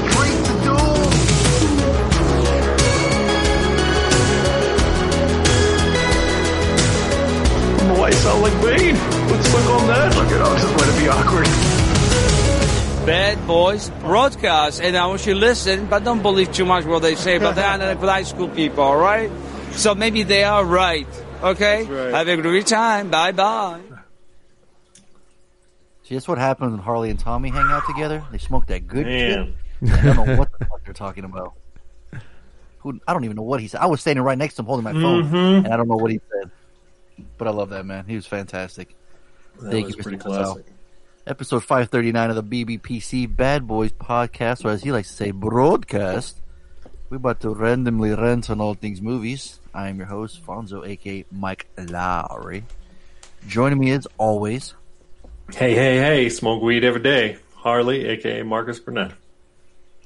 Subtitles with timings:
[0.00, 1.12] boy, straight to doom.
[7.98, 8.94] Why sound like Bane?
[9.30, 10.16] Let's look on that.
[10.16, 11.46] Look at all just going to be awkward.
[13.06, 14.80] Bad Boys Broadcast.
[14.80, 17.38] And I want you to listen, but don't believe too much what they say.
[17.38, 19.30] But they're not high school people, all right?
[19.72, 21.06] So maybe they are right.
[21.42, 21.84] Okay?
[21.84, 22.14] right.
[22.14, 23.10] Have a great time.
[23.10, 23.80] Bye bye.
[26.04, 28.24] See, that's what happens when Harley and Tommy hang out together.
[28.30, 29.46] They smoke that good Man.
[29.46, 29.54] shit.
[29.84, 31.54] I don't know what the fuck they're talking about.
[32.80, 33.80] Who I don't even know what he said.
[33.80, 35.64] I was standing right next to him holding my phone, Mhm.
[35.64, 36.50] and I don't know what he said.
[37.38, 38.04] But I love that man.
[38.08, 38.96] He was fantastic.
[39.60, 40.24] That Thank was you, pretty Mr.
[40.24, 40.46] Gonzalez.
[40.54, 40.66] classic.
[41.26, 46.40] Episode 539 of the BBPC Bad Boys podcast, or as he likes to say, broadcast.
[47.10, 49.60] We're about to randomly rant on all things movies.
[49.74, 52.62] I am your host, Fonzo, aka Mike Lowrey.
[53.46, 54.74] Joining me as always,
[55.54, 56.28] Hey, hey, hey!
[56.30, 57.36] Smoke weed every day.
[57.56, 59.12] Harley, aka Marcus Burnett.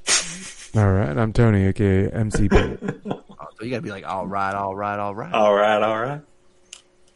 [0.76, 3.00] All right, I'm Tony, aka MCP.
[3.10, 3.22] oh,
[3.58, 5.32] so you gotta be like, all right, all right, all right.
[5.32, 6.20] All right, all right.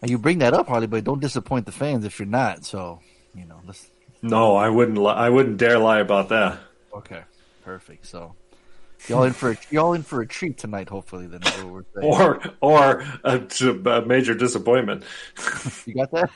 [0.01, 2.65] And you bring that up, Harley, but don't disappoint the fans if you're not.
[2.65, 3.01] So,
[3.35, 3.91] you know, let's.
[4.23, 4.97] No, I wouldn't.
[4.97, 6.59] Li- I wouldn't dare lie about that.
[6.95, 7.21] Okay,
[7.65, 8.07] perfect.
[8.07, 8.35] So,
[9.09, 10.89] y'all in for a, y'all in for a treat tonight.
[10.89, 11.41] Hopefully, then.
[11.43, 12.03] what we're.
[12.03, 13.47] Or, or a,
[13.87, 15.05] a major disappointment.
[15.85, 16.31] you got that?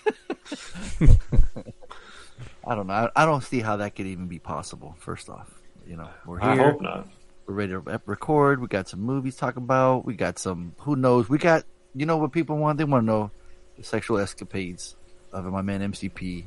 [2.67, 2.93] I don't know.
[2.93, 4.95] I, I don't see how that could even be possible.
[4.99, 5.54] First off,
[5.87, 6.51] you know, we're here.
[6.51, 7.09] I hope not.
[7.47, 8.61] We're ready to record.
[8.61, 10.05] We got some movies to talk about.
[10.05, 10.75] We got some.
[10.81, 11.29] Who knows?
[11.29, 11.65] We got.
[11.95, 12.79] You know what people want?
[12.79, 13.31] They want to know
[13.77, 14.97] the sexual escapades
[15.33, 16.45] of my man MCP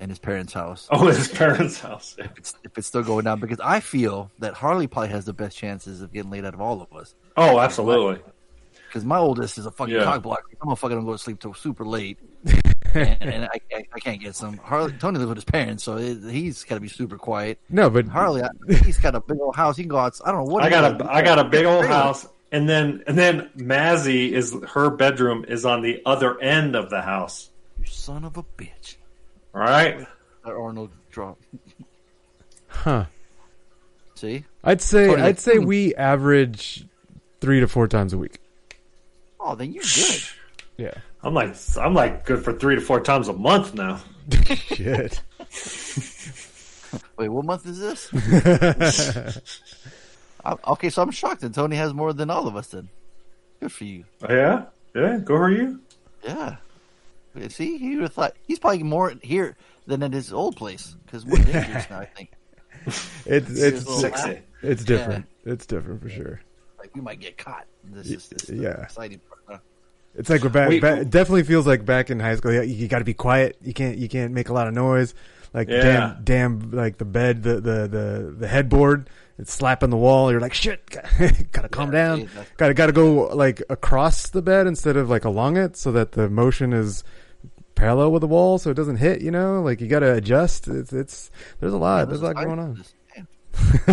[0.00, 0.86] and his parents' house.
[0.90, 2.14] Oh, his parents' house.
[2.18, 5.32] If it's if it's still going down, because I feel that Harley probably has the
[5.32, 7.14] best chances of getting laid out of all of us.
[7.36, 8.22] Oh, absolutely.
[8.86, 10.04] Because my oldest is a fucking Yeah.
[10.04, 10.44] cock blocker.
[10.62, 12.18] I'm gonna fucking go to sleep till super late,
[12.94, 14.56] and, and I, I, I can't get some.
[14.58, 17.58] Harley Tony lives with his parents, so it, he's got to be super quiet.
[17.68, 18.48] No, but Harley, I,
[18.84, 19.76] he's got a big old house.
[19.76, 20.18] He can go out.
[20.24, 21.94] I don't know what I got a I got a big old Really?
[21.94, 26.90] house, and then and then Mazzy is her bedroom is on the other end of
[26.90, 27.50] the house.
[27.78, 28.96] You son of a bitch.
[29.54, 30.06] All right.
[30.44, 31.38] That Arnold drop.
[32.68, 33.06] huh?
[34.14, 35.66] See, I'd say Tony, I'd say hmm.
[35.66, 36.84] we average
[37.40, 38.40] three to four times a week.
[39.38, 40.22] oh, then you're good.
[40.76, 40.94] Yeah.
[41.22, 44.00] I'm like I'm like good for three to four times a month now.
[44.54, 45.20] Shit.
[47.16, 48.08] Wait, what month is this?
[50.44, 52.68] I, okay, so I'm shocked that Tony has more than all of us.
[52.68, 52.88] Then,
[53.60, 54.04] good for you.
[54.28, 54.64] Oh, yeah,
[54.94, 55.18] yeah.
[55.18, 55.80] Go for you.
[56.22, 56.56] Yeah.
[57.48, 59.56] See, he would have thought he's probably more here
[59.86, 62.00] than at his old place because we're dangerous now.
[62.00, 62.30] I think.
[63.26, 64.28] It's it's sexy.
[64.28, 65.26] laugh, it's different.
[65.44, 66.40] It's different for sure.
[66.78, 67.66] Like we might get caught.
[67.84, 68.74] This is, this is Yeah.
[68.74, 69.60] the exciting part.
[70.18, 70.20] Huh?
[70.20, 70.68] It's like we're back.
[70.68, 70.82] Wait.
[70.82, 72.52] back it definitely feels like back in high school.
[72.52, 73.56] You, you got to be quiet.
[73.62, 73.96] You can't.
[73.98, 75.14] You can't make a lot of noise.
[75.54, 75.80] Like Yeah.
[75.82, 79.08] damn, damn, like the bed, the the the, the headboard.
[79.38, 80.30] It's slapping the wall.
[80.32, 80.84] You're like shit.
[81.52, 82.20] gotta calm Yeah, down.
[82.22, 86.12] see, Gotta gotta go like across the bed instead of like along it, so that
[86.12, 87.04] the motion is
[87.76, 89.22] parallel with the wall, so it doesn't hit.
[89.22, 90.66] You know, like you gotta adjust.
[90.68, 91.30] It's it's
[91.60, 92.00] there's a lot.
[92.00, 92.84] Yeah, there's a lot going on.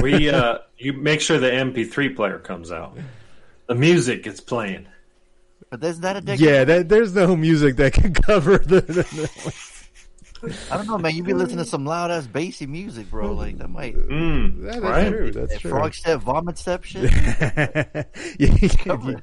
[0.02, 2.98] We uh, you make sure the MP3 player comes out.
[3.68, 4.88] The music gets playing.
[5.78, 6.40] But isn't that a decade?
[6.46, 8.82] Yeah, that, there's no music that can cover the.
[8.82, 11.16] the, I don't know, man.
[11.16, 13.32] You be listening to some loud ass bassy music, bro.
[13.34, 13.96] Like that might.
[13.96, 15.10] Mm, That is right?
[15.10, 15.32] true.
[15.32, 15.72] That's that true.
[15.72, 17.12] frog step, vomit step shit.
[17.12, 18.04] Yeah,
[18.40, 19.22] you can- Cover.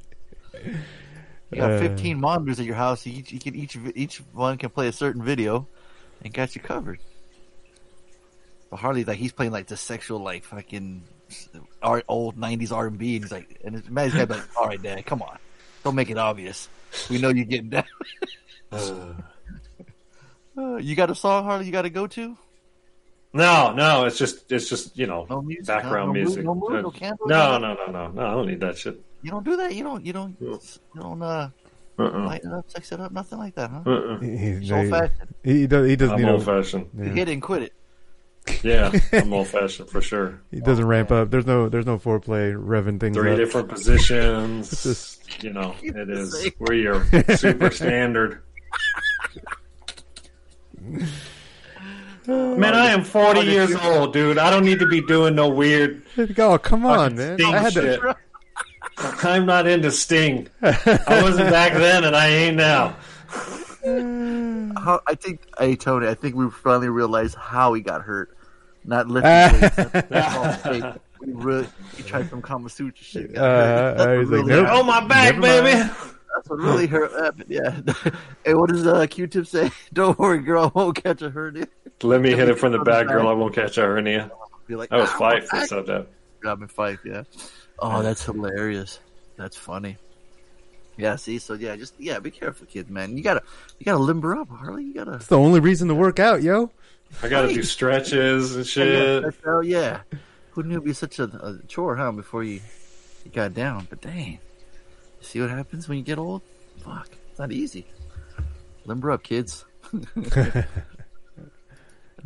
[1.51, 3.05] You got Uh, 15 monitors at your house.
[3.05, 5.67] Each, you can, each each one can play a certain video,
[6.23, 6.99] and got you covered.
[8.71, 11.03] But Harley, like he's playing like the sexual, like fucking
[11.81, 15.21] art, old 90s R&B, and he's like, and his man's like, all right, dad, come
[15.21, 15.37] on,
[15.83, 16.67] don't make it obvious.
[17.09, 17.85] We know you're getting down.
[20.55, 21.65] Uh, you got a song, Harley?
[21.65, 22.37] You got to go to?
[23.33, 26.45] No, no, it's just it's just you know No music, background no mood, music.
[26.45, 28.21] no mood, no candles, no, no- no, no, no, no.
[28.27, 29.01] I don't need that shit.
[29.23, 29.73] You don't do that.
[29.73, 30.05] You don't.
[30.05, 30.35] You don't.
[30.39, 30.59] You
[30.95, 31.49] don't uh,
[31.97, 32.25] Uh-uh.
[32.27, 33.81] light it up, sex it up, nothing like that, huh?
[33.87, 34.19] Uh-uh.
[34.19, 35.33] He, It's old fashioned.
[35.43, 35.89] he does.
[35.89, 36.13] He doesn't.
[36.15, 36.87] I'm You old fashioned.
[36.95, 37.73] You hit it and quit it.
[38.61, 40.39] Yeah, I'm old fashioned for sure.
[40.51, 41.31] he doesn't ramp up.
[41.31, 41.69] There's no.
[41.69, 43.37] There's no foreplay revving things Three up.
[43.37, 44.83] different positions.
[44.83, 46.41] just- you know, it is.
[46.43, 46.51] Same.
[46.59, 47.05] We're your
[47.37, 48.41] super standard.
[52.25, 54.37] Man, I am 40 years old, dude.
[54.37, 56.03] I don't need to be doing no weird
[56.37, 57.37] Oh, come on, man!
[57.37, 57.99] Sting I had shit.
[58.01, 58.15] to.
[58.97, 60.47] I'm not into Sting.
[60.61, 62.95] I wasn't back then, and I ain't now.
[63.85, 68.37] How, I think, hey Tony, I think we finally realized how he got hurt.
[68.85, 69.75] Not lifting weights.
[69.75, 70.95] That's- that's all.
[71.21, 73.37] We really, he tried some Kama Sutra shit.
[73.37, 74.71] Uh, That's I was what like, really- nope.
[74.71, 75.63] Oh, my back, Never mind.
[75.65, 75.77] baby.
[76.35, 77.11] That's what really hurt.
[77.13, 77.45] happened.
[77.47, 77.79] Yeah.
[78.45, 79.71] hey, what does uh, Q-Tip say?
[79.93, 80.65] Don't worry, girl.
[80.75, 81.67] I won't catch a hernia.
[82.01, 83.29] Let me hit it from the back, girl.
[83.29, 84.31] I won't catch a hernia.
[84.67, 86.07] Be like, That was "Ah, Phife my that back." said that.
[86.43, 87.23] Robin Fife, yeah.
[87.79, 88.99] Oh, that's hilarious.
[89.37, 89.95] That's funny.
[90.97, 93.17] Yeah, see, so yeah, just yeah, be careful, kids, man.
[93.17, 93.41] You gotta,
[93.79, 94.83] you gotta limber up, Harley.
[94.83, 95.13] You gotta.
[95.15, 96.69] It's the only reason to work out, yo.
[97.21, 99.23] I got to do stretches and shit.
[99.23, 100.01] that's- oh, yeah.
[100.51, 102.11] Who knew it'd be such a, a chore, huh?
[102.11, 102.59] Before you,
[103.25, 104.37] you got down, but dang,
[105.21, 106.41] see what happens when you get old?
[106.83, 107.85] Fuck, it's not easy.
[108.85, 109.65] Limber up, kids.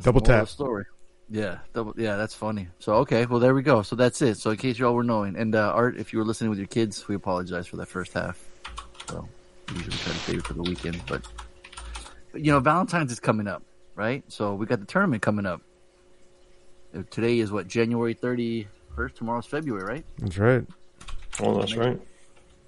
[0.01, 0.45] Double tap.
[0.45, 0.85] the story.
[1.29, 2.69] Yeah, double, yeah, that's funny.
[2.79, 3.81] So okay, well there we go.
[3.81, 4.37] So that's it.
[4.37, 6.67] So in case y'all were knowing, and uh, Art, if you were listening with your
[6.67, 8.41] kids, we apologize for that first half.
[9.09, 9.27] So
[9.69, 11.21] usually we try to save it for the weekend, but,
[12.31, 13.63] but you know Valentine's is coming up,
[13.95, 14.23] right?
[14.27, 15.61] So we got the tournament coming up.
[16.95, 19.15] Uh, Today is what January thirty first.
[19.15, 20.05] Tomorrow's February, right?
[20.19, 20.65] That's right.
[21.39, 21.99] Oh, that's right.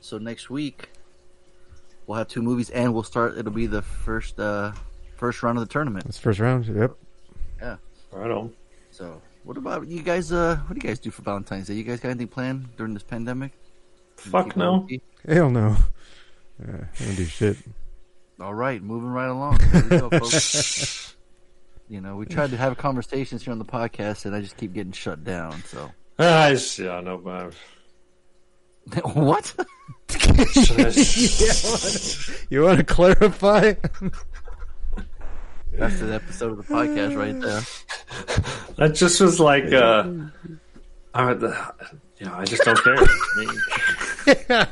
[0.01, 0.89] So next week
[2.05, 3.37] we'll have two movies, and we'll start.
[3.37, 4.71] It'll be the first uh
[5.15, 6.05] first round of the tournament.
[6.05, 6.65] That's first round.
[6.65, 6.95] Yep.
[7.61, 7.75] Yeah.
[8.11, 8.53] Right on.
[8.91, 10.31] So, what about you guys?
[10.31, 11.75] Uh, what do you guys do for Valentine's Day?
[11.75, 13.51] You guys got anything planned during this pandemic?
[14.17, 14.87] Fuck no.
[15.27, 15.77] Hell no.
[16.59, 17.57] Yeah, I don't do shit.
[18.39, 19.59] All right, moving right along.
[19.71, 21.15] There we go, folks.
[21.89, 24.73] you know, we tried to have conversations here on the podcast, and I just keep
[24.73, 25.61] getting shut down.
[25.63, 26.87] So, Ah, I see.
[26.87, 27.53] I know, but
[29.15, 29.53] what?
[32.49, 33.73] You want to clarify?
[35.73, 37.61] That's the episode of the podcast right there.
[38.77, 40.09] that just was like, uh,
[41.13, 41.33] I,
[42.19, 42.95] yeah, I just don't care.
[42.97, 43.07] I
[44.57, 44.67] mean,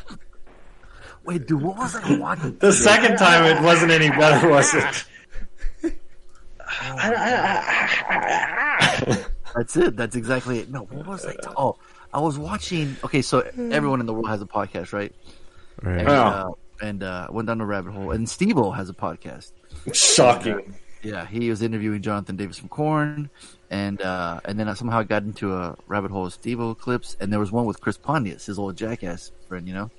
[1.27, 2.57] Wait, dude, what was I watching?
[2.59, 5.05] the second time it wasn't any better, was it?
[9.53, 9.97] That's it.
[9.97, 10.69] That's exactly it.
[10.69, 11.33] No, what was I?
[11.33, 11.77] ta- oh,
[12.13, 12.95] I was watching.
[13.03, 15.13] Okay, so everyone in the world has a podcast, right?
[15.81, 15.99] Right.
[15.99, 16.51] And, uh,
[16.81, 18.11] and uh, went down the rabbit hole.
[18.11, 19.51] And Steve-O has a podcast.
[19.91, 20.75] Shocking.
[21.03, 23.29] Yeah, he was interviewing Jonathan Davis from Korn,
[23.69, 27.33] and uh, and then I somehow got into a rabbit hole of Steve-O clips, and
[27.33, 29.91] there was one with Chris Pontius, his old jackass friend, you know.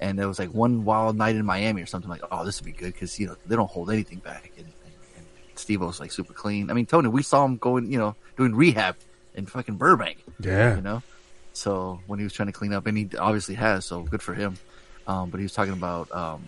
[0.00, 2.66] And there was like one wild night in Miami or something like, oh, this would
[2.66, 4.74] be good because you know they don't hold anything back, and, and,
[5.16, 5.26] and
[5.56, 6.70] Steve-O's like super clean.
[6.70, 8.96] I mean, Tony, we saw him going, you know, doing rehab
[9.34, 10.76] in fucking Burbank, Yeah.
[10.76, 11.02] you know.
[11.52, 14.32] So when he was trying to clean up, and he obviously has, so good for
[14.34, 14.56] him.
[15.06, 16.44] Um, but he was talking about, um,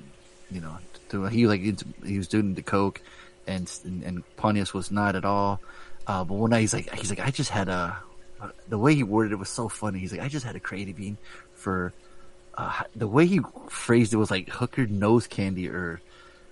[0.50, 0.78] you know,
[1.10, 1.60] to, he like
[2.04, 3.02] he was doing the coke,
[3.46, 5.60] and and, and Pontius was not at all.
[6.06, 7.96] Uh, but one night he's like, he's like, I just had a,
[8.68, 9.98] the way he worded it was so funny.
[9.98, 11.16] He's like, I just had a creative bean
[11.54, 11.92] for,
[12.54, 16.00] uh, the way he phrased it was like hooker nose candy or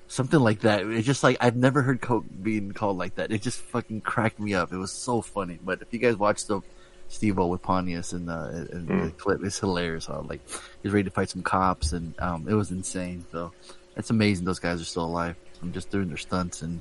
[0.08, 0.86] something like that.
[0.86, 3.30] It's just like I've never heard coke being called like that.
[3.30, 4.72] It just fucking cracked me up.
[4.72, 5.58] It was so funny.
[5.62, 6.60] But if you guys watch the
[7.08, 10.06] Steve-O with Pontius and, uh, and the clip, it's hilarious.
[10.06, 10.40] How like
[10.82, 13.24] he's ready to fight some cops, and um, it was insane.
[13.32, 13.52] So
[13.96, 15.36] it's amazing those guys are still alive.
[15.62, 16.80] I'm just doing their stunts and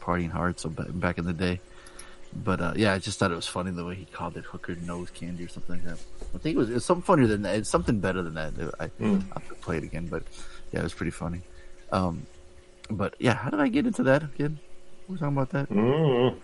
[0.00, 0.58] partying hard.
[0.58, 1.60] So back in the day.
[2.44, 4.74] But uh, yeah, I just thought it was funny the way he called it hooker
[4.76, 5.98] nose candy or something like that.
[6.34, 7.56] I think it was, it was something funnier than that.
[7.56, 8.52] It's something better than that.
[8.78, 8.88] I, I
[9.34, 10.22] have to play it again, but
[10.72, 11.42] yeah, it was pretty funny.
[11.92, 12.26] Um,
[12.90, 14.58] but yeah, how did I get into that again?
[15.08, 15.68] We were talking about that.
[15.70, 16.36] Mm.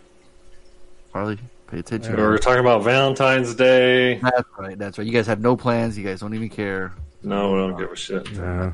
[1.13, 1.39] Harley,
[1.71, 2.17] pay attention.
[2.17, 4.15] We were talking about Valentine's Day.
[4.19, 4.79] That's right.
[4.79, 5.07] That's right.
[5.07, 5.99] You guys have no plans.
[5.99, 6.93] You guys don't even care.
[7.23, 8.33] No, we don't give a shit.
[8.33, 8.73] No.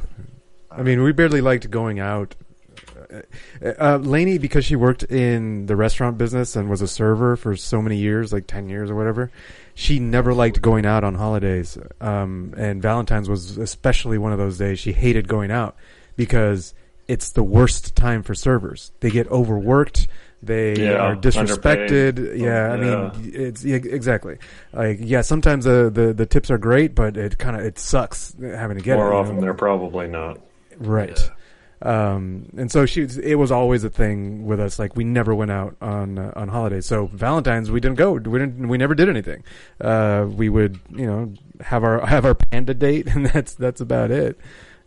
[0.71, 2.35] I mean, we barely liked going out.
[3.13, 7.57] Uh, uh, Lainey, because she worked in the restaurant business and was a server for
[7.57, 9.31] so many years, like 10 years or whatever,
[9.75, 11.79] she never liked going out on holidays.
[12.01, 14.79] Um, and Valentine's was especially one of those days.
[14.79, 15.77] She hated going out
[16.17, 16.75] because
[17.07, 18.93] it's the worst time for servers.
[19.01, 20.09] They get overworked.
[20.43, 22.19] They Yeah, are disrespected.
[22.19, 22.39] underpaid.
[22.41, 23.11] Yeah, I Yeah.
[23.13, 24.39] mean, it's yeah, exactly
[24.73, 25.23] like yeah.
[25.23, 28.83] Sometimes the, the the tips are great, but it kind of it sucks having to
[28.85, 29.41] get More it, you often, know?
[29.41, 30.39] they're probably not.
[30.79, 31.19] Right.
[31.81, 34.79] Um, and so she, it was always a thing with us.
[34.79, 36.87] Like we never went out on uh, on holidays.
[36.87, 38.13] So Valentine's we didn't go.
[38.13, 38.69] We didn't.
[38.69, 39.45] We never did anything.
[39.81, 44.11] Uh, we would, you know, have our have our panda date, and that's that's about
[44.11, 44.39] it.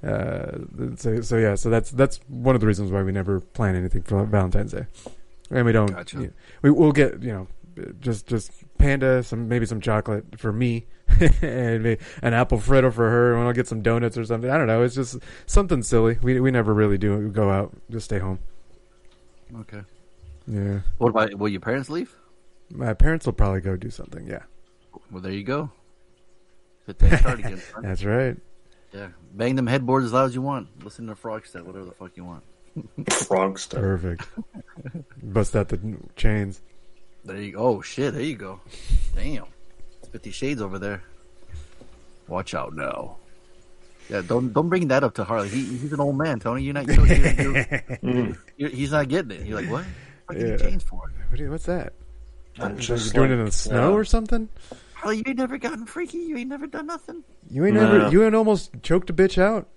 [0.03, 0.57] Uh,
[0.97, 1.55] so so yeah.
[1.55, 4.87] So that's that's one of the reasons why we never plan anything for Valentine's Day,
[5.49, 5.87] and we don't.
[5.87, 6.17] Gotcha.
[6.17, 7.47] you know, we we'll get you know
[7.99, 10.87] just just panda, some maybe some chocolate for me,
[11.19, 14.49] an apple fritter for her, and I'll get some donuts or something.
[14.49, 14.83] I don't know.
[14.83, 16.17] It's just something silly.
[16.21, 17.75] We we never really do go out.
[17.89, 18.39] Just stay home.
[19.61, 19.81] Okay.
[20.47, 20.79] Yeah.
[20.97, 21.35] What about?
[21.35, 22.15] Will your parents leave?
[22.69, 24.27] My parents will probably go do something.
[24.27, 24.43] Yeah.
[25.11, 25.71] Well, there you go.
[26.87, 27.61] Hit that start again.
[27.81, 28.37] That's right.
[28.93, 30.83] Yeah, bang them headboards as loud as you want.
[30.83, 32.43] Listen to Frogstep, whatever the fuck you want.
[33.05, 33.79] Frogster.
[33.79, 34.27] Perfect.
[35.21, 36.61] Bust out the chains.
[37.23, 37.59] There you go.
[37.59, 38.59] Oh shit, there you go.
[39.15, 39.60] Damn, it's
[40.11, 41.03] Fifty Shades over there.
[42.27, 43.17] Watch out now.
[44.09, 45.49] Yeah, don't don't bring that up to Harley.
[45.49, 46.63] He, he's an old man, Tony.
[46.63, 46.87] You're not.
[46.87, 47.65] You're, you're,
[48.01, 49.45] you're, you're, he's not getting it.
[49.45, 49.85] You're like, what?
[50.25, 50.69] What did Yeah.
[50.69, 51.01] change for?
[51.29, 51.93] What you- what's that?
[52.59, 53.95] I'm You're just doing like, it in the snow yeah.
[53.95, 54.49] or something?
[54.93, 56.17] Harley, you ain't never gotten freaky.
[56.17, 57.23] You ain't never done nothing.
[57.49, 57.97] You ain't No.
[57.97, 58.11] never.
[58.11, 59.67] You ain't almost choked a bitch out.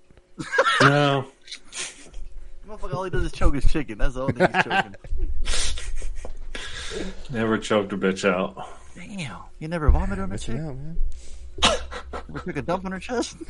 [0.81, 1.25] No.
[2.67, 3.97] Motherfucker, all he does is choke his chicken.
[3.99, 4.95] That's all he's choking.
[7.31, 8.67] Never choked a bitch out.
[8.95, 10.65] Damn, you never vomited on a Missing chick?
[10.65, 10.97] out, man.
[12.29, 13.37] Never took a dump on her chest?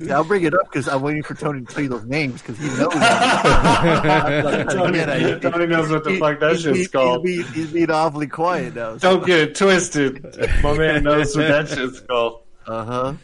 [0.00, 2.40] yeah, I'll bring it up because I'm waiting for Tony to tell you those names
[2.42, 2.92] because he knows.
[2.94, 4.66] that.
[4.70, 7.26] Tony, Yeah, Tony knows what the fuck that he's, shit's he's, called.
[7.26, 8.96] He's, being, he's being awfully quiet now.
[8.98, 9.16] So.
[9.16, 10.22] Don't get it twisted.
[10.62, 12.42] My man knows what that shit's called.
[12.66, 13.14] Uh huh.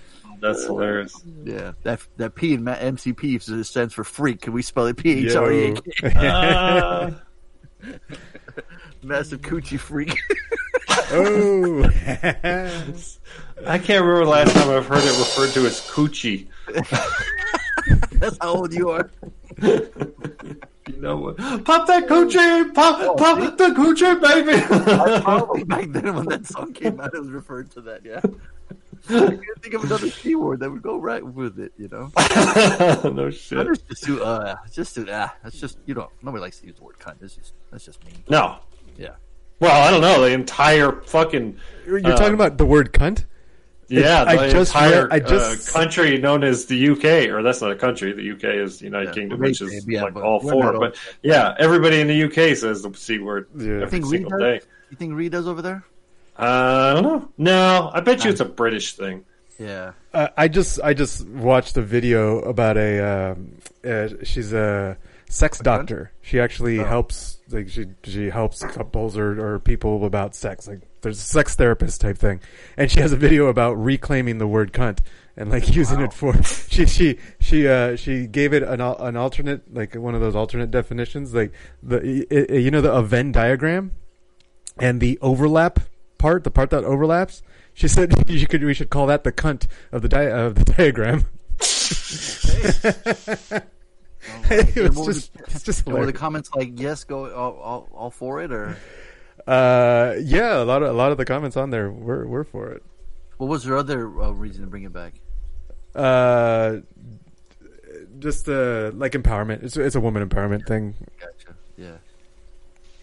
[0.40, 1.20] That's hilarious.
[1.44, 4.42] Yeah, that that P in MCP stands for freak.
[4.42, 7.14] Can we spell it P H R E A K?
[9.08, 10.18] Uh, Massive coochie freak.
[11.10, 11.82] Oh.
[13.66, 16.46] I can't remember the last time I've heard it referred to as coochie.
[18.20, 19.10] That's how old you are.
[20.88, 21.36] You know what?
[21.36, 22.74] Pop that coochie!
[22.74, 25.22] Pop, pop the coochie, baby!
[25.22, 28.06] Probably back then when that song came out, it was referred to that.
[28.06, 28.20] Yeah.
[29.10, 31.72] I can't think of another P word that would go right with it.
[31.76, 32.10] You know.
[33.10, 33.66] no shit.
[33.66, 36.76] That's just too, uh, just too, ah, that's just, you know, nobody likes to use
[36.76, 37.16] the word cunt.
[37.20, 38.12] That's just, that's just me.
[38.30, 38.58] No.
[38.98, 39.10] Yeah.
[39.60, 40.20] Well, I don't know.
[40.20, 43.24] The entire fucking You're talking about the word cunt?
[43.88, 47.42] yeah, I the just entire read- I just- uh, country known as the UK, or
[47.42, 48.12] that's not a country.
[48.12, 50.62] The UK is the United Yeah, Kingdom, which is yeah, like but all four.
[50.64, 53.64] not all- But yeah, everybody in the UK says the c word Yeah.
[53.64, 54.40] You every think Reed single does?
[54.40, 54.60] day.
[54.90, 55.84] You think Reed does over there?
[56.38, 57.28] Uh, I don't know.
[57.38, 59.24] No, I bet you it's a British thing.
[59.58, 59.92] Yeah.
[60.14, 64.96] Uh, I just I just watched a video about a um, uh, she's a
[65.28, 66.12] sex doctor.
[66.23, 70.66] She actually helps like she she helps couples or, or people about sex.
[70.68, 72.40] Like there's a sex therapist type thing,
[72.76, 74.99] and she has a video about reclaiming the word cunt
[75.37, 79.73] and like using it for she she she uh she gave it an an alternate
[79.75, 83.30] like one of those alternate definitions like the i- i- you know the a Venn
[83.32, 83.92] diagram
[84.78, 85.80] and the overlap
[86.18, 87.42] part, the part that overlaps.
[87.75, 90.64] She said you could we should call that the cunt of the di- of the
[90.76, 91.26] diagram.
[94.76, 98.10] it was just the- it's just Were the comments like, yes, go all, all, all
[98.10, 98.52] for it?
[98.52, 98.76] Or
[99.46, 102.70] Uh, yeah, a lot of a lot of the comments on there were were for
[102.72, 102.82] it.
[103.38, 105.14] what was their other uh, reason to bring it back?
[105.94, 106.78] Uh,
[108.18, 109.62] just uh, like empowerment.
[109.62, 110.94] It's it's a woman empowerment thing.
[111.20, 111.56] Gotcha.
[111.76, 111.96] Yeah.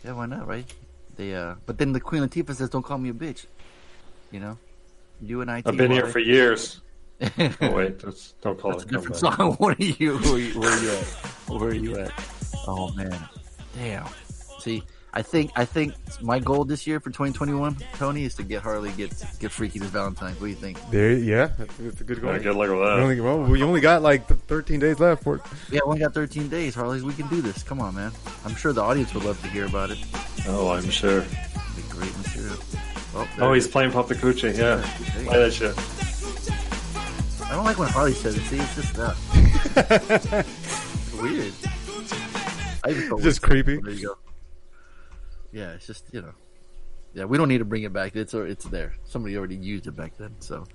[0.03, 0.71] Yeah, why not, right?
[1.15, 3.45] They, uh, but then the Queen Latifah says, don't call me a bitch.
[4.31, 4.57] You know?
[5.21, 5.63] You and I.
[5.65, 6.81] I've been here for years.
[7.61, 8.91] Oh wait, that's, don't call That's a it.
[8.91, 9.37] different Never mind.
[9.37, 9.55] song.
[9.59, 10.17] What are you?
[10.17, 11.34] Where are you, where are you at?
[11.47, 12.11] Where are you at?
[12.67, 13.17] Oh man,
[13.75, 14.07] damn.
[14.59, 14.83] See,
[15.13, 18.91] I think I think my goal this year for 2021, Tony, is to get Harley
[18.93, 20.39] get get freaky this Valentine's.
[20.39, 20.79] What do you think?
[20.89, 21.49] There, yeah,
[21.79, 22.31] it's a good goal.
[22.33, 22.99] Yeah, good luck with We that.
[22.99, 25.41] only, well, we only got like 13 days left for it.
[25.69, 27.03] Yeah, we only got 13 days, Harley's.
[27.03, 27.61] We can do this.
[27.63, 28.11] Come on, man.
[28.43, 29.99] I'm sure the audience would love to hear about it.
[30.47, 31.19] Oh, I'm sure.
[31.19, 31.29] It'd
[31.75, 32.57] be great material.
[33.13, 34.57] Oh, Oh, he's playing Pop the Coochie.
[34.57, 34.75] Yeah,
[35.13, 35.75] There you play that shit.
[37.47, 38.41] I don't like when Harley says it.
[38.41, 40.45] See, it's just that.
[41.25, 42.79] it's weird.
[42.83, 43.77] I even felt Just creepy.
[43.77, 44.17] There you go.
[45.51, 46.33] Yeah, it's just you know.
[47.13, 48.15] Yeah, we don't need to bring it back.
[48.15, 48.93] It's it's there.
[49.05, 50.35] Somebody already used it back then.
[50.39, 50.65] So,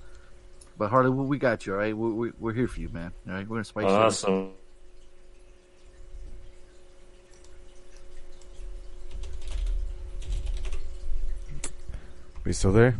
[0.77, 1.73] but Harley, we, we got you.
[1.73, 3.11] All right, we, we, we're here for you, man.
[3.27, 4.05] All right, we're gonna spice you up.
[4.07, 4.53] Awesome.
[12.43, 12.95] We still there?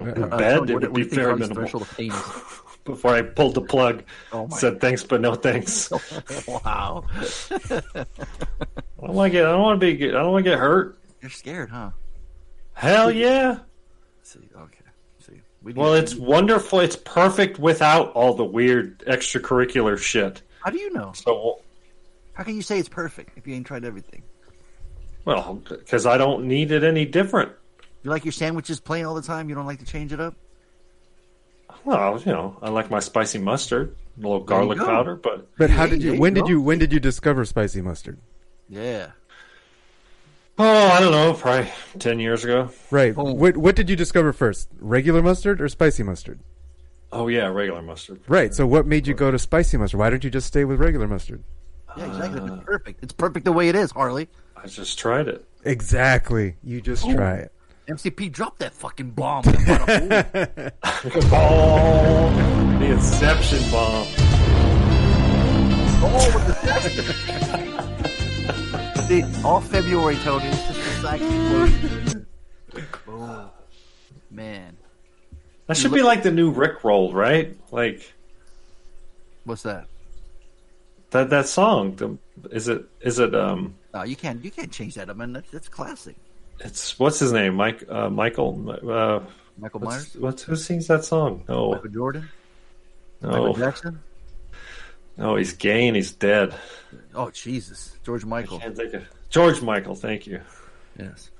[0.00, 1.86] Uh, Bad, Tony, it what, would what be do you think very Harley's minimal.
[2.84, 3.00] Threshold of pain is?
[3.00, 4.56] Before I pulled the plug, Oh my!
[4.58, 5.90] said thanks but no thanks.
[6.48, 7.04] wow,
[7.94, 8.04] I
[9.06, 9.44] don't want to get.
[9.46, 10.08] I don't want to be.
[10.08, 10.98] I don't want to get hurt.
[11.20, 11.90] you're scared, huh?
[12.74, 13.58] Hell yeah.
[14.22, 14.78] See, okay.
[15.20, 16.80] See, we Well, need- it's wonderful.
[16.80, 20.42] It's perfect without all the weird extracurricular shit.
[20.62, 21.12] How do you know?
[21.14, 21.60] So,
[22.32, 24.22] How can you say it's perfect if you ain't tried everything?
[25.24, 27.52] well, because I don't need it any different.
[28.02, 29.48] You like your sandwiches plain all the time?
[29.48, 30.34] You don't like to change it up?
[31.84, 35.86] Well, you know, I like my spicy mustard, a little garlic powder, but But how
[35.86, 36.18] did you?
[36.18, 36.60] When did you?
[36.60, 38.18] When did you discover spicy mustard?
[38.68, 39.10] Yeah.
[40.58, 42.70] oh, I don't know, probably ten years ago.
[42.90, 43.14] Right.
[43.16, 43.34] Oh.
[43.34, 44.68] What What did you discover first?
[44.80, 46.40] Regular mustard or spicy mustard?
[47.12, 48.20] Oh yeah, regular mustard.
[48.26, 48.54] Right.
[48.54, 50.00] So what made you go to spicy mustard?
[50.00, 51.44] Why don't you just stay with regular mustard?
[51.96, 52.52] Yeah, exactly.
[52.52, 53.04] It's perfect.
[53.04, 54.28] It's perfect the way it is, Harley.
[54.56, 55.46] I just tried it.
[55.64, 56.56] Exactly.
[56.62, 57.14] You just oh.
[57.14, 57.52] try it.
[57.86, 59.44] MCP dropped that fucking bomb.
[59.46, 60.72] about a.
[61.32, 64.06] Oh, the Inception bomb.
[66.06, 66.54] Oh, with the
[69.08, 70.46] See, all February, Tony.
[70.46, 72.26] It's just a sack explosion.
[73.06, 73.50] Boom.
[74.30, 74.76] Man,
[75.66, 77.54] That should be like the new Rick roll, right?
[77.70, 78.12] Like
[79.44, 79.86] what's that?
[81.10, 81.94] that that song.
[81.96, 82.16] The,
[82.50, 84.42] is it is it um No, you can't.
[84.42, 85.10] You can't change that.
[85.10, 86.16] I mean, that's, that's classic.
[86.60, 87.54] It's what's his name?
[87.54, 89.20] Mike uh, Michael uh
[89.58, 91.44] Michael what's, Myers, what's who sings that song?
[91.48, 91.72] No.
[91.72, 92.28] Michael Jordan,
[93.22, 94.00] No, Michael Jackson.
[95.16, 96.54] No, he's gay and he's dead.
[97.14, 98.58] Oh Jesus, George Michael.
[98.58, 100.40] Can't think of George Michael, thank you.
[100.98, 101.30] Yes.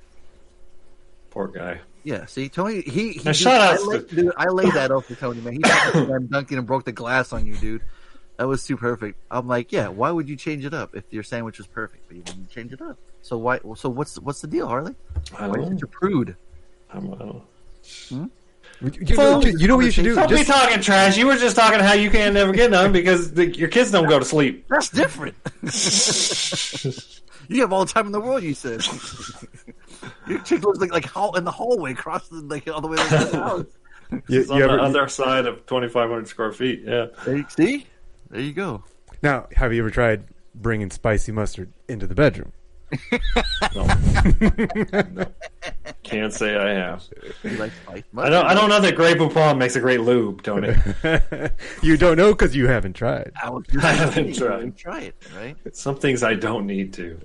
[1.29, 1.81] Poor guy.
[2.03, 4.91] Yeah, see, Tony, he, he dude, shout I, outs laid, to- dude, I laid that
[4.91, 5.53] off for Tony, man.
[5.53, 7.81] He got dunking and broke the glass on you, dude.
[8.37, 9.17] That was too perfect.
[9.31, 12.03] I'm like, yeah, why would you change it up if your sandwich was perfect?
[12.07, 12.97] But you wouldn't change it up.
[13.21, 13.59] So why?
[13.75, 14.93] So what's what's the deal, Harley?
[15.37, 16.35] I Why are you such a prude?
[16.91, 17.43] I'm, I don't
[18.09, 18.25] hmm?
[18.81, 20.15] You, you know, you know what you should do?
[20.15, 21.17] Don't be talking trash.
[21.17, 24.07] You were just talking how you can't never get none because the, your kids don't
[24.09, 24.67] go to sleep.
[24.67, 25.35] That's different.
[27.47, 28.43] you have all the time in the world.
[28.43, 28.81] You said
[30.27, 32.97] your chick looks like like hall in the hallway, across the, like all the way
[32.97, 33.65] to the house.
[34.27, 36.81] you, It's on ever, the other side of 2,500 square feet.
[36.85, 37.07] Yeah.
[37.49, 37.87] See,
[38.29, 38.83] there you go.
[39.21, 42.51] now, have you ever tried bringing spicy mustard into the bedroom?
[43.75, 43.87] no
[46.03, 47.03] Can't say I have.
[47.43, 48.03] You like spice?
[48.17, 48.45] I don't.
[48.45, 50.75] I don't know that Grey Poupon makes a great lube, Tony.
[51.81, 53.31] you don't know because you haven't tried.
[53.41, 54.77] I, was just I haven't tried.
[54.77, 55.55] Try it, right?
[55.75, 57.19] Some things I don't need to.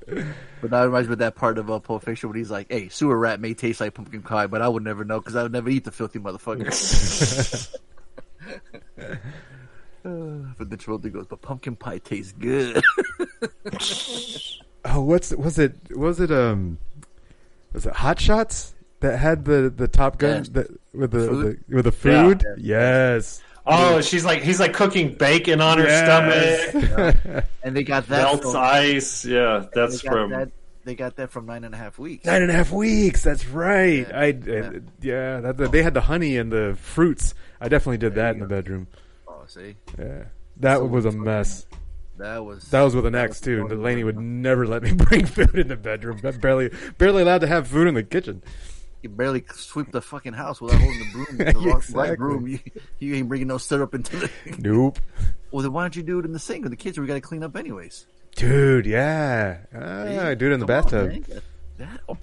[0.62, 2.88] But that reminds me of that part of uh, Pulp Fiction when he's like, "Hey,
[2.88, 5.52] sewer rat may taste like pumpkin pie, but I would never know because I would
[5.52, 7.76] never eat the filthy motherfucker."
[10.04, 12.82] Uh, but the trolley goes, "But pumpkin pie tastes good."
[14.84, 15.74] Oh, what's was it?
[15.94, 16.78] Was it um?
[17.74, 20.48] Was it Hot Shots that had the the Top Gun Yes.
[20.50, 21.64] that, with the, Food?
[21.68, 22.44] the with the food?
[22.56, 23.10] Yeah.
[23.12, 23.42] Yes.
[23.66, 26.70] Oh, she's like he's like cooking bacon on her Yes.
[26.72, 27.44] stomach.
[27.62, 28.22] and they got that.
[28.22, 29.24] Melts from, ice.
[29.26, 30.30] Yeah, they from.
[30.30, 30.50] that.
[30.84, 32.24] They got that from nine and a half weeks.
[32.24, 33.22] Nine and a half weeks.
[33.22, 34.08] That's right.
[34.08, 34.18] Yeah.
[34.18, 35.40] I, I yeah.
[35.40, 37.34] that, that- they had the honey and the fruits.
[37.60, 38.86] I definitely did that in the bedroom.
[39.50, 40.24] See, Yeah,
[40.58, 41.66] that So was a mess.
[42.18, 43.66] that was That was with an X too.
[43.68, 46.20] the Delaney would never let me bring food in the bedroom.
[46.22, 48.42] I'm barely barely allowed to have food in the kitchen.
[49.02, 51.26] You barely sweep the fucking house without holding the broom.
[51.38, 51.94] The Exactly.
[52.10, 52.46] right broom.
[52.46, 52.58] You,
[53.00, 54.30] you ain't bringing no syrup into the.
[54.60, 55.00] Nope.
[55.50, 56.96] well, then why don't you do it in the sink with the kids?
[56.96, 58.06] We got to clean up anyways.
[58.36, 59.56] Dude, yeah.
[59.74, 61.42] Ah, do it in the Come on, bathtub.
[61.78, 62.16] That, oh,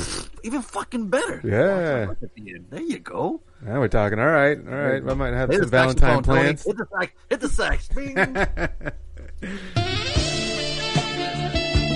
[0.43, 1.41] even fucking better.
[1.43, 2.11] Yeah.
[2.11, 2.67] At the end.
[2.69, 3.41] There you go.
[3.61, 4.19] Now we're talking.
[4.19, 5.03] All right, all right.
[5.07, 6.41] I might have Hit some the Valentine saxophone, Tony.
[6.41, 6.63] plans.
[6.63, 7.11] Hit the sax.
[7.29, 7.87] Hit the sax.
[7.89, 8.17] Bing.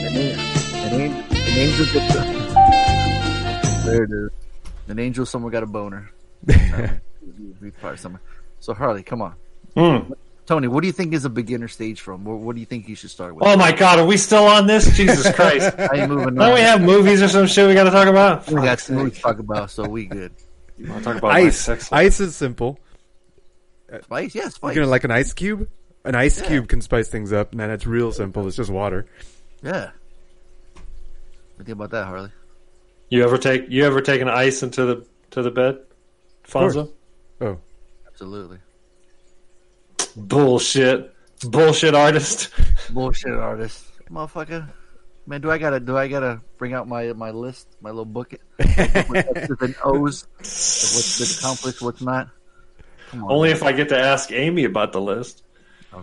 [0.04, 0.44] An angel-
[0.84, 4.30] an angel- an angel gets a- There it is.
[4.88, 6.10] An angel somewhere got a boner.
[7.62, 8.22] We probably somewhere.
[8.60, 9.36] So Harley, come on.
[9.78, 10.12] Hmm.
[10.52, 12.26] Tony, what do you think is a beginner stage from?
[12.26, 13.46] What, what do you think you should start with?
[13.48, 14.86] Oh my God, are we still on this?
[14.98, 15.74] Jesus Christ!
[15.80, 16.54] I ain't moving Don't on.
[16.56, 18.46] we have movies or some shit we got to talk about?
[18.48, 20.34] We got some movies to talk about, so we good.
[20.78, 21.70] You want to talk about Ice.
[21.94, 22.78] Ice is simple.
[24.04, 24.76] Spice, yeah, spice.
[24.76, 25.70] You're gonna like an ice cube.
[26.04, 26.48] An ice Yeah.
[26.50, 27.70] cube can spice things up, man.
[27.70, 28.46] It's real simple.
[28.46, 29.06] It's just water.
[29.64, 29.92] Yeah.
[31.56, 32.32] What think about that, Harley?
[33.08, 35.80] You ever take you ever taken ice into the to the bed,
[36.46, 36.92] Fonzo?
[37.40, 37.58] Oh,
[38.06, 38.58] Absolutely.
[40.16, 42.50] Bullshit, bullshit artist.
[42.92, 43.86] Bullshit artist.
[44.10, 44.68] Motherfucker.
[45.28, 48.34] Man, do I gotta do I gotta bring out my my list, my little book
[48.60, 52.30] X's and O's of what's been accomplished, what's not?
[53.10, 53.32] Come on.
[53.32, 53.58] Only man.
[53.58, 55.44] if I get to ask Amy about the list,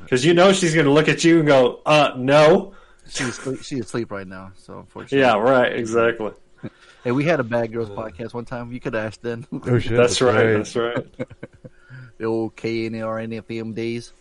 [0.02, 2.74] because you know she's going to look at you and go, "Uh, no."
[3.08, 5.20] she's asleep, she's asleep right now, so unfortunately.
[5.20, 6.32] Yeah, right, exactly.
[7.04, 8.72] Hey, we had a Bad Girls podcast one time.
[8.72, 9.46] You could ask asked then.
[9.52, 9.96] oh shit.
[9.96, 10.54] That's right.
[10.54, 11.06] That's right.
[12.18, 14.12] the old K and R N F M days.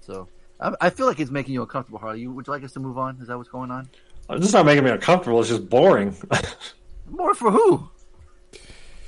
[0.00, 0.28] So
[0.60, 2.20] I, I feel like it's making you uncomfortable, Harley.
[2.20, 3.18] You, would you like us to move on?
[3.20, 3.88] Is that what's going on?
[4.28, 5.40] Uh, this is not making me uncomfortable.
[5.40, 6.16] It's just boring
[7.10, 7.88] More for who?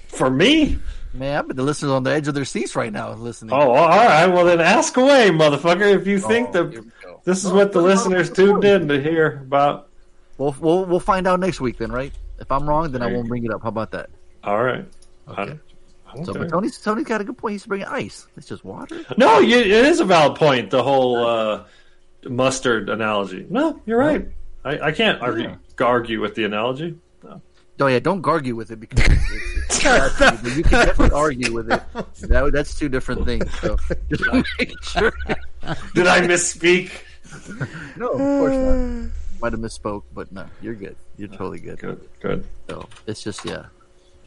[0.08, 0.78] for me.
[1.12, 3.54] Man, I bet the listeners on the edge of their seats right now listening.
[3.54, 4.26] Oh, all right.
[4.26, 5.94] Well, then ask away, motherfucker.
[5.94, 7.20] If you think Oh, that we go.
[7.24, 9.88] this is what the listeners tuned in to hear about.
[10.38, 12.12] We'll, we'll we'll find out next week then, right?
[12.38, 13.62] If I'm wrong, then I There you won't bring it up.
[13.62, 14.10] How about that?
[14.44, 14.84] All right.
[15.26, 15.58] I- Okay.
[16.16, 17.52] I don't So, but Tony's Tony's got a good point.
[17.52, 18.26] He's bringing ice.
[18.36, 19.04] It's just water.
[19.16, 20.70] No, you, it is a valid point.
[20.70, 21.64] The whole uh,
[22.28, 23.46] mustard analogy.
[23.48, 24.28] No, you're right.
[24.64, 26.98] I, I can't argue, argue with the analogy.
[27.22, 27.40] No.
[27.80, 31.70] Oh yeah, don't argue with it because it's, it's, it's you can definitely argue with
[31.70, 31.82] it.
[32.22, 33.48] That, that's two different things.
[33.60, 33.76] So
[34.10, 34.24] just
[34.58, 35.12] make sure.
[35.94, 36.90] Did I misspeak?
[37.96, 39.10] No, of course not.
[39.40, 40.96] Might have misspoke, but no, you're good.
[41.18, 41.78] You're totally good.
[41.78, 42.46] Good, good.
[42.68, 43.66] So it's just yeah.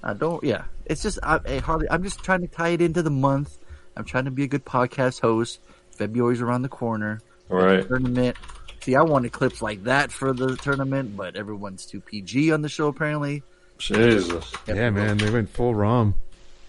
[0.04, 0.66] I don't yeah.
[0.86, 1.88] It's just I, hey, Harley.
[1.90, 3.58] I'm just trying to tie it into the month.
[3.96, 5.60] I'm trying to be a good podcast host.
[5.92, 7.22] February's around the corner.
[7.50, 7.88] All right.
[7.88, 8.38] Tournament.
[8.82, 12.70] See, I wanted clips like that for the tournament, but everyone's too PG on the
[12.70, 13.44] show apparently.
[13.78, 14.54] Jesus.
[14.68, 16.16] Yeah, man, they went full rom.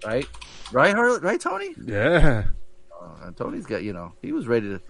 [0.05, 0.27] Right?
[0.73, 1.21] Right, Harley?
[1.21, 1.75] Right, Tony?
[1.85, 2.45] Yeah.
[3.01, 4.81] Uh, Tony's got you know he was ready to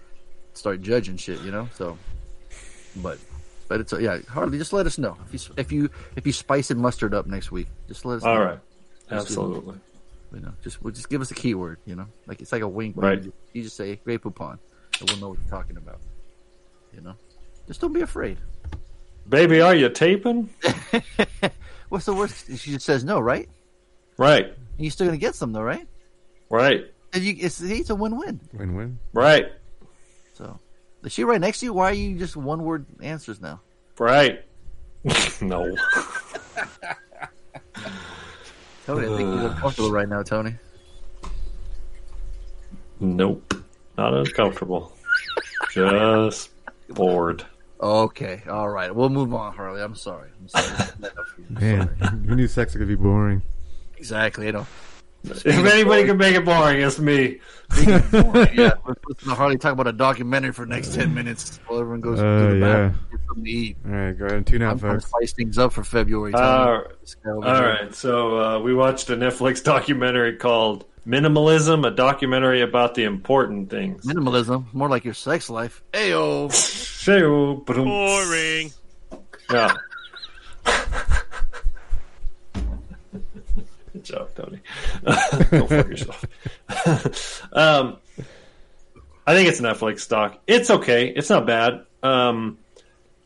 [0.53, 1.69] start judging shit, you know.
[1.75, 1.97] So,
[2.97, 3.17] but
[3.71, 4.57] but it's yeah, Harley.
[4.57, 7.53] Just let us know if you if you if you spice and mustard up next
[7.53, 7.67] week.
[7.87, 8.23] Just let us.
[8.23, 8.43] All know.
[8.43, 8.59] right.
[9.09, 9.75] Absolutely.
[10.33, 11.77] You know, just well, just give us a keyword.
[11.85, 12.95] You know, like it's like a wink.
[12.97, 13.19] Right.
[13.19, 14.59] You just, you just say Grey Poupon,
[14.99, 16.01] and we'll know what you're talking about.
[16.93, 17.15] You know,
[17.65, 18.39] just don't be afraid.
[19.29, 20.49] Baby, are you taping?
[21.87, 22.47] What's the worst?
[22.47, 23.47] She just says no, right?
[24.17, 24.47] Right.
[24.47, 25.87] And you're still gonna get some though, right?
[26.49, 26.91] Right.
[27.13, 28.41] And you, it's it's a win-win.
[28.51, 28.99] Win win.
[29.13, 29.45] Right.
[30.33, 30.59] So,
[31.03, 31.73] is she right next to you?
[31.73, 33.61] Why are you just one-word answers now?
[33.97, 34.45] Right.
[35.41, 35.75] no.
[38.85, 40.55] Tony, I think you're uh, uncomfortable right now, Tony.
[42.99, 43.53] Nope.
[43.97, 44.95] Not uncomfortable.
[45.71, 46.51] Just
[46.89, 47.45] bored.
[47.81, 48.93] Okay, all right.
[48.93, 49.81] We'll move on, Harley.
[49.81, 50.29] I'm sorry.
[50.39, 50.89] I'm sorry.
[51.49, 51.87] I'm Man,
[52.27, 53.41] who knew sex could be boring?
[53.97, 54.47] exactly.
[54.47, 54.67] You know.
[55.23, 57.39] If anybody can make it boring, it's me.
[57.77, 58.01] yeah,
[58.85, 62.01] we're listening to Harley talk about a documentary for the next ten minutes while everyone
[62.01, 62.59] goes Uh, to the yeah.
[62.89, 63.77] bathroom get something to eat.
[63.85, 65.09] All right, go ahead and tune out, I'm trying to folks.
[65.11, 66.31] spice things up for February.
[66.33, 66.43] Tony.
[66.43, 67.63] Uh, This guy over All here.
[67.69, 67.95] right.
[67.95, 74.05] So uh, we watched a Netflix documentary called Minimalism, a documentary about the important things.
[74.05, 75.81] Minimalism, more like your sex life.
[75.93, 76.51] Ayo.
[76.53, 77.85] Shoo, ba-dum.
[77.85, 78.71] Boring.
[79.51, 79.73] Yeah.
[83.93, 84.59] Good job, Tony.
[85.51, 87.45] Go fuck yourself.
[87.53, 87.97] um,
[89.27, 90.39] I think it's a Netflix doc.
[90.47, 91.09] It's okay.
[91.09, 91.85] It's not bad.
[92.01, 92.57] Um,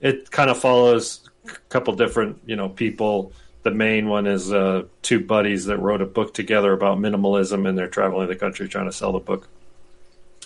[0.02, 3.32] it kind of follows a couple different, you know, people.
[3.64, 7.78] The main one is uh, two buddies that wrote a book together about minimalism, and
[7.78, 9.48] they're traveling the country trying to sell the book.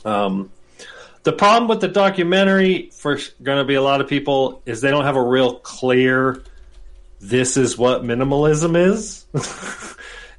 [0.06, 0.52] Um,
[1.24, 4.92] the problem with the documentary for going to be a lot of people is they
[4.92, 6.44] don't have a real clear
[7.20, 9.26] this is what minimalism is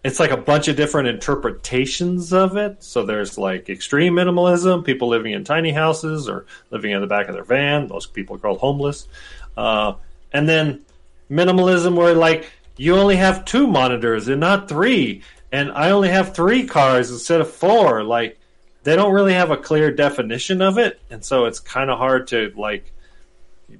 [0.02, 2.82] it's like a bunch of different interpretations of it.
[2.82, 7.28] So there's like extreme minimalism people living in tiny houses or living in the back
[7.28, 9.06] of their van those people are called homeless.
[9.56, 9.94] Uh,
[10.32, 10.80] and then
[11.30, 15.22] minimalism where like you only have two monitors and not three.
[15.52, 18.02] And i only have three cars instead of four.
[18.02, 18.38] Like
[18.82, 22.28] they don't really have a clear definition of it, and so it's kind of hard
[22.28, 22.92] to like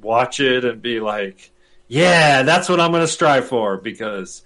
[0.02, 1.50] watch it and be like,
[1.88, 4.42] "Yeah, that's what I'm going to strive for," because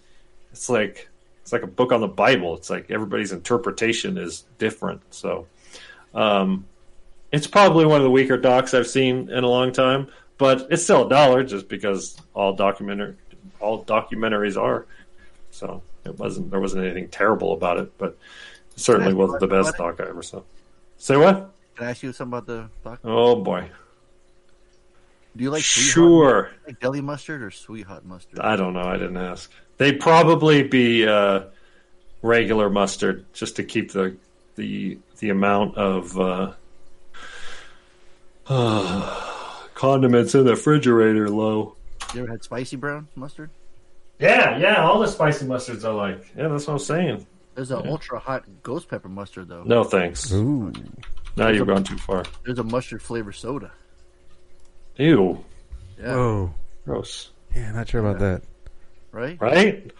[0.52, 1.08] it's like
[1.44, 2.56] it's like a book on the Bible.
[2.56, 5.02] It's like everybody's interpretation is different.
[5.14, 5.46] So,
[6.14, 6.64] um,
[7.32, 10.82] it's probably one of the weaker docs I've seen in a long time, but it's
[10.82, 13.16] still a dollar just because all documentary
[13.60, 14.86] all documentaries are.
[15.50, 18.16] So it wasn't there wasn't anything terrible about it, but
[18.72, 20.40] it certainly Can I ask wasn't the best doc I ever saw.
[20.96, 21.50] Say what?
[21.76, 23.00] Can I ask you something about the doc?
[23.04, 23.68] Oh boy,
[25.36, 26.50] Do you like hot- sure.
[26.66, 28.38] like deli mustard or sweet hot mustard?
[28.38, 28.84] I don't know.
[28.84, 29.50] I didn't ask.
[29.76, 31.44] They'd probably be uh,
[32.22, 34.16] regular mustard just to keep the
[34.56, 36.52] the the amount of uh,
[39.74, 41.76] condiments in the refrigerator low.
[42.14, 43.50] You ever had spicy brown mustard?
[44.18, 44.84] Yeah, yeah.
[44.84, 46.24] All the spicy mustards I like.
[46.36, 47.26] Yeah, that's what I'm saying.
[47.54, 49.62] There's an ultra hot ghost pepper mustard though.
[49.64, 50.32] No thanks.
[50.32, 50.72] Ooh.
[51.36, 52.24] Now you've gone too far.
[52.44, 53.72] There's a mustard flavor soda.
[54.96, 55.44] Ew,
[55.98, 56.54] Yeah, Whoa.
[56.84, 57.30] gross.
[57.54, 58.42] Yeah, not sure about that.
[59.14, 59.40] Right?
[59.40, 59.90] Right?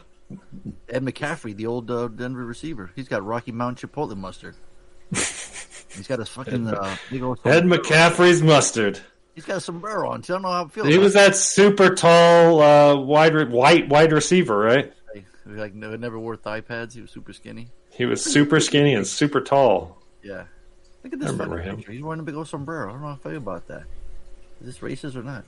[0.88, 4.56] Ed McCaffrey, the old uh, Denver receiver, he's got Rocky Mountain Chipotle mustard.
[5.10, 9.00] he's got his fucking uh, big old Ed McCaffrey's mustard.
[9.34, 10.22] He's got a sombrero on.
[10.22, 10.84] So I don't know how I feel.
[10.84, 14.92] He was that super tall, uh, wide, re- white, wide receiver, right?
[15.46, 16.94] Like never, never wore thigh pads.
[16.94, 17.68] He was super skinny.
[17.90, 19.98] He was super skinny and super tall.
[20.22, 20.44] Yeah.
[21.02, 21.76] Look at this I remember him.
[21.76, 21.92] picture.
[21.92, 22.88] He's wearing a big old sombrero.
[22.88, 23.82] I don't know how I feel about that.
[24.60, 25.44] Is this racist or not?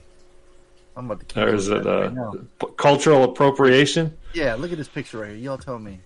[0.96, 4.16] I'm about to kill Or is it uh, right cultural appropriation?
[4.32, 5.36] Yeah, look at this picture right here.
[5.38, 6.00] Y'all tell me.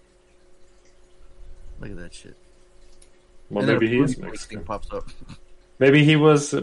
[1.80, 2.36] Look at that shit.
[3.48, 4.64] Well, And maybe a he is Mexican.
[4.64, 5.08] pops up.
[5.78, 6.52] Maybe he was.
[6.52, 6.60] Uh,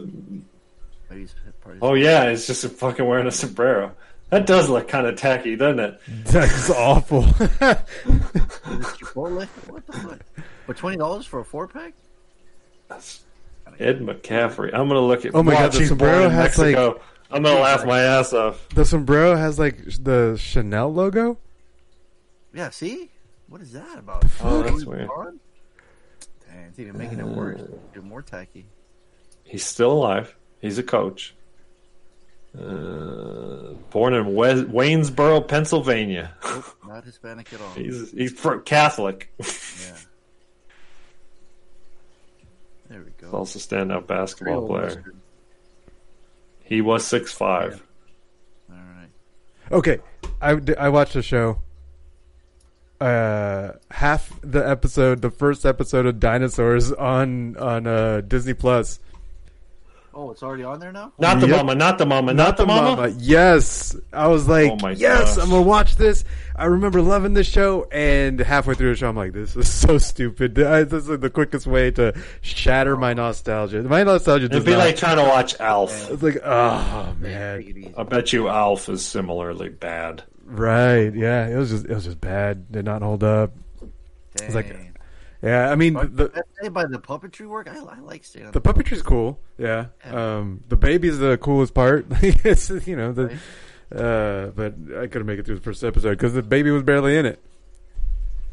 [1.09, 3.93] Maybe he's part oh yeah, he's just fucking wearing a sombrero.
[4.29, 5.99] That does look kind of tacky, doesn't it?
[6.25, 7.23] That's awful.
[8.83, 9.47] Chipotle?
[9.69, 10.19] What the fuck?
[10.67, 11.93] For twenty dollars for a four pack?
[13.79, 14.73] Ed McCaffrey.
[14.73, 15.33] I'm gonna look at.
[15.33, 17.01] Oh my God, the sombrero has, Mexico.
[17.29, 18.67] I'm gonna laugh my ass off.
[18.69, 21.37] The sombrero has like the Chanel logo.
[22.53, 23.11] Yeah, see?
[23.49, 24.25] What is that about?
[24.41, 25.09] Oh, that's weird.
[26.47, 27.61] Dang, it's even making it worse.
[27.95, 28.65] Even more tacky.
[29.43, 30.35] He's still alive.
[30.61, 31.33] He's a coach.
[32.57, 36.33] Uh, born in Wes- Waynesboro, Pennsylvania.
[36.43, 37.69] Nope, not Hispanic at all.
[37.75, 39.31] He's he's for Catholic.
[39.39, 39.97] Yeah.
[42.89, 43.27] There we go.
[43.27, 44.83] He's also standout basketball Real player.
[44.85, 45.21] Western.
[46.67, 47.82] He was six five.
[48.69, 49.10] All right.
[49.71, 49.99] Okay,
[50.41, 51.62] I, I watched the show.
[52.99, 58.99] Uh, half the episode, the first episode of Dinosaurs on on uh, Disney Plus.
[60.19, 61.12] Oh, it's already on there now?
[61.19, 61.58] Not the Yep.
[61.58, 63.10] mama, not the mama, not, the mama.
[63.19, 65.43] Yes, I was like, Oh my yes, gosh.
[65.43, 66.23] I'm gonna watch this.
[66.56, 69.99] I remember loving this show, and halfway through the show, I'm like, this is so
[69.99, 70.56] stupid.
[70.88, 73.84] This is the quickest way to shatter my nostalgia.
[73.84, 74.80] My nostalgia does It'd be not.
[74.80, 76.10] like trying to watch Alf.
[76.10, 77.93] it's like, oh man, Take it easy.
[77.95, 80.23] I bet you Alf is similarly bad.
[80.45, 81.13] right?
[81.13, 82.71] Yeah, it was just it was just bad.
[82.71, 83.53] Did not hold up.
[84.36, 84.53] Dang.
[84.56, 84.93] like-
[85.41, 88.62] Yeah, I mean But the by the puppetry work, I, I like staying on the
[88.62, 89.39] puppetry's cool.
[89.58, 92.08] Yeah, um, the baby's the coolest part.
[92.21, 93.26] it's you know the,
[93.93, 97.17] uh, but I couldn't make it through the first episode because the baby was barely
[97.17, 97.39] in it.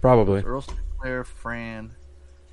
[0.02, 0.42] Probably.
[0.42, 1.92] Earl Sinclair, Fran,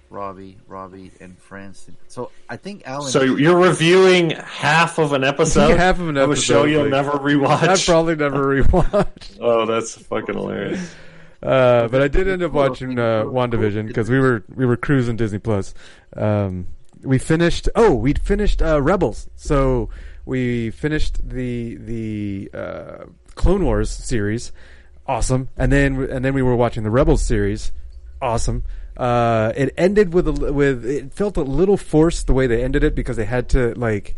[0.09, 1.89] Robbie, Robbie, and Franz.
[2.07, 3.11] So I think Alan.
[3.11, 6.31] So you're reviewing half of an episode, Half of an episode.
[6.31, 7.67] a show episode, you'll like- never rewatch.
[7.67, 9.37] I'd probably never rewatch.
[9.41, 10.95] oh, that's fucking hilarious.
[11.43, 15.15] Uh, but I did end up watching uh, WandaVision because we were we were cruising
[15.15, 15.73] Disney Plus.
[16.15, 16.67] Um,
[17.01, 17.67] we finished.
[17.75, 19.27] Oh, we'd finished uh, Rebels.
[19.35, 19.89] So
[20.25, 24.51] we finished the the uh, Clone Wars series.
[25.07, 25.49] Awesome.
[25.57, 27.71] And then and then we were watching the Rebels series.
[28.21, 28.63] Awesome.
[28.95, 32.83] Uh, it ended with a with it felt a little forced the way they ended
[32.83, 34.15] it because they had to like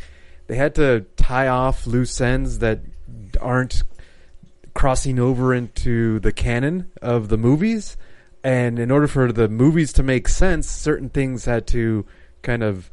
[0.48, 2.82] they had to tie off loose ends that
[3.40, 3.84] aren't
[4.74, 7.98] crossing over into the canon of the movies.
[8.44, 12.06] And in order for the movies to make sense, certain things had to
[12.42, 12.92] kind of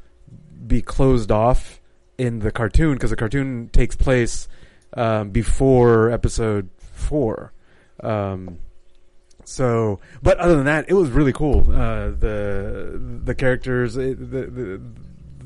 [0.67, 1.81] be closed off
[2.19, 4.47] in the cartoon because the cartoon takes place
[4.95, 7.53] um, before episode four.
[8.03, 8.59] Um,
[9.45, 11.61] so, but other than that, it was really cool.
[11.71, 14.81] Uh, the the characters, it, the, the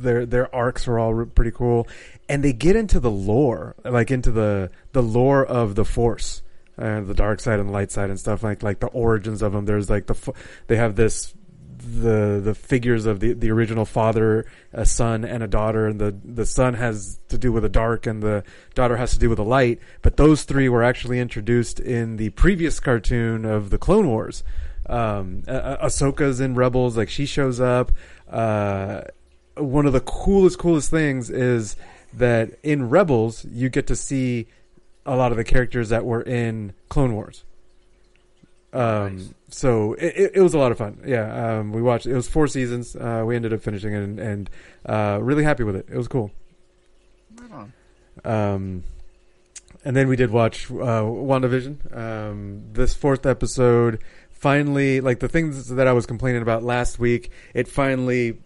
[0.05, 1.89] their their arcs are all pretty cool,
[2.29, 6.43] and they get into the lore, like into the the lore of the Force,
[6.79, 9.53] uh, the dark side and the light side and stuff like like the origins of
[9.53, 9.65] them.
[9.65, 10.33] There's like the
[10.69, 11.35] they have this
[11.77, 16.17] the the figures of the the original father, a son, and a daughter, and the
[16.25, 18.43] the son has to do with the dark, and the
[18.75, 19.79] daughter has to do with the light.
[20.03, 24.43] But those three were actually introduced in the previous cartoon of the Clone Wars.
[24.87, 27.93] Um, Ah- Ah- Ahsoka's in Rebels, like she shows up.
[28.31, 29.03] Uh,
[29.57, 31.77] one of the coolest, coolest things is
[32.13, 34.47] that in Rebels you get to see
[35.07, 37.45] a lot of the characters that were in Clone Wars.
[38.73, 41.01] Um, so it, it, it was a lot of fun.
[41.07, 42.07] Yeah, um, we watched.
[42.07, 42.97] It was four seasons.
[42.97, 44.51] Uh, we ended up finishing it, and, and
[44.85, 45.87] uh, really happy with it.
[45.89, 46.33] It was cool.
[47.41, 47.73] Right on.
[48.25, 48.85] Um,
[49.85, 51.97] and then we did watch uh, WandaVision.
[51.97, 54.01] Um, this fourth episode
[54.45, 58.39] finally, like the things that I was complaining about last week, it finally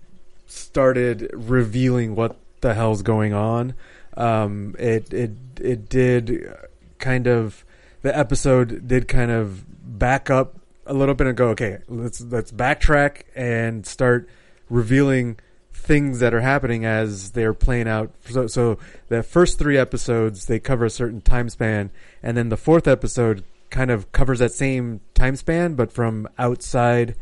[0.48, 3.74] started revealing what the hell's going on.
[4.16, 6.52] Um, it it it did
[6.98, 7.64] kind of
[8.02, 9.64] the episode did kind of
[9.98, 10.56] back up
[10.86, 14.28] a little bit and go, okay, let's let's backtrack and start
[14.68, 15.38] revealing
[15.72, 18.10] things that are happening as they're playing out.
[18.28, 21.90] So, so the first three episodes they cover a certain time span,
[22.22, 27.14] and then the fourth episode kind of covers that same time span, but from outside,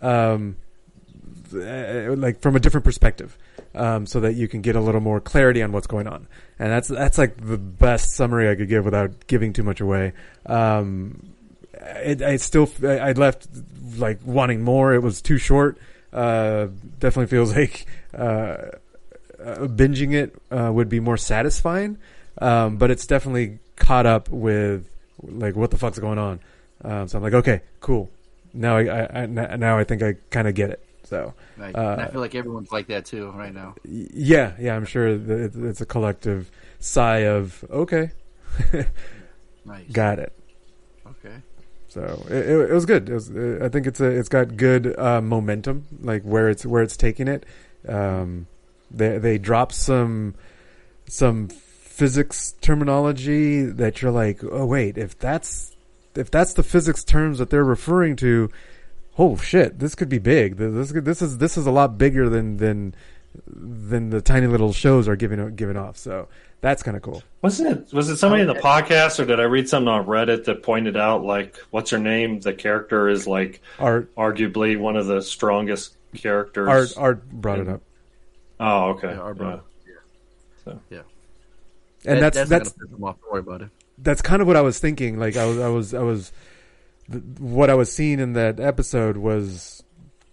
[0.00, 0.56] um,
[1.54, 3.36] uh, like from a different perspective,
[3.74, 6.26] um, so that you can get a little more clarity on what's going on.
[6.58, 10.12] And that's that's like the best summary I could give without giving too much away.
[10.46, 11.34] Um,
[11.72, 13.48] it, I still I I left
[13.96, 14.94] like wanting more.
[14.94, 15.78] It was too short.
[16.12, 17.86] Uh, definitely feels like
[18.16, 18.56] uh,
[19.44, 21.98] uh, binging it uh, would be more satisfying.
[22.38, 24.88] Um, but it's definitely caught up with
[25.22, 26.40] like what the fuck's going on.
[26.82, 28.10] Um, so I'm like, okay, cool.
[28.52, 30.83] Now I, I, I now I think I kind of get it.
[31.04, 31.34] So.
[31.60, 33.74] Uh, I feel like everyone's like that too right now.
[33.84, 38.10] yeah, yeah, I'm sure it's a collective sigh of okay,
[39.64, 39.90] Nice.
[39.92, 40.32] got it.
[41.06, 41.36] Okay.
[41.88, 43.08] So it, it, it was good.
[43.08, 46.82] It was, I think it's a, it's got good uh, momentum, like where it's where
[46.82, 47.46] it's taking it.
[47.88, 48.46] Um,
[48.90, 50.34] they they drop some
[51.06, 55.76] some physics terminology that you're like, oh wait, if that's
[56.16, 58.50] if that's the physics terms that they're referring to,
[59.18, 60.56] oh shit, this could be big.
[60.56, 62.94] This this is this is a lot bigger than than
[63.46, 65.96] than the tiny little shows are giving giving off.
[65.96, 66.28] So
[66.60, 67.22] that's kind of cool.
[67.42, 67.92] Wasn't it?
[67.92, 70.96] Was it somebody in the podcast, or did I read something on Reddit that pointed
[70.96, 72.40] out like, what's her name?
[72.40, 76.68] The character is like Art arguably one of the strongest characters.
[76.68, 77.82] Art Art brought it up,
[78.60, 79.08] Oh, okay.
[79.10, 79.60] Yeah, our brother.
[80.90, 81.00] Yeah.
[82.06, 83.16] and That- that's not that's gonna piss him off.
[83.30, 83.68] Worry about it.
[83.98, 85.18] that's kind of what I was thinking.
[85.18, 86.32] Like I was, I was, I was,
[87.10, 89.82] th- what I was seeing in that episode was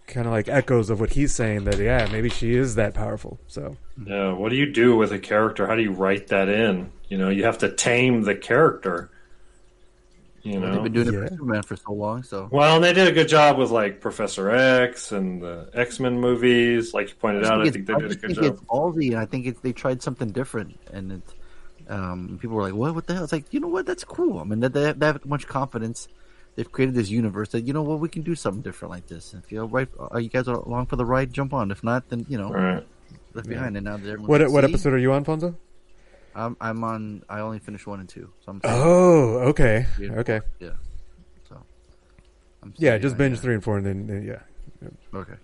[0.06, 1.64] kind of like echoes of what he's saying.
[1.64, 3.38] That yeah, maybe she is that powerful.
[3.46, 4.32] So Yeah.
[4.32, 5.66] What do you do with a character?
[5.66, 6.90] How do you write that in?
[7.08, 9.10] You know, you have to tame the character.
[10.42, 10.82] You know They've know.
[10.82, 11.20] been doing it Yeah.
[11.20, 14.00] for Superman for so long, so Well, and they did a good job with like
[14.00, 16.92] Professor X and the X Men movies.
[16.92, 18.54] Like you pointed out, I think they I did a just good think job.
[18.54, 21.22] it's ballsy, and I think it's, they tried something different, and it,
[21.88, 22.92] um, people were like, "What?
[22.96, 23.86] What the hell?" It's like, you know what?
[23.86, 24.40] That's cool.
[24.40, 26.08] I mean, that they have, they have much confidence.
[26.54, 29.32] They've created this universe that you know what we can do something different like this.
[29.34, 31.32] If you're right, are you guys are along for the ride?
[31.32, 31.70] Jump on.
[31.70, 32.86] If not, then you know Right.
[33.32, 33.76] left behind.
[33.76, 35.54] And now that everyone what can what see, episode are you on, Fonzo?
[36.34, 37.22] I'm I'm on.
[37.28, 40.70] I only finished one and two, so I'm Oh, okay, three okay, yeah.
[41.48, 41.56] So
[42.62, 42.98] I'm yeah.
[42.98, 44.88] Just behind, binge three and four, and then uh, yeah.
[45.14, 45.34] Okay.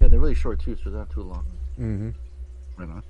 [0.00, 1.44] Yeah, they're really short too, so they're not too long.
[1.76, 2.10] hmm
[2.76, 3.02] Right on.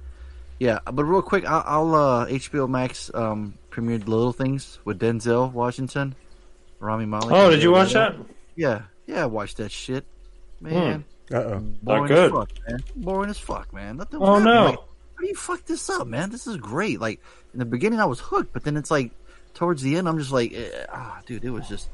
[0.59, 5.51] Yeah, but real quick, I'll, I'll uh, HBO Max um, premiered Little Things with Denzel
[5.53, 6.15] Washington,
[6.81, 7.31] Rami Malek.
[7.31, 8.17] Oh, did you watch that?
[8.57, 10.05] Yeah, yeah, I watched that shit.
[10.61, 11.59] Man, Uh oh.
[11.83, 12.25] boring good.
[12.27, 12.79] as fuck, man.
[12.97, 13.97] Boring as fuck, man.
[13.99, 14.45] Nothing Oh happened.
[14.47, 14.65] no.
[14.65, 16.31] Like, how do you fuck this up, man?
[16.31, 17.01] This is great.
[17.01, 17.21] Like
[17.53, 19.13] in the beginning, I was hooked, but then it's like
[19.55, 21.89] towards the end, I'm just like, eh, ah, dude, it was just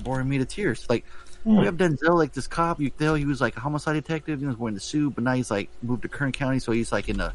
[0.00, 0.86] boring me to tears.
[0.88, 1.04] Like
[1.44, 2.80] we have Denzel, like this cop.
[2.80, 4.40] You tell he was like a homicide detective.
[4.40, 6.92] He was wearing the suit, but now he's like moved to Kern County, so he's
[6.92, 7.32] like in a.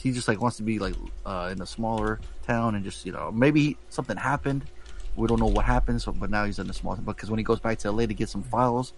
[0.00, 3.12] He just like wants to be like uh, in a smaller town and just you
[3.12, 4.64] know maybe something happened.
[5.16, 7.04] We don't know what happened, so but now he's in a small thing.
[7.04, 8.92] because when he goes back to LA to get some files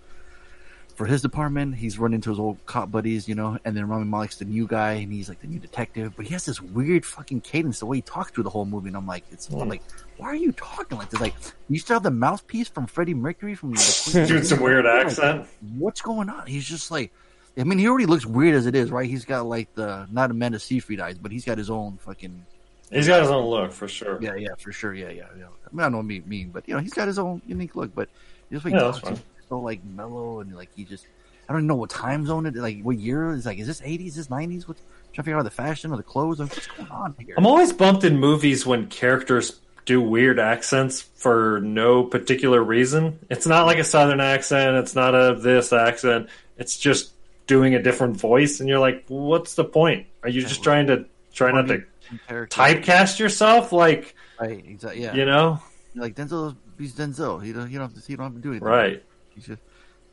[0.95, 4.05] for his department, he's run into his old cop buddies, you know, and then Rami
[4.05, 7.07] Malek's the new guy and he's like the new detective, but he has this weird
[7.07, 9.69] fucking cadence the way he talks through the whole movie, and I'm like, it's I'm
[9.69, 9.83] like,
[10.17, 11.21] why are you talking like this?
[11.21, 11.35] Like,
[11.69, 15.47] you still have the mouthpiece from Freddie Mercury from the Doing some weird Like, accent.
[15.77, 16.49] what's going on?
[16.49, 17.13] He's just like,
[17.57, 19.09] I mean, he already looks weird as it is, right?
[19.09, 22.45] He's got like the not Amanda Seyfried eyes, but he's got his own fucking
[22.91, 24.19] He's got his own look for sure.
[24.23, 25.45] yeah, yeah, for sure, yeah, yeah, yeah.
[25.73, 27.95] I mean, I don't mean mean, but you know, he's got his own unique look.
[27.95, 28.09] But
[28.51, 31.07] just like Yeah, talks, so like mellow and like he just,
[31.49, 33.83] I don't even know what time zone it, like what year is like, is this
[33.85, 34.67] eighties, is this nineties?
[34.69, 34.81] What's
[35.13, 36.39] trying to figure out the fashion or the clothes?
[36.41, 37.35] What's going on here?
[37.37, 43.19] I'm always bumped in movies when characters do weird accents for no particular reason.
[43.31, 46.29] It's not like a southern accent, it's not a this accent.
[46.59, 47.13] It's just
[47.47, 50.07] doing a different voice and you're like, "What's the point?
[50.23, 51.85] Are you just trying to try not to
[52.29, 54.65] typecast yourself like, right?
[54.67, 55.03] Exactly.
[55.03, 55.15] Yeah.
[55.15, 55.61] you know?"
[55.95, 57.43] like Denzel, he's Denzel.
[57.43, 58.69] He don't, you don't have to, you don't have to do anything.
[58.69, 59.03] Right.
[59.35, 59.63] He's just,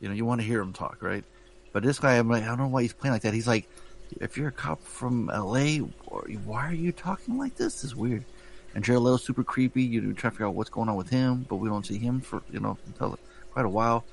[0.00, 1.24] you know, you want to hear him talk, right?
[1.72, 3.34] But this guy, I'm like, I don't know why he's playing like that.
[3.34, 3.68] He's like,
[4.20, 7.74] if you're a cop from L.A., why are you talking like this?
[7.74, 8.24] This is weird.
[8.74, 9.82] And Jared Leto's super creepy.
[9.82, 11.98] You do try to figure out what's going on with him, but we don't see
[11.98, 13.18] him for you know until
[13.52, 14.04] quite a while.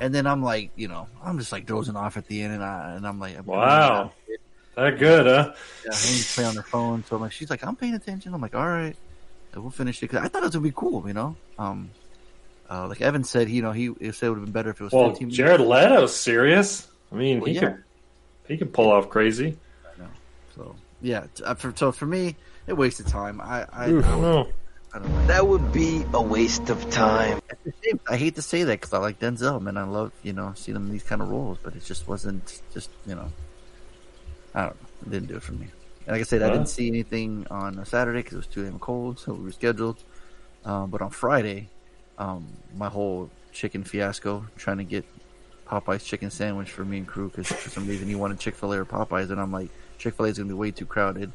[0.00, 2.64] And then I'm like, you know, I'm just like dozing off at the end, and
[2.64, 4.12] I and I'm like, Wow.
[4.74, 5.54] That good, huh?
[5.84, 7.04] yeah, Amy's playing on her phone.
[7.04, 8.32] So I'm like, she's like, I'm paying attention.
[8.32, 8.96] I'm like, all right,
[9.54, 10.08] we'll finish it.
[10.08, 11.36] Cause I thought it was gonna be cool, you know.
[11.58, 11.90] Um,
[12.70, 14.80] uh, like Evan said, you know, he, he said it would have been better if
[14.80, 15.36] it was Well, 15 minutes.
[15.36, 16.86] Jared Leto's serious.
[17.10, 17.60] I mean, Well, he yeah.
[17.60, 17.84] could
[18.46, 19.56] he could pull off crazy.
[20.54, 22.34] So yeah, uh, for, so for me,
[22.66, 23.40] it wasted time.
[23.40, 24.04] I I, Oof.
[24.04, 24.48] I don't know.
[24.92, 25.26] I don't like.
[25.28, 27.40] That would be a waste of time.
[27.50, 28.00] It's a shame.
[28.08, 29.76] I hate to say that because I like Denzel, man.
[29.76, 32.60] I love you know seeing him in these kind of roles, but it just wasn't
[32.74, 33.30] just you know.
[34.54, 34.86] I don't know.
[35.06, 35.68] It didn't do it for me.
[36.08, 38.64] And like I said, I didn't see anything on a Saturday because it was too
[38.64, 39.98] damn cold, so we rescheduled.
[40.64, 41.68] Um, but on Friday,
[42.16, 45.04] um, my whole chicken fiasco trying to get
[45.66, 48.72] Popeye's chicken sandwich for me and crew because for some reason he wanted Chick Fil
[48.72, 49.68] A or Popeyes, and I'm like,
[49.98, 51.30] Chick Fil A is gonna be way too crowded.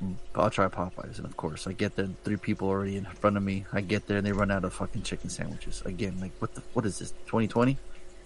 [0.00, 2.08] Mm, I'll try Popeyes, and of course, I get there.
[2.22, 3.66] Three people already in front of me.
[3.72, 6.20] I get there, and they run out of fucking chicken sandwiches again.
[6.20, 6.62] Like, what the?
[6.74, 7.10] What is this?
[7.26, 7.76] 2020?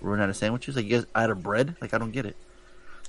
[0.02, 0.76] We're running out of sandwiches?
[0.76, 1.74] Like, you guys out of bread?
[1.80, 2.36] Like, I don't get it.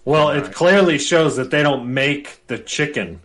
[0.10, 3.22] Well, it clearly shows that they don't make the chicken.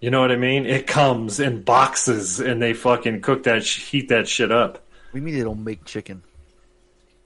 [0.00, 0.64] You know what I mean?
[0.64, 4.82] It comes in boxes, and they fucking cook that, heat that shit up.
[5.12, 6.22] We mean they don't make chicken.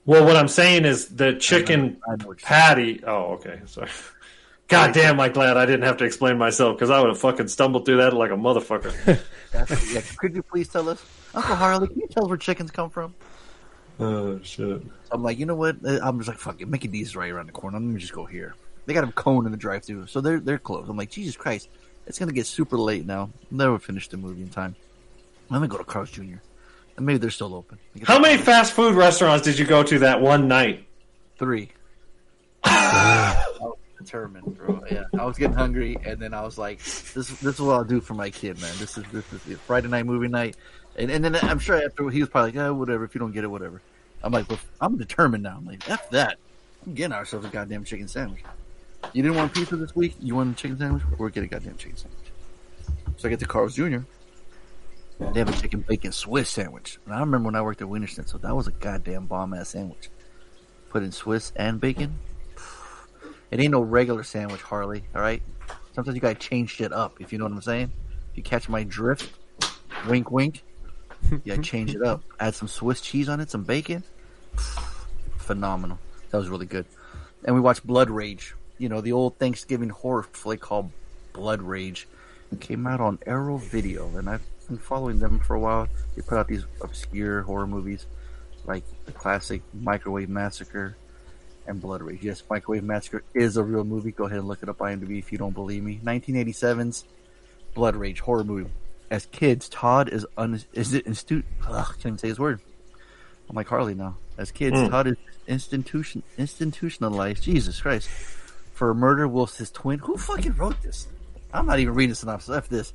[0.05, 3.01] Well, what I'm saying is the chicken I know what you're patty.
[3.07, 3.61] Oh, okay.
[3.65, 3.87] Sorry.
[4.67, 7.47] God damn, I'm glad I didn't have to explain myself because I would have fucking
[7.47, 9.19] stumbled through that like a motherfucker.
[9.53, 11.87] Yeah, could you please tell us, Uncle Harley?
[11.87, 13.15] Can you tell us where chickens come from?
[13.99, 14.81] Oh shit!
[15.11, 15.77] I'm like, you know what?
[15.85, 16.67] Uh, I'm just like, fuck it.
[16.67, 17.77] Mickey D's right around the corner.
[17.77, 18.55] Let me just go here.
[18.85, 20.89] They got a cone in the drive-through, so they're they're closed.
[20.89, 21.69] I'm like, Jesus Christ,
[22.07, 23.29] it's gonna get super late now.
[23.51, 24.75] Never finish the movie in time.
[25.49, 26.37] Let me go to Carl's Jr.
[26.97, 27.79] And maybe they're still open.
[28.03, 30.85] How many fast food restaurants did you go to that one night?
[31.37, 31.71] Three.
[33.97, 34.81] Determined, bro.
[34.91, 37.83] Yeah, I was getting hungry, and then I was like, "This, this is what I'll
[37.83, 38.73] do for my kid, man.
[38.79, 39.59] This is this is it.
[39.59, 40.55] Friday night movie night."
[40.99, 43.05] And and then I'm sure after he was probably like, "Yeah, whatever.
[43.05, 43.81] If you don't get it, whatever."
[44.21, 46.37] I'm like, well, "I'm determined now." I'm like, "F that.
[46.85, 48.43] I'm getting ourselves a goddamn chicken sandwich."
[49.13, 50.15] You didn't want pizza this week?
[50.19, 51.03] You want a chicken sandwich?
[51.17, 52.31] We're getting a goddamn chicken sandwich.
[53.17, 53.99] So I get to Carl's Jr.
[55.19, 56.99] They have a chicken bacon Swiss sandwich.
[57.05, 59.69] And I remember when I worked at Winterston, so that was a goddamn bomb ass
[59.69, 60.09] sandwich.
[60.89, 62.19] Put in Swiss and bacon.
[63.51, 65.03] It ain't no regular sandwich, Harley.
[65.15, 65.41] All right.
[65.93, 67.19] Sometimes you gotta change shit up.
[67.19, 67.91] If you know what I'm saying.
[68.31, 69.31] If you catch my drift,
[70.07, 70.63] wink, wink.
[71.45, 72.23] Gotta change it up.
[72.39, 74.03] Add some Swiss cheese on it, some bacon.
[75.37, 75.99] Phenomenal.
[76.29, 76.85] That was really good.
[77.43, 78.55] And we watched Blood Rage.
[78.77, 80.91] You know the old Thanksgiving horror flick called
[81.33, 82.07] Blood Rage.
[82.51, 85.87] It came out on Arrow Video, and I've been following them for a while.
[86.15, 88.05] They put out these obscure horror movies,
[88.65, 90.95] like the classic Microwave Massacre
[91.67, 92.23] and Blood Rage.
[92.23, 94.11] Yes, Microwave Massacre is a real movie.
[94.11, 95.99] Go ahead and look it up on IMDb if you don't believe me.
[96.03, 97.05] 1987's
[97.75, 98.69] Blood Rage horror movie.
[99.11, 101.45] As kids, Todd is un is it institute.
[101.67, 102.61] Ugh, can't even say his word.
[103.49, 104.15] I'm like Harley now.
[104.37, 104.89] As kids, Mm.
[104.91, 107.43] Todd is institution institutionalized.
[107.43, 108.07] Jesus Christ,
[108.73, 109.99] for a murder whilst his twin.
[109.99, 111.07] Who fucking wrote this?
[111.53, 112.55] I'm not even reading the synopsis.
[112.55, 112.93] F this.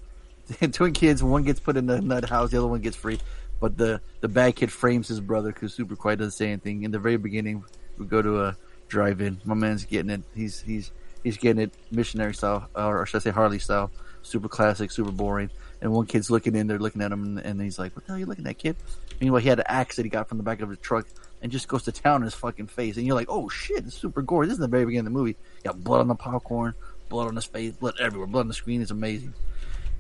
[0.73, 3.19] Twin kids, one gets put in the nut house, the other one gets free.
[3.61, 6.83] But the the bad kid frames his brother because Super Quiet doesn't say anything.
[6.85, 7.65] In the very beginning,
[7.99, 8.57] we go to a
[8.89, 9.41] drive-in.
[9.45, 10.23] My man's getting it.
[10.35, 10.93] He's he's
[11.25, 13.91] he's getting it missionary style, or should I say Harley style?
[14.23, 15.51] Super classic, super boring.
[15.81, 18.17] And one kid's looking in there, looking at him, and, he's like, "What the hell
[18.17, 18.77] are you looking at, kid?"
[19.21, 21.07] Meanwhile, he had an axe that he got from the back of his truck,
[21.43, 22.97] and just goes to town in his fucking face.
[22.97, 25.19] And you're like, "Oh shit, it's super gory." This is the very beginning of the
[25.19, 25.37] movie.
[25.63, 26.75] Got blood on the popcorn,
[27.09, 28.81] blood on his face, blood everywhere, blood on the screen.
[28.81, 29.35] It's amazing.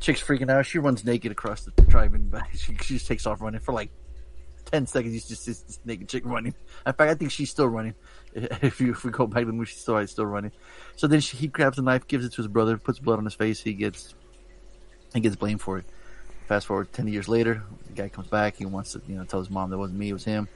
[0.01, 0.66] Chick's freaking out.
[0.66, 3.91] She runs naked across the drive-in, but she, she just takes off running for like
[4.64, 5.14] ten seconds.
[5.14, 6.55] You just see this naked chick running.
[6.87, 7.95] In fact, I think she's still running.
[8.62, 10.51] If you if we go back to the movie, she's still still running.
[10.97, 13.25] So then she, he grabs a knife, gives it to his brother, puts blood on
[13.25, 13.61] his face.
[13.61, 14.14] He gets
[15.14, 15.84] he gets blamed for it.
[16.46, 18.56] Fast forward ten years later, the guy comes back.
[18.56, 20.48] He wants to you know tell his mom that wasn't me, it was him.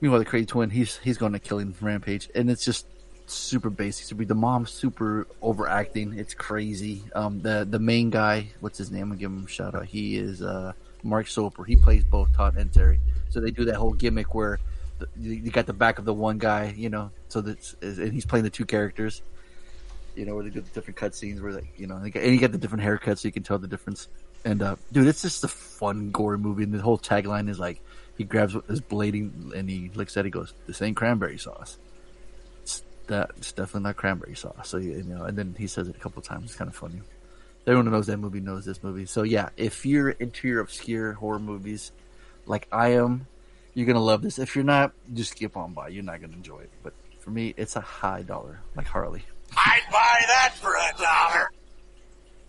[0.00, 2.86] Meanwhile, the crazy twin, he's he's going to killing rampage, and it's just
[3.26, 4.06] super basic.
[4.06, 6.18] Super, the mom's super overacting.
[6.18, 7.02] It's crazy.
[7.14, 9.12] Um, the the main guy, what's his name?
[9.12, 9.86] I'll give him a shout out.
[9.86, 11.64] He is uh, Mark Soper.
[11.64, 13.00] He plays both Todd and Terry.
[13.30, 14.58] So they do that whole gimmick where
[14.98, 18.24] the, you got the back of the one guy, you know, so that's and he's
[18.24, 19.22] playing the two characters.
[20.16, 22.52] You know, where they do the different cutscenes where like you know, and you get
[22.52, 24.08] the different haircuts, so you can tell the difference.
[24.44, 27.80] And uh, dude, it's just a fun gory movie, and the whole tagline is like
[28.16, 31.78] he grabs his blading and he looks at it, he goes, "This ain't cranberry sauce."
[32.62, 34.68] It's that it's definitely not cranberry sauce.
[34.68, 36.46] So you know, and then he says it a couple times.
[36.46, 37.00] It's kind of funny.
[37.66, 39.06] Everyone who knows that movie knows this movie.
[39.06, 41.92] So yeah, if you're into your obscure horror movies,
[42.46, 43.26] like I am,
[43.74, 44.38] you're gonna love this.
[44.38, 45.88] If you're not, just skip on by.
[45.88, 46.70] You're not gonna enjoy it.
[46.82, 49.24] But for me, it's a high dollar, like Harley.
[49.56, 51.50] I'd buy that for a dollar.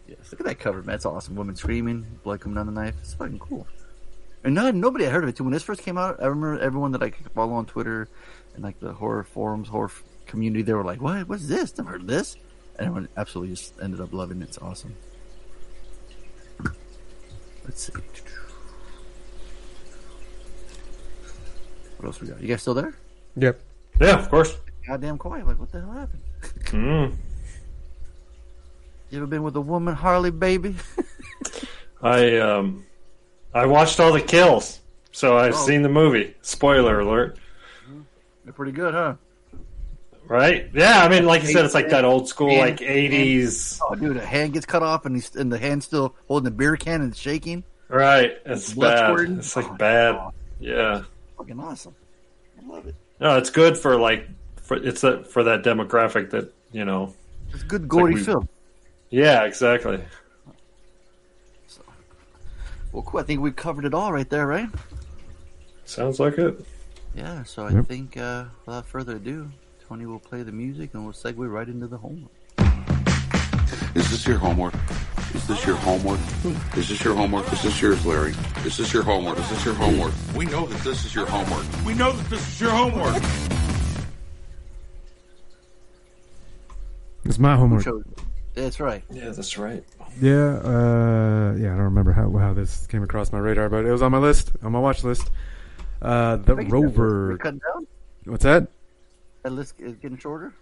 [0.08, 0.96] Yes, look at that cover, man.
[0.96, 1.36] It's awesome.
[1.36, 2.96] Women screaming, blood coming down the knife.
[3.00, 3.68] It's fucking cool.
[4.44, 5.44] And not, nobody had heard of it too.
[5.44, 8.08] When this first came out, I remember everyone that I could follow on Twitter
[8.56, 11.28] and like the horror forums, horror f- community, they were like, "What?
[11.28, 11.78] What's this?
[11.78, 12.36] Never heard of this."
[12.78, 14.46] And everyone absolutely just ended up loving it.
[14.46, 14.96] It's awesome.
[17.66, 17.94] Let's see.
[21.98, 22.40] What else we got?
[22.40, 22.94] You guys still there?
[23.36, 23.60] Yep.
[24.00, 24.56] Yeah, of course.
[24.86, 25.48] Goddamn quiet.
[25.48, 26.22] Like, what the hell happened?
[26.66, 27.16] Mm.
[29.10, 30.76] You ever been with a woman, Harley, baby?
[32.02, 32.86] I um,
[33.54, 34.82] I watched all the kills,
[35.12, 35.66] so I've Oh.
[35.66, 36.36] seen the movie.
[36.42, 37.38] Spoiler alert.
[38.44, 39.16] They're pretty good, huh?
[40.28, 40.70] Right?
[40.74, 42.60] Yeah, I mean, like you said, it's like that old school, Yeah.
[42.60, 43.80] like '80s.
[43.82, 46.52] Oh, dude, a hand gets cut off and he's and the hand's still holding the
[46.52, 47.64] beer can and shaking.
[47.88, 48.38] Right?
[48.46, 49.10] It's bad.
[49.14, 49.38] squirting.
[49.38, 50.20] It's like bad.
[50.60, 51.04] Yeah.
[51.38, 51.96] Fucking awesome.
[52.62, 52.96] I love it.
[53.22, 54.28] No, it's good for like
[54.68, 57.14] for it's a, for that demographic that you know.
[57.54, 58.48] It's good gory we- film.
[59.10, 60.04] Yeah, exactly.
[62.92, 63.20] Well, cool.
[63.20, 64.70] I think we covered it all right there, right?
[65.86, 66.60] Sounds like it.
[67.16, 67.44] Yeah.
[67.44, 67.86] So I Yep.
[67.88, 69.50] think uh, without further ado,
[69.88, 72.32] Tony will play the music and we'll segue right into the homework.
[73.96, 74.74] Is this your homework?
[75.34, 76.20] Is this your homework?
[76.76, 77.52] Is this your homework?
[77.54, 78.34] Is this yours, Larry?
[78.66, 79.38] Is this your homework?
[79.40, 80.14] Is this your homework?
[80.36, 81.66] We know that this is your homework.
[81.86, 83.22] We know that this is your homework.
[87.28, 87.84] It's my homework.
[87.84, 88.04] Chose-
[88.56, 89.04] That's right.
[89.12, 89.84] Yeah, that's right.
[90.22, 93.92] Yeah, uh, yeah, I don't remember how how this came across my radar, but it
[93.92, 95.30] was on my list, on my watch list.
[96.02, 96.76] Uh, the Thank you.
[96.80, 97.38] We're Rover.
[97.38, 97.88] cutting down.
[98.26, 98.68] What's that?
[99.44, 100.54] That list is getting shorter.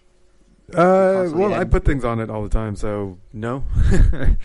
[0.74, 3.63] Uh, Constantly well, I put things on it all the time, so no.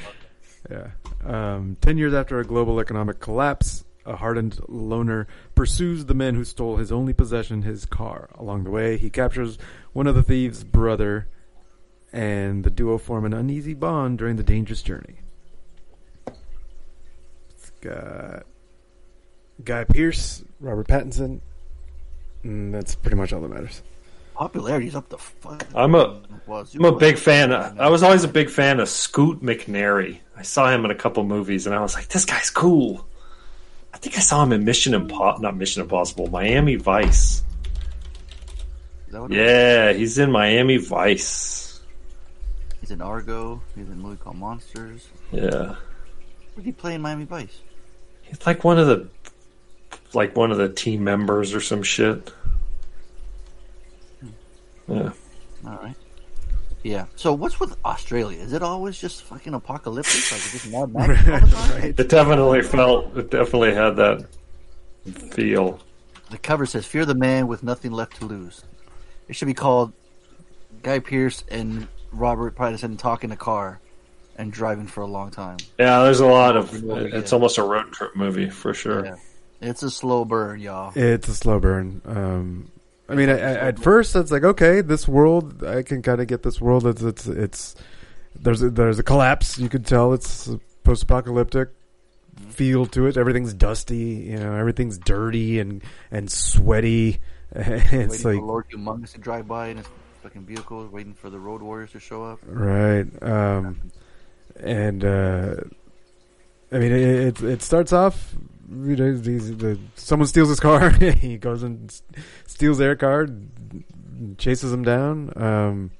[0.70, 0.88] yeah.
[1.24, 6.44] Um, ten years after a global economic collapse, a hardened loner pursues the men who
[6.44, 8.28] stole his only possession, his car.
[8.38, 9.58] Along the way, he captures
[9.92, 11.26] one of the thieves' brother,
[12.12, 15.16] and the duo form an uneasy bond during the dangerous journey.
[17.50, 18.44] It's got
[19.64, 21.40] Guy Pearce, Robert Pattinson,
[22.42, 23.82] and that's pretty much all that matters.
[24.34, 25.66] Popularity's up the fuck.
[25.74, 26.74] I'm a was.
[26.74, 27.52] I'm a big fan.
[27.52, 30.20] I was always a big fan of Scoot McNairy.
[30.34, 33.06] I saw him in a couple movies, and I was like, this guy's cool.
[33.92, 37.42] I think I saw him in Mission Impossible, not Mission Impossible, Miami Vice.
[39.06, 41.59] Is that what it Yeah, he's in Miami Vice.
[42.90, 42.94] Is?
[42.94, 43.62] He's in Argo.
[43.76, 45.08] He's in a movie called Monsters.
[45.32, 47.60] Yeah, What did he play in Miami Vice?
[48.22, 49.08] he's like one of the
[50.12, 52.32] like one of the team members or some shit.
[54.20, 54.28] Hmm.
[54.88, 55.12] Yeah.
[55.66, 55.94] All right.
[56.82, 57.06] Yeah.
[57.16, 58.38] So what's with Australia?
[58.40, 60.14] Is it always just fucking apocalyptic?
[60.32, 61.46] Like it's just Mad Max all the
[61.80, 61.94] time?
[61.98, 63.16] It definitely felt.
[63.16, 64.26] It definitely had that
[65.32, 65.78] feel.
[66.30, 68.62] The cover says "Fear the man with nothing left to lose."
[69.28, 69.92] It should be called
[70.82, 73.80] Guy Pearce and Robert Pattinson talking in a car
[74.36, 75.58] and driving for a long time.
[75.78, 76.68] Yeah, there's a lot of.
[76.68, 79.04] Over and over It's almost a road trip movie for sure.
[79.04, 79.16] Yeah.
[79.60, 80.92] It's a slow burn, y'all.
[80.94, 82.00] It's a slow burn.
[82.06, 82.70] Um,
[83.08, 86.26] I mean, I, I, at first it's like, okay, this world, I can kind of
[86.28, 86.86] get this world.
[86.86, 87.74] It's it's it's
[88.34, 89.58] there's a, there's a collapse.
[89.58, 90.48] You could tell it's
[90.84, 91.70] post-apocalyptic
[92.48, 93.16] feel to it.
[93.16, 97.20] Everything's dusty, you know, everything's dirty and and sweaty.
[97.54, 99.86] it's like for Lord Humungus to drive by in his
[100.22, 102.40] fucking vehicle, waiting for the Road Warriors to show up.
[102.46, 103.06] Right.
[103.22, 103.90] Um,
[104.58, 105.56] and uh,
[106.72, 108.34] I mean, it, it it starts off.
[108.70, 110.90] You know, these, the someone steals his car.
[111.00, 111.92] he goes and
[112.46, 113.26] steals their car,
[114.38, 115.32] chases them down.
[115.36, 115.90] Um,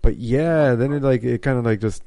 [0.00, 2.02] but yeah, then it like it kind of like just.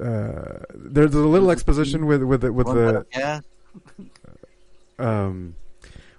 [0.00, 3.40] Uh, there's a little exposition with with the, with Run by the yeah.
[4.98, 5.54] um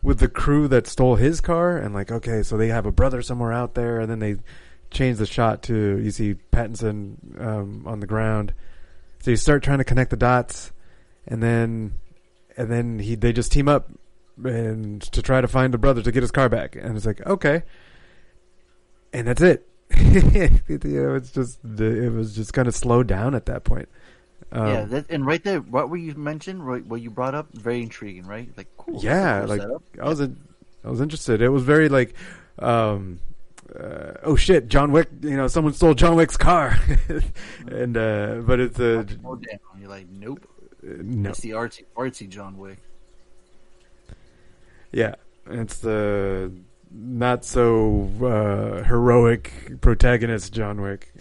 [0.08, 3.22] with the crew that stole his car and like okay so they have a brother
[3.22, 4.38] somewhere out there and then they
[4.90, 8.54] change the shot to you see Pattinson um on the ground.
[9.20, 10.72] So you start trying to connect the dots
[11.28, 11.96] and then
[12.56, 13.92] and then he they just team up
[14.46, 16.78] and to try to find the brother to get his car back.
[16.78, 17.64] And it's like okay.
[19.12, 19.68] And that's it.
[20.70, 23.90] You know it's just it was just kind of slowed down at that point
[24.52, 26.66] um, yeah, that, and right there, what were you mentioned?
[26.66, 28.50] Right, what you brought up, very intriguing, right?
[28.58, 29.00] Like, cool.
[29.04, 29.84] yeah like setup.
[30.02, 30.38] i was in,
[30.86, 32.14] i was interested it was very like
[32.60, 33.20] um
[33.78, 36.80] uh, oh shit john wick you know someone stole john wick's car
[37.68, 39.38] and uh but it's uh Oh!
[39.78, 40.48] You're like, nope.
[40.82, 42.78] no It's the artsy, artsy John Wick.
[44.94, 45.16] yeah
[45.50, 46.52] it's the
[46.92, 51.12] not so uh heroic protagonist john wick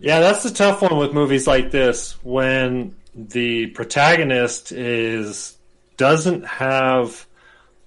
[0.00, 5.56] Yeah, that's the tough one with movies like this when the protagonist is
[5.96, 7.26] doesn't have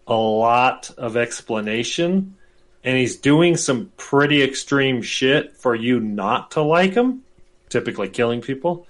[0.07, 2.35] a lot of explanation
[2.83, 7.23] and he's doing some pretty extreme shit for you not to like him,
[7.69, 8.85] typically killing people.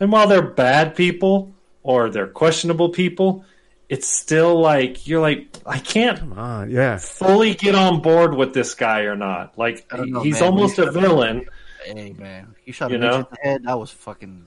[0.00, 1.52] And while they're bad people
[1.82, 3.44] or they're questionable people,
[3.88, 8.54] it's still like you're like I can't come on yeah fully get on board with
[8.54, 9.56] this guy or not.
[9.58, 10.44] Like know, he's man.
[10.50, 11.46] almost We a should've- villain.
[11.84, 13.16] Hey man, you shot You a bitch know?
[13.18, 13.62] in the head.
[13.64, 14.44] That was fucking.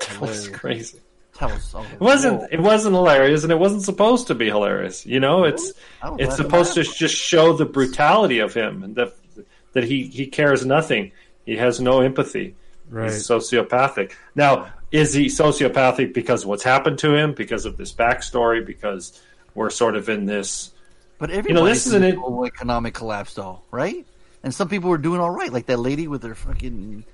[0.00, 0.98] That was crazy.
[1.38, 1.72] That was.
[1.74, 2.52] Oh, It wasn't.
[2.52, 5.06] It wasn't hilarious, and it wasn't supposed to be hilarious.
[5.06, 5.72] You know, it's
[6.18, 9.14] it's supposed to just show the brutality of him and that
[9.72, 11.12] that he he cares nothing.
[11.46, 12.54] He has no empathy.
[12.90, 14.12] right He's sociopathic.
[14.34, 17.32] Now, is he sociopathic because of what's happened to him?
[17.32, 18.64] Because of this backstory?
[18.64, 19.20] Because
[19.54, 20.72] we're sort of in this.
[21.18, 24.06] But everybody know, this is an economic collapse, though, right?
[24.42, 27.04] And some people were doing all right, like that lady with her fucking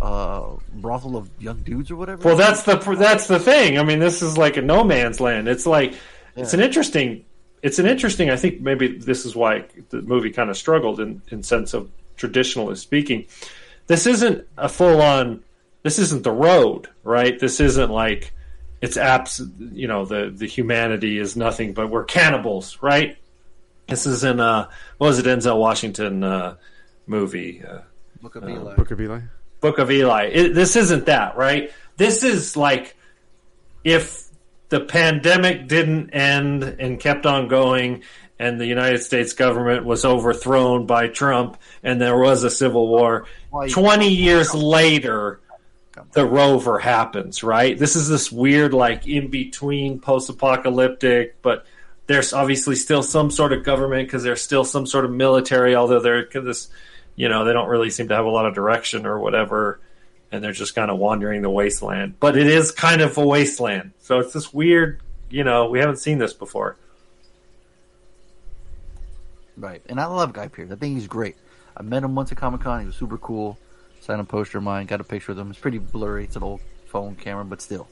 [0.00, 2.28] uh, brothel of young dudes or whatever.
[2.28, 3.78] Well, that's the that's the thing.
[3.78, 5.48] I mean, this is like a no man's land.
[5.48, 5.94] It's like
[6.36, 7.24] it's an interesting.
[7.62, 8.28] It's an interesting.
[8.28, 11.90] I think maybe this is why the movie kind of struggled in in sense of
[12.18, 13.26] traditionalist speaking.
[13.86, 15.42] This isn't a full on.
[15.82, 17.38] This isn't the road, right?
[17.38, 18.32] This isn't like
[18.82, 19.40] it's abs.
[19.58, 23.16] You know, the the humanity is nothing but we're cannibals, right?
[23.88, 24.68] This isn't uh
[24.98, 26.56] what was it Denzel Washington uh,
[27.06, 27.62] movie?
[27.66, 27.80] Uh,
[28.20, 28.74] Book of Eli.
[28.74, 29.20] book of eli
[29.60, 30.24] Book of Eli.
[30.32, 31.70] It, this isn't that, right?
[31.96, 32.96] This is like
[33.82, 34.24] if
[34.70, 38.02] the pandemic didn't end and kept on going
[38.38, 43.26] and the United States government was overthrown by Trump and there was a civil war,
[43.50, 45.40] Why- 20 years later,
[46.12, 47.78] the rover happens, right?
[47.78, 51.66] This is this weird, like, in between post apocalyptic, but
[52.06, 56.00] there's obviously still some sort of government because there's still some sort of military, although
[56.00, 56.68] they're this,
[57.16, 59.80] you know, they don't really seem to have a lot of direction or whatever,
[60.32, 62.14] and they're just kind of wandering the wasteland.
[62.20, 65.00] But it is kind of a wasteland, so it's this weird,
[65.30, 66.76] you know, we haven't seen this before.
[69.56, 69.82] Right.
[69.88, 70.70] And I love Guy Pearce.
[70.72, 71.36] I think he's great.
[71.76, 72.80] I met him once at Comic Con.
[72.80, 73.58] He was super cool.
[74.00, 74.86] Signed a poster of mine.
[74.86, 75.50] Got a picture of him.
[75.50, 76.24] It's pretty blurry.
[76.24, 77.88] It's an old phone camera, but still,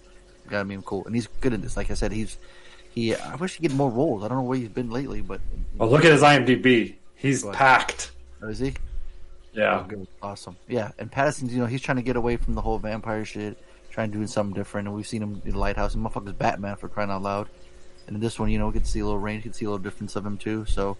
[0.48, 1.04] got me cool.
[1.06, 1.76] And he's good in this.
[1.76, 2.36] Like I said, he's
[2.90, 3.14] he.
[3.14, 4.22] I wish he'd get more roles.
[4.24, 5.40] I don't know where he's been lately, but
[5.78, 6.96] Well, look at his IMDb.
[7.14, 7.54] He's ahead.
[7.54, 8.10] packed.
[8.42, 8.74] oh, is he?
[9.52, 9.86] Yeah.
[10.22, 10.56] Awesome.
[10.68, 13.58] Yeah, and Pattinson's, you know, he's trying to get away from the whole vampire shit,
[13.90, 14.88] trying to do something different.
[14.88, 15.94] And we've seen him in Lighthouse.
[15.94, 17.48] And motherfucker's Batman for crying out loud.
[18.06, 19.64] And in this one, you know, we can see a little range, you can see
[19.64, 20.64] a little difference of him too.
[20.66, 20.96] So,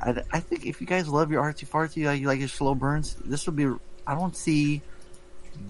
[0.00, 2.74] I, I think if you guys love your artsy fartsy, like you like your slow
[2.74, 3.66] burns, this would be.
[4.06, 4.82] I don't see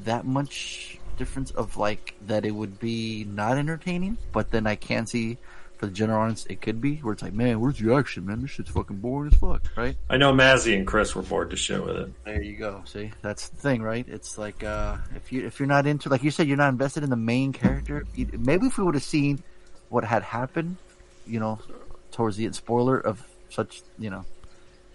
[0.05, 5.07] that much difference of like that it would be not entertaining, but then I can
[5.07, 5.39] see
[5.79, 8.43] for the general audience it could be where it's like, man, where's the action, man?
[8.43, 9.97] This shit's fucking boring as fuck, right?
[10.11, 12.25] I know Mazzy and Chris were bored to shit with it.
[12.25, 12.83] There you go.
[12.85, 14.05] See, that's the thing, right?
[14.09, 17.05] It's like uh, if you if you're not into, like you said, you're not invested
[17.05, 18.05] in the main character.
[18.17, 19.43] Maybe if we would have seen
[19.89, 20.77] what had happened,
[21.27, 21.59] you know,
[22.11, 24.25] towards the end, spoiler of such, you know,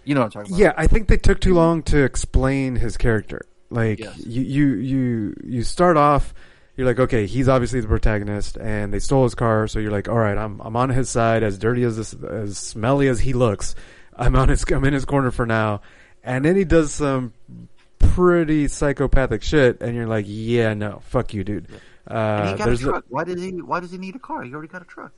[0.04, 0.60] you know what I'm talking about.
[0.60, 3.46] Yeah, I think they took too long to explain his character.
[3.70, 4.18] Like Yes.
[4.18, 6.34] you, you, you, you start off,
[6.76, 10.08] you're like, okay, he's obviously the protagonist, and they stole his car, so you're like,
[10.08, 11.42] all right, I'm, I'm on his side.
[11.42, 13.74] As dirty as this, as smelly as he looks,
[14.16, 15.82] I'm on his, I'm in his corner for now.
[16.22, 17.32] And then he does some
[17.98, 21.68] pretty psychopathic shit, and you're like, yeah, no, fuck you, dude.
[22.06, 23.04] Uh, he got a there's truck.
[23.08, 23.50] Why does he?
[23.50, 24.42] Why does he need a car?
[24.42, 25.12] He already got a truck.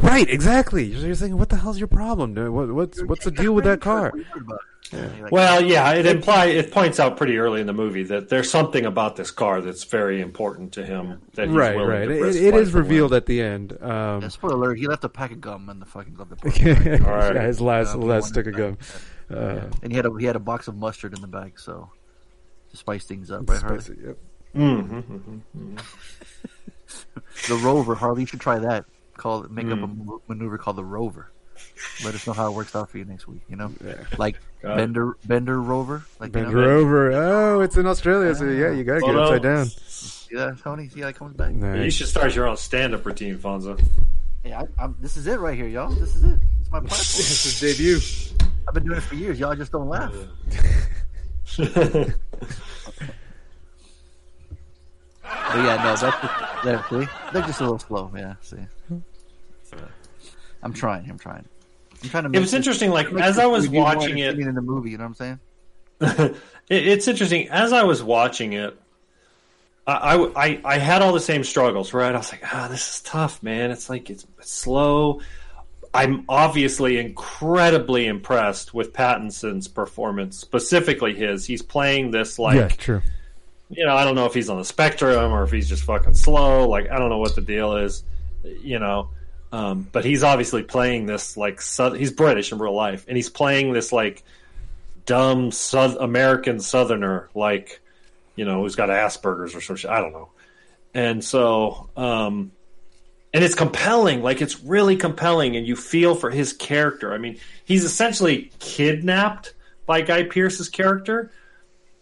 [0.00, 0.84] Right, exactly.
[0.84, 2.50] You're, you're thinking, what the hell's your problem, dude?
[2.50, 4.10] What, what's, what's the deal with that car?
[4.10, 4.60] What are you worried about?
[4.92, 5.28] Yeah.
[5.32, 8.86] Well, yeah, it imply it points out pretty early in the movie that there's something
[8.86, 11.20] about this car that's very important to him.
[11.34, 12.04] That he's Right, willing right.
[12.06, 13.72] to It, risk it life is for revealed at the end.
[13.82, 16.84] Um, yeah, spoiler alert: He left a pack of gum in the fucking glove department.
[16.86, 17.34] yeah, All right.
[17.34, 18.78] his last Uh, last stick of gum.
[19.28, 21.90] Uh, and he had a he had a box of mustard in the bag, so
[22.70, 23.80] to spice things up, right, Harley?
[23.80, 24.18] spicy, yep.
[24.54, 25.42] Mhm.
[27.48, 28.84] The Rover, Harley, you should try that.
[29.16, 30.10] Call it, make up a Hmm.
[30.28, 31.30] maneuver called the Rover.
[32.04, 33.40] Let us know how it works out for you next week.
[33.48, 33.94] You know, Yeah.
[34.18, 34.76] like Got it.
[34.76, 36.60] Bender Bender Rover, like you Bend know?
[36.60, 37.12] her over.
[37.12, 39.22] Oh, it's in Australia, so yeah, you gotta get Photo.
[39.22, 39.70] upside down.
[40.30, 41.52] Yeah, Tony, see how it comes back.
[41.54, 43.80] You should start your own stand-up routine, Fonzo.
[44.42, 45.90] Hey, I, I'm, this is it right here, y'all.
[45.94, 46.38] This is it.
[46.60, 46.88] It's my platform.
[46.90, 48.00] This is debut.
[48.68, 49.38] I've been doing it for years.
[49.40, 50.12] Y'all just don't laugh.
[55.28, 57.08] But yeah, no, that's just, there, see?
[57.32, 58.10] They're just a little slow.
[58.16, 58.56] Yeah, see.
[59.62, 59.76] So,
[60.62, 61.08] I'm trying.
[61.10, 61.44] I'm trying.
[62.02, 62.36] I'm trying to.
[62.36, 62.90] It was this- interesting.
[62.90, 64.90] Like as I was watching it, in the movie.
[64.90, 65.38] You know what I'm
[66.00, 66.34] saying?
[66.68, 67.48] it, it's interesting.
[67.48, 68.76] As I was watching it,
[69.86, 72.14] I, I, I- I had all the same struggles, right?
[72.14, 73.70] I was like, ah, this is tough, man.
[73.70, 75.20] It's like it's, it's slow.
[75.94, 81.46] I'm obviously incredibly impressed with Pattinson's performance, specifically his.
[81.46, 83.02] He's playing this like yeah, true.
[83.68, 86.14] You know, I don't know if he's on the spectrum or if he's just fucking
[86.14, 86.68] slow.
[86.68, 88.04] Like, I don't know what the deal is,
[88.44, 89.10] you know.
[89.52, 91.60] Um, but he's obviously playing this like
[91.96, 94.24] he's British in real life, and he's playing this like
[95.06, 97.80] dumb South American Southerner, like
[98.34, 99.90] you know, who's got Asperger's or some shit.
[99.90, 100.28] I don't know.
[100.92, 102.52] And so, um,
[103.32, 104.22] and it's compelling.
[104.22, 107.14] Like it's really compelling, and you feel for his character.
[107.14, 109.54] I mean, he's essentially kidnapped
[109.86, 111.30] by Guy Pearce's character,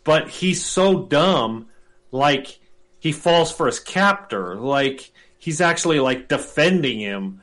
[0.04, 1.68] but he's so dumb,
[2.12, 2.60] like
[3.00, 4.54] he falls for his captor.
[4.54, 7.40] Like he's actually like defending him,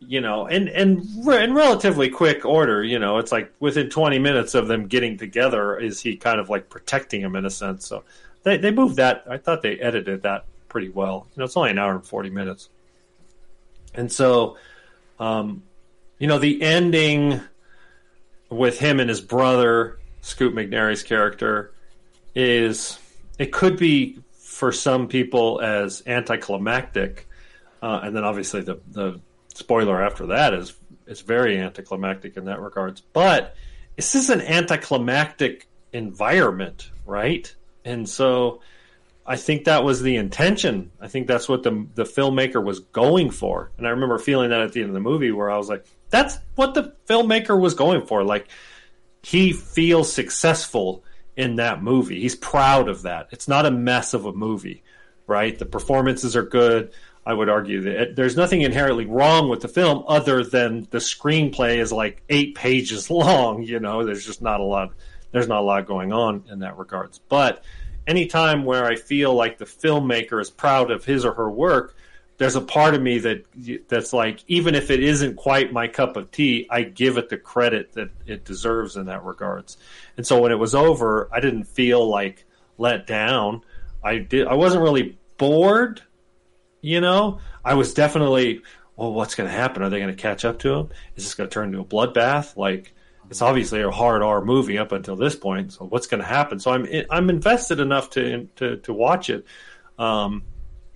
[0.00, 2.82] you know, and and re- in relatively quick order.
[2.82, 6.48] You know, it's like within twenty minutes of them getting together, is he kind of
[6.48, 7.86] like protecting him in a sense.
[7.86, 8.04] So
[8.44, 9.24] they they moved that.
[9.28, 11.26] I thought they edited that pretty well.
[11.34, 12.68] You know, it's only an hour and forty minutes,
[13.94, 14.56] and so,
[15.18, 15.62] um,
[16.18, 17.40] you know, the ending
[18.50, 21.72] with him and his brother, Scoot McNairy's character,
[22.34, 22.98] is
[23.38, 27.28] it could be for some people as anticlimactic,
[27.82, 29.20] uh, and then obviously the the
[29.54, 30.74] spoiler after that is
[31.06, 33.00] it's very anticlimactic in that regards.
[33.00, 33.56] But
[33.96, 37.54] this is an anticlimactic environment, right?
[37.84, 38.60] And so
[39.26, 40.90] I think that was the intention.
[41.00, 43.70] I think that's what the the filmmaker was going for.
[43.78, 45.86] And I remember feeling that at the end of the movie where I was like,
[46.10, 48.24] that's what the filmmaker was going for.
[48.24, 48.48] Like
[49.22, 51.04] he feels successful
[51.36, 52.20] in that movie.
[52.20, 53.28] He's proud of that.
[53.30, 54.82] It's not a mess of a movie,
[55.26, 55.58] right?
[55.58, 56.92] The performances are good.
[57.26, 60.98] I would argue that it, there's nothing inherently wrong with the film other than the
[60.98, 63.62] screenplay is like eight pages long.
[63.62, 64.92] You know, there's just not a lot.
[65.32, 67.18] There's not a lot going on in that regards.
[67.28, 67.64] But
[68.06, 71.96] anytime where I feel like the filmmaker is proud of his or her work,
[72.36, 73.44] there's a part of me that
[73.88, 77.36] that's like even if it isn't quite my cup of tea, I give it the
[77.36, 79.76] credit that it deserves in that regards.
[80.16, 82.44] And so when it was over, I didn't feel like
[82.76, 83.62] let down.
[84.02, 84.48] I did.
[84.48, 86.02] I wasn't really bored.
[86.80, 88.62] You know, I was definitely.
[88.96, 89.82] Well, what's going to happen?
[89.82, 90.88] Are they going to catch up to him?
[91.16, 92.56] Is this going to turn into a bloodbath?
[92.56, 92.94] Like,
[93.28, 95.72] it's obviously a hard R movie up until this point.
[95.72, 96.60] So what's going to happen?
[96.60, 99.46] So I'm I'm invested enough to to to watch it.
[99.98, 100.44] Um,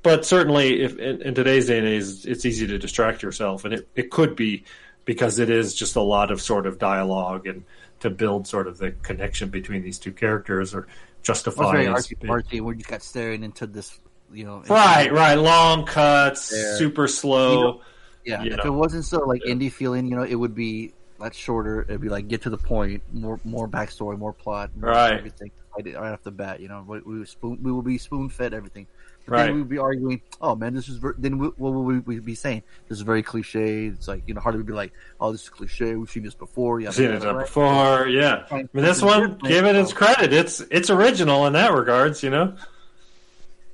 [0.03, 3.75] but certainly, if in, in today's day and age, it's easy to distract yourself, and
[3.75, 4.65] it, it could be
[5.05, 7.65] because it is just a lot of sort of dialogue and
[8.01, 10.87] to build sort of the connection between these two characters or
[11.23, 13.99] justify very artsy where you got staring into this,
[14.33, 14.63] you know.
[14.69, 16.77] right, right, long cuts, There.
[16.77, 17.53] super slow.
[17.53, 17.81] You know,
[18.25, 18.65] Yeah, you if know.
[18.65, 21.83] it wasn't so like indie feeling, you know, it would be much shorter.
[21.83, 25.15] It'd be like get to the point, more more backstory, more plot, more Right.
[25.15, 27.99] Everything right, right off the bat, you know, we, we would spoon, we will be
[27.99, 28.87] spoon fed everything.
[29.29, 29.47] Right.
[29.47, 32.19] then we would be arguing, oh man, this is ver-, then we, what would we,
[32.21, 32.63] be saying?
[32.89, 33.87] This is very cliche.
[33.87, 35.95] It's like you know, Harley would be like, oh, this is cliche.
[35.95, 36.81] We've seen this before.
[36.81, 38.45] Yeah, seen it done before, yeah.
[38.51, 40.33] I mean, this one, give it its credit.
[40.33, 42.55] It's it's original in that regards, you know.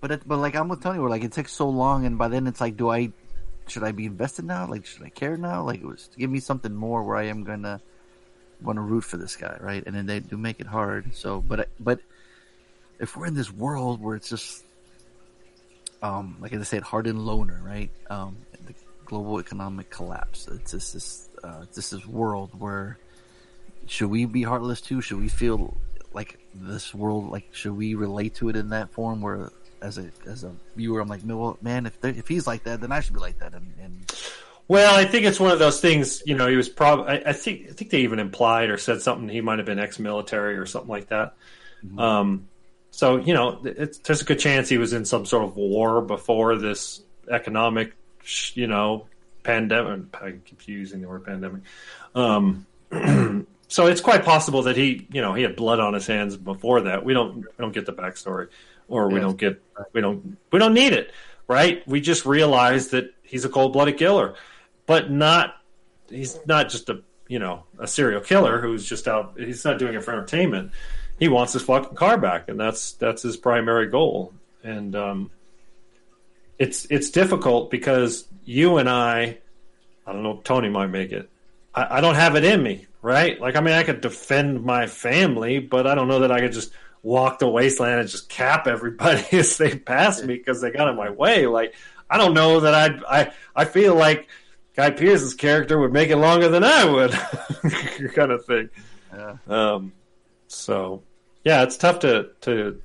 [0.00, 2.46] But it, but like I'm telling you, like it takes so long, and by then
[2.46, 3.10] it's like, do I
[3.68, 4.66] should I be invested now?
[4.66, 5.62] Like should I care now?
[5.62, 7.80] Like it was give me something more where I am gonna
[8.62, 9.82] want to root for this guy, right?
[9.86, 11.14] And then they do make it hard.
[11.14, 12.00] So, but but
[12.98, 14.63] if we're in this world where it's just
[16.04, 17.90] um like I said, hardened loner, right?
[18.10, 18.36] Um,
[18.66, 18.74] the
[19.06, 20.46] global economic collapse.
[20.48, 22.98] It's just this uh, this world where
[23.86, 25.00] should we be heartless too?
[25.00, 25.76] Should we feel
[26.12, 27.30] like this world?
[27.30, 29.22] Like should we relate to it in that form?
[29.22, 29.50] Where
[29.82, 32.92] as a as a viewer, I'm like, well, man, if if he's like that, then
[32.92, 33.54] I should be like that.
[33.54, 34.14] And, and
[34.68, 36.22] Well, I think it's one of those things.
[36.26, 37.06] You know, he was probably.
[37.14, 37.68] I, I think.
[37.70, 39.28] I think they even implied or said something.
[39.28, 41.34] He might have been ex-military or something like that.
[41.98, 42.48] Um,
[42.94, 46.00] so you know, it's, there's a good chance he was in some sort of war
[46.00, 47.92] before this economic,
[48.54, 49.06] you know,
[49.42, 50.14] pandemic.
[50.22, 51.62] I keep using the word pandemic.
[52.14, 52.66] Um,
[53.68, 56.82] so it's quite possible that he, you know, he had blood on his hands before
[56.82, 57.04] that.
[57.04, 57.38] We don't.
[57.38, 58.46] We don't get the backstory,
[58.86, 59.22] or we Yes.
[59.22, 59.62] don't get.
[59.92, 60.36] We don't.
[60.52, 61.10] We don't need it,
[61.48, 61.86] right?
[61.88, 64.34] We just realize that he's a cold-blooded killer,
[64.86, 65.56] but not.
[66.08, 69.34] He's not just a you know a serial killer who's just out.
[69.36, 70.70] He's not doing it for entertainment.
[71.18, 74.32] He wants his fucking car back, and that's that's his primary goal.
[74.62, 75.30] And um,
[76.58, 79.38] it's it's difficult because you and I,
[80.06, 81.28] I don't know, Tony might make it.
[81.74, 83.40] I, I don't have it in me, right?
[83.40, 86.52] Like, I mean, I could defend my family, but I don't know that I could
[86.52, 90.88] just walk the wasteland and just cap everybody as they pass me because they got
[90.88, 91.46] in my way.
[91.46, 91.74] Like,
[92.08, 94.28] I don't know that I'd, I I feel like
[94.76, 97.12] Guy Pearce's character would make it longer than I would,
[98.14, 98.70] kind of thing.
[99.12, 99.36] Yeah.
[99.46, 99.92] Um,
[100.54, 101.02] so
[101.44, 102.80] yeah, it's tough to to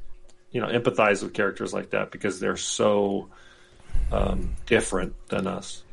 [0.51, 3.29] you know empathize with characters like that because they're so
[4.11, 5.83] um, different than us.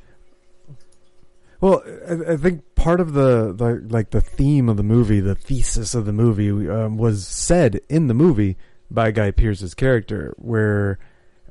[1.61, 5.35] Well, I, I think part of the, the like the theme of the movie, the
[5.35, 8.57] thesis of the movie, um, was said in the movie
[8.91, 10.99] by Guy Pearce's character, where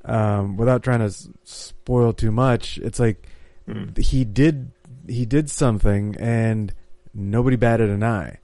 [0.04, 3.28] um, without trying to s- spoil too much, it's like
[3.98, 4.72] he did
[5.08, 6.74] he did something and
[7.14, 8.40] nobody batted an eye.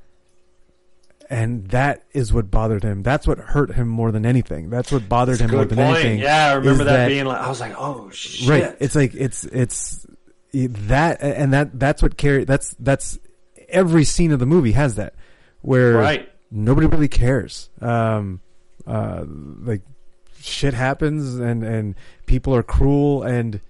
[1.31, 3.03] And that is what bothered him.
[3.03, 4.69] That's what hurt him more than anything.
[4.69, 5.97] That's what bothered him more than point.
[5.99, 6.19] anything.
[6.19, 8.49] Yeah, I remember is that, being like, I was like, oh shit.
[8.49, 10.05] right it's like it's it's
[10.53, 13.17] that and that that's what carry that's that's
[13.69, 15.13] every scene of the movie has that
[15.61, 16.29] where Right.
[16.51, 18.41] nobody really cares um
[18.85, 19.83] uh like
[20.41, 23.61] shit happens and and people are cruel and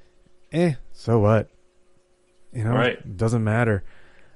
[0.51, 1.49] eh so what
[2.51, 3.16] you know Right.
[3.16, 3.84] doesn't matter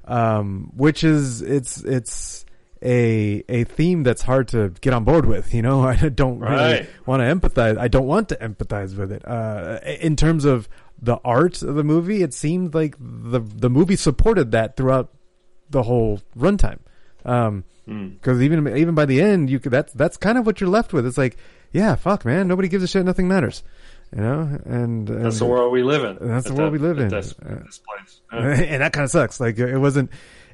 [0.03, 2.44] um which is it's it's
[2.83, 6.55] a a theme that's hard to get on board with you know i don't really
[6.55, 6.89] Right.
[7.05, 10.67] want to empathize i don't want to empathize with it uh in terms of
[11.01, 15.13] the art of the movie it seemed like the the movie supported that throughout
[15.69, 16.79] the whole runtime
[17.25, 18.07] um Hmm.
[18.09, 20.91] because even even by the end you could that's that's kind of what you're left
[20.91, 21.37] with it's like
[21.71, 23.61] yeah fuck man nobody gives a shit nothing matters
[24.15, 26.17] you know and, and That's the world we live in.
[26.19, 28.21] that's the world that- we live in This, Uh, this place.
[28.31, 29.39] and that kind of sucks.
[29.39, 30.09] Like it wasn't.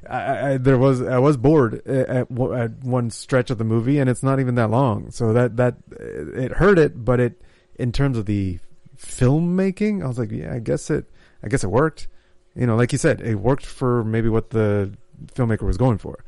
[0.08, 4.10] I, I, there was I was bored at, at one stretch of the movie, and
[4.10, 5.10] it's not even that long.
[5.10, 7.42] So that that it hurt it, but it
[7.76, 8.58] in terms of the
[8.98, 11.06] filmmaking, I was like, yeah, I guess it.
[11.42, 12.08] I guess it worked.
[12.54, 14.92] You know, like you said, it worked for maybe what the
[15.34, 16.24] filmmaker was going for.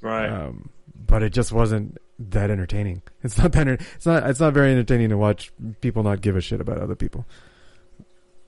[0.00, 0.28] right.
[0.28, 0.70] Um,
[1.06, 3.02] but it just wasn't that entertaining.
[3.22, 3.68] It's not that.
[3.68, 4.28] It's not.
[4.28, 7.26] It's not very entertaining to watch people not give a shit about other people.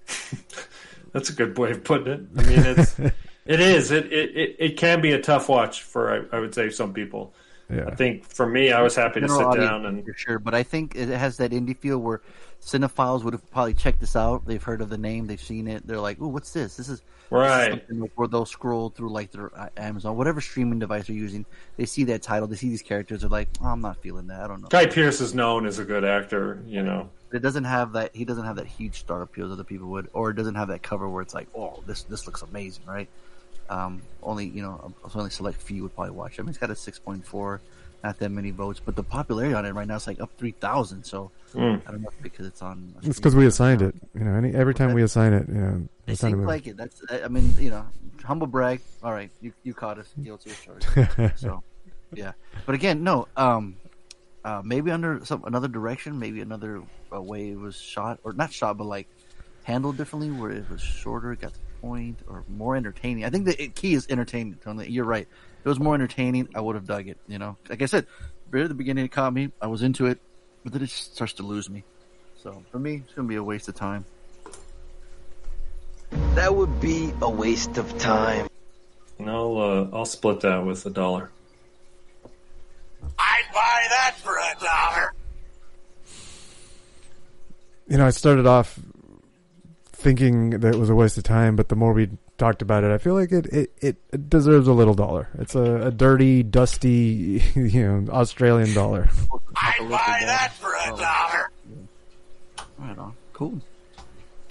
[1.12, 2.20] That's a good way of putting it.
[2.36, 2.96] I mean, it's
[3.46, 3.90] it is.
[3.90, 6.92] It, it it it can be a tough watch for I, I would say some
[6.92, 7.32] people.
[7.68, 7.86] Yeah.
[7.88, 10.38] I think for me, I was happy to sit down and for sure.
[10.38, 12.20] But I think it has that indie feel where
[12.62, 14.46] cinephiles would have probably checked this out.
[14.46, 15.84] They've heard of the name, they've seen it.
[15.84, 16.76] They're like, "Oh, what's this?
[16.76, 17.70] This is Right.
[17.70, 21.44] something like Where they'll scroll through like their uh, Amazon, whatever streaming device they're using.
[21.76, 23.22] They see that title, they see these characters.
[23.22, 24.42] They're like, oh, "I'm not feeling that.
[24.42, 26.62] I don't know." Guy Pearce is known as a good actor.
[26.66, 28.14] You know, It doesn't have that.
[28.14, 30.68] He doesn't have that huge star appeal that other people would, or it doesn't have
[30.68, 33.08] that cover where it's like, oh, this this looks amazing, right?
[33.68, 36.34] Um, only you know, only select few would probably watch.
[36.38, 36.40] it.
[36.40, 37.60] I mean, it's got a six point four,
[38.04, 40.52] not that many votes, but the popularity on it right now is like up three
[40.52, 41.04] thousand.
[41.04, 41.80] So Mm.
[41.86, 42.94] I don't know if because it's on.
[43.02, 43.94] It's because we assigned it.
[44.14, 46.66] You know, any, every time we assign it, you know, It assign a seems like
[46.66, 46.76] it.
[46.76, 47.00] That's.
[47.10, 47.86] I mean, you know,
[48.24, 48.80] humble brag.
[49.02, 51.38] All right, you you caught us guilty as charged.
[51.38, 51.62] so,
[52.12, 52.32] yeah.
[52.66, 53.28] But again, no.
[53.38, 53.76] Um,
[54.44, 56.82] uh, maybe under some another direction, maybe another
[57.14, 59.08] uh, way it was shot, or not shot, but like
[59.64, 63.24] handled differently, where it was shorter, got the point, or more entertaining.
[63.24, 64.62] I think the key is entertainment.
[64.62, 64.88] Tony.
[64.88, 65.26] You're right.
[65.60, 67.18] If it was more entertaining, I would have dug it.
[67.28, 68.06] You know, like I said,
[68.50, 69.52] right at the beginning, it caught me.
[69.60, 70.18] I was into it,
[70.64, 71.84] but then it just starts to lose me.
[72.42, 74.04] So for me, it's gonna be a waste of time.
[76.34, 78.48] That would be a waste of time.
[79.18, 81.30] And I'll uh, I'll split that with a dollar.
[83.18, 85.12] I'd buy that for a dollar.
[87.88, 88.78] you know, I started off
[90.06, 92.92] thinking that it was a waste of time, but the more we talked about it,
[92.92, 95.28] I feel like it, it, it deserves a little dollar.
[95.36, 99.08] It's a, a dirty, dusty, you know, Australian dollar.
[99.56, 101.50] I'd buy that for a dollar.
[102.78, 103.14] Right on.
[103.32, 103.60] Cool.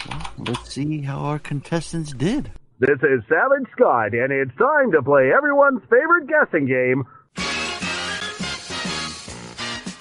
[0.06, 2.52] Well, let's see how our contestants did.
[2.78, 7.06] This is Savage Scott, and it's time to play everyone's favorite guessing game.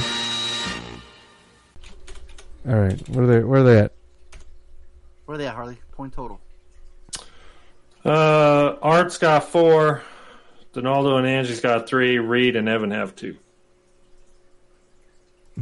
[2.68, 3.42] All right, where are they?
[3.44, 3.92] Where are they at?
[5.24, 5.78] Where are they at, Harley?
[5.92, 6.38] Point total.
[8.04, 10.02] Uh, Art's got four.
[10.72, 12.18] Donaldo and Angie's got three.
[12.18, 13.36] Reed and Evan have two.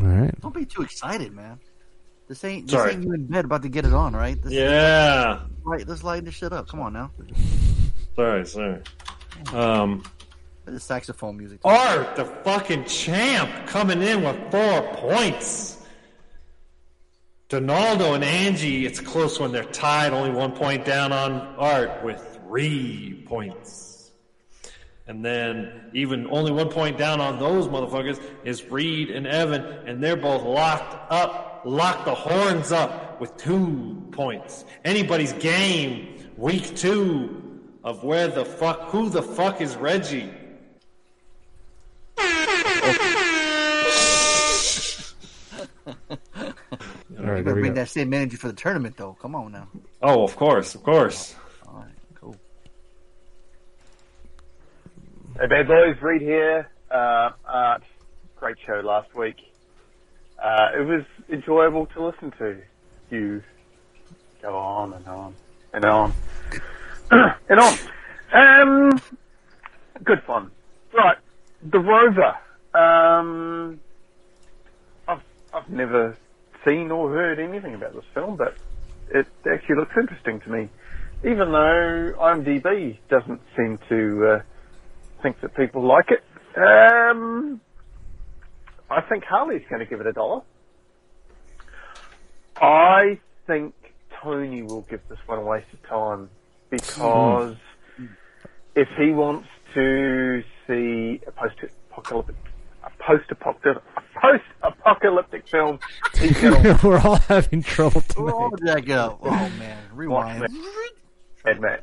[0.00, 0.40] All right.
[0.40, 1.58] Don't be too excited, man.
[2.28, 2.92] This ain't this Sorry.
[2.92, 4.40] ain't you in bed about to get it on, right?
[4.40, 5.40] This Yeah.
[5.64, 5.86] right.
[5.86, 6.68] Let's lighten this shit up.
[6.68, 7.10] Come on now.
[8.14, 8.78] Sorry, sorry.
[9.52, 10.04] Um,
[10.64, 11.58] The saxophone music.
[11.64, 15.78] Art, the fucking champ, coming in with four points.
[17.48, 22.29] Donaldo and Angie, it's close when they're tied, only one point down on Art with
[22.50, 24.10] three points.
[25.06, 30.02] And then even only one point down on those motherfuckers is Reed and Evan, and
[30.02, 34.64] they're both locked up, locked the horns up with two points.
[34.84, 40.32] Anybody's game, week two of where the fuck, who the fuck is Reggie?
[47.20, 47.80] All right, you better bring go.
[47.80, 49.16] that same energy for the tournament, though.
[49.20, 49.68] Come on now.
[50.02, 51.34] Oh, of course, of course.
[51.66, 52.36] All right, cool.
[55.40, 56.70] Hey, bad boys, Reed here.
[56.90, 57.82] Uh, Art,
[58.36, 59.36] great show last week.
[60.38, 62.60] Uh, it was enjoyable to listen to.
[63.08, 63.42] You
[64.42, 65.36] go on and on
[65.72, 66.14] and on
[67.48, 67.78] and on.
[68.34, 69.02] Um,
[70.04, 70.50] good fun.
[70.92, 71.16] Right,
[71.62, 72.34] the Rover.
[72.78, 73.80] Um,
[75.08, 75.22] I've
[75.54, 76.18] I've never
[76.66, 78.58] seen or heard anything about this film, but
[79.08, 80.68] it actually looks interesting to me.
[81.24, 84.42] Even though IMDb doesn't seem to uh,
[85.22, 86.24] think that people like it.
[86.56, 87.60] Um,
[88.90, 90.42] I think Harley's going to give it a dollar.
[92.60, 93.74] I think
[94.22, 96.28] Tony will give this one a waste of time
[96.68, 97.56] because
[98.74, 102.36] if he wants to see a post-apocalyptic,
[102.84, 105.78] a post-apocalyptic, a post-apocalyptic film,
[106.18, 108.32] he's going to We're all having trouble tonight.
[108.34, 109.18] Oh, that go.
[109.22, 110.40] Oh man, rewind.
[110.40, 110.50] watch
[111.44, 111.82] Mad Max.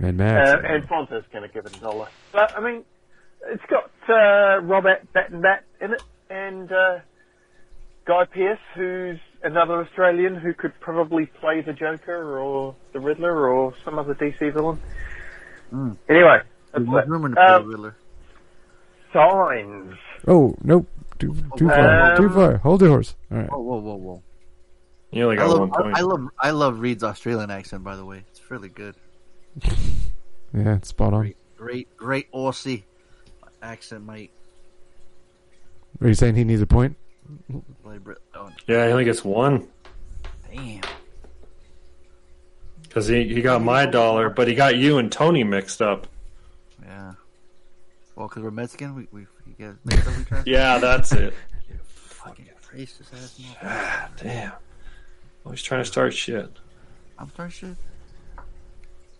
[0.00, 0.50] Mad Max.
[0.50, 2.08] Uh, and Fonta's going to give it a dollar.
[2.32, 2.84] But I mean,
[3.46, 6.98] it's got uh, Robert Battenbat in it, and uh,
[8.06, 13.74] Guy Pearce, who's another Australian who could probably play the Joker or the Riddler or
[13.84, 14.80] some other DC villain.
[15.72, 15.96] Mm.
[16.08, 16.40] Anyway,
[16.72, 17.08] that's He was it.
[17.10, 17.96] rumored to the Um, Riddler.
[19.12, 19.96] signs.
[20.26, 20.86] Oh nope,
[21.18, 22.56] too too far, Um, too far.
[22.58, 23.14] Hold your horse.
[23.30, 23.48] All right.
[23.50, 24.22] Whoa, whoa, whoa, whoa.
[25.12, 25.96] You only I got love, one point.
[25.96, 27.84] I, I love, I love Reed's Australian accent.
[27.84, 28.94] By the way, it's really good.
[29.62, 31.34] Yeah, it's spot on.
[31.56, 32.84] Great, great Aussie
[33.62, 34.30] accent, mate.
[36.00, 36.96] Are you saying he needs a point?
[37.82, 39.66] Play Brit- oh, yeah, he only gets one
[40.54, 40.80] damn.
[42.82, 46.06] because he, he got my dollar, but he got you and Tony mixed up.
[46.82, 47.14] Yeah.
[48.14, 50.16] Well, because we're Mexican, we we, we get mixed up.
[50.16, 50.42] We try.
[50.46, 51.34] Yeah, that's it.
[51.84, 53.56] Fucking racist ass motherfucker.
[53.62, 54.52] Ah, damn.
[55.44, 56.50] Always trying to start shit.
[57.18, 57.76] I'm starting shit.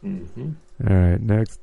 [0.07, 1.61] All right, next.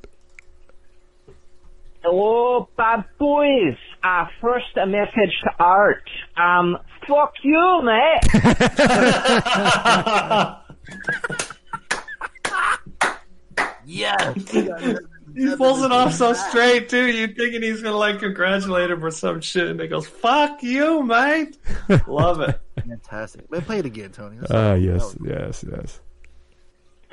[2.04, 3.78] Hello, bad boys.
[4.04, 6.04] Uh, first a message to Art.
[6.36, 6.78] Um,
[7.08, 8.20] fuck you, mate.
[13.86, 14.38] Yes.
[15.36, 17.08] He pulls it off so straight too.
[17.08, 21.02] You thinking he's gonna like congratulate him or some shit, and he goes, "Fuck you,
[21.04, 21.58] mate."
[22.08, 22.62] Love it.
[22.88, 23.50] Fantastic.
[23.52, 24.38] Man, play it again, Tony.
[24.38, 24.78] That's Ah, all.
[24.78, 26.00] yes, yes, yes.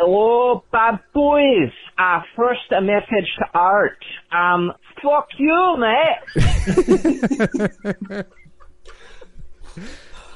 [0.02, 1.68] Hello, bad boys.
[1.98, 4.02] Uh, first a message to Art.
[4.32, 4.72] Um,
[5.02, 6.20] fuck you, mate.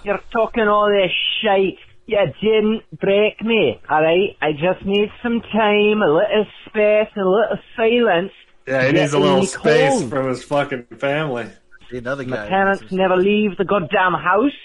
[0.05, 1.11] You're talking all this
[1.43, 1.79] shite.
[2.05, 4.37] You didn't break me, alright?
[4.43, 8.33] I just need some time, a little space, a little silence.
[8.69, 10.11] Yeah, he needs a little space cold.
[10.11, 11.47] from his fucking family.
[11.91, 12.49] Another My guy.
[12.51, 14.53] parents never leave the goddamn house.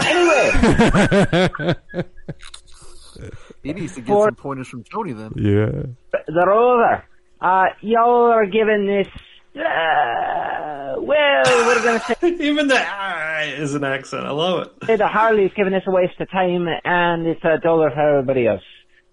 [0.00, 0.50] Anyway,
[3.64, 5.32] He needs to get For- some pointers from Tony then.
[5.36, 5.70] Yeah.
[6.28, 7.02] they're over.
[7.40, 9.08] Uh, y'all are giving this,
[9.56, 14.24] uh, well, we're gonna say Even the ah is an accent.
[14.26, 14.98] I love it.
[14.98, 18.62] the Harley's giving this a waste of time, and it's a dollar for everybody else.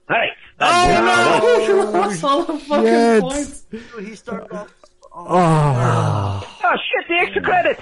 [0.10, 0.30] Alright.
[0.60, 1.92] Oh no!
[2.00, 3.22] Lost all the fucking Yes.
[3.22, 3.66] points.
[4.00, 4.74] He started off.
[5.14, 6.58] Oh.
[6.64, 7.80] Oh shit, the extra credit!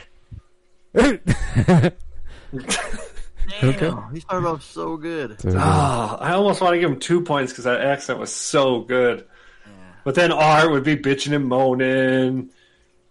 [3.64, 3.90] okay.
[3.90, 5.38] Damn, he started off so good.
[5.56, 9.26] Ah, I almost want to give him two points because that accent was so good.
[10.04, 12.50] But then Art would be bitching and moaning.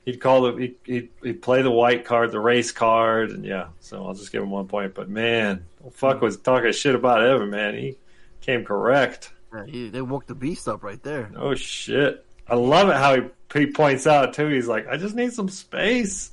[0.05, 3.69] He'd call the he'd, he'd, he'd play the white card, the race card, and yeah.
[3.81, 4.95] So I'll just give him one point.
[4.95, 7.51] But man, fuck was talking shit about Evan.
[7.51, 7.99] Man, he
[8.41, 9.33] came correct.
[9.55, 11.31] Yeah, he, they woke the beast up right there.
[11.37, 12.25] Oh shit!
[12.49, 13.23] I love it how he,
[13.55, 14.49] he points out too.
[14.49, 16.31] He's like, I just need some space.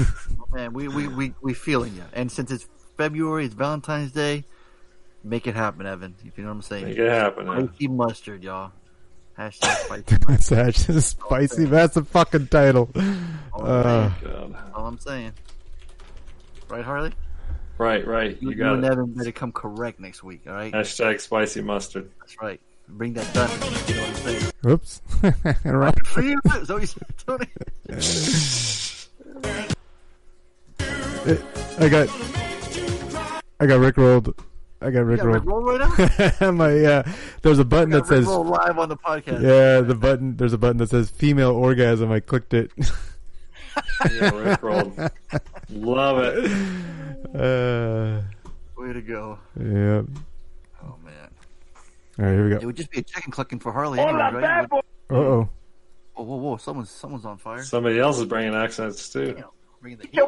[0.52, 2.04] Man, we we we we feeling you.
[2.12, 4.44] And since it's February, it's Valentine's Day.
[5.22, 6.14] Make it happen, Evan.
[6.24, 6.84] If you know what I'm saying.
[6.84, 7.46] Make it happen.
[7.46, 7.68] man.
[7.68, 8.72] Spicy mustard, y'all.
[9.38, 10.28] Hashtag spicy mustard.
[10.28, 11.64] That's actually spicy.
[11.64, 12.90] That's the fucking title.
[13.54, 14.56] Uh, God.
[14.74, 15.32] All I'm saying.
[16.68, 17.12] Right, Harley?
[17.78, 18.36] Right, right.
[18.40, 18.92] You You, got and it.
[18.92, 20.42] Evan better come correct next week.
[20.46, 20.72] All right.
[20.72, 22.10] Hashtag spicy mustard.
[22.20, 22.60] That's right.
[22.88, 23.50] Bring that done.
[23.88, 24.52] You know what I'm saying?
[24.66, 25.02] Oops.
[25.64, 26.06] right.
[26.06, 27.46] For you, is what you said, Tony?
[31.80, 32.08] I got.
[33.60, 34.36] I got rickrolled.
[34.80, 35.44] I got You got rickrolled.
[35.44, 36.50] Rickroll right now?
[36.52, 37.02] My yeah.
[37.42, 38.26] There's a button that Got says.
[38.26, 39.40] Live on the podcast.
[39.42, 40.36] Yeah, the button.
[40.36, 42.10] There's a button that says female orgasm.
[42.12, 42.70] I clicked it.
[42.78, 45.10] Yeah, Rickrolled.
[45.70, 46.44] Love it.
[47.34, 48.22] Uh,
[48.76, 49.38] Way to go.
[49.58, 50.02] yeah.
[50.82, 51.30] Oh man.
[52.18, 52.56] All right, here we go.
[52.58, 54.42] It would just be a chicken clucking for Harley Hola, anyway, right?
[54.42, 54.80] bad boy.
[55.10, 55.48] Uh oh.
[56.14, 56.56] Whoa, whoa, whoa!
[56.58, 57.62] Someone's someone's on fire.
[57.64, 59.42] Somebody else is bringing accents too.
[59.80, 60.20] Bringing the heat.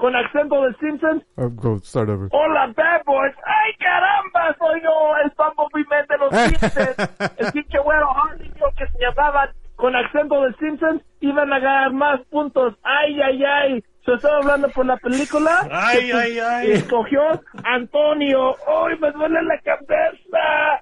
[0.00, 1.22] Con acento de Simpsons.
[1.36, 2.28] I'll go start over.
[2.32, 3.34] Hola, bad boys.
[3.44, 4.56] ¡Ay, caramba!
[4.58, 7.36] Soy yo, el Bumblebee Man de los Simpsons.
[7.38, 11.02] El pinche güero Harley dijo que se llamaban con acento de Simpsons.
[11.20, 12.74] Iban a ganar más puntos.
[12.82, 13.84] ¡Ay, ay, ay!
[14.06, 15.68] ¿Se estaba hablando por la película?
[15.70, 16.70] Ay, ay, Y ay.
[16.72, 17.20] escogió
[17.64, 18.56] Antonio.
[18.66, 20.80] ¡Ay, me duele la cabeza!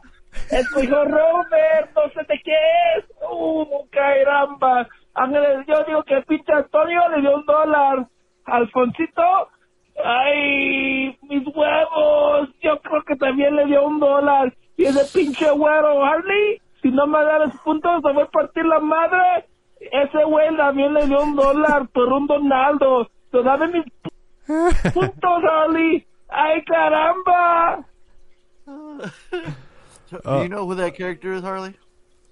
[0.51, 2.57] Escogió Robert, no sé de qué
[2.99, 3.05] es.
[3.29, 4.87] ¡Uh, caramba!
[5.15, 8.07] Ángeles, yo digo que el pinche Antonio le dio un dólar.
[8.51, 9.23] Alfonsito,
[10.05, 12.49] ¡ay, mis huevos!
[12.63, 14.55] Yo creo que también le dio un dólar.
[14.77, 18.65] Y ese pinche güero, Harley, si no me da los puntos, te voy a partir
[18.65, 19.47] la madre.
[19.81, 23.09] Ese güey también le dio un dólar por un Donaldo.
[23.31, 23.85] So, dame mis
[24.95, 26.07] puntos, Harley.
[26.29, 27.85] ¡Ay, caramba!
[28.67, 31.75] Do you know who that character is, Harley?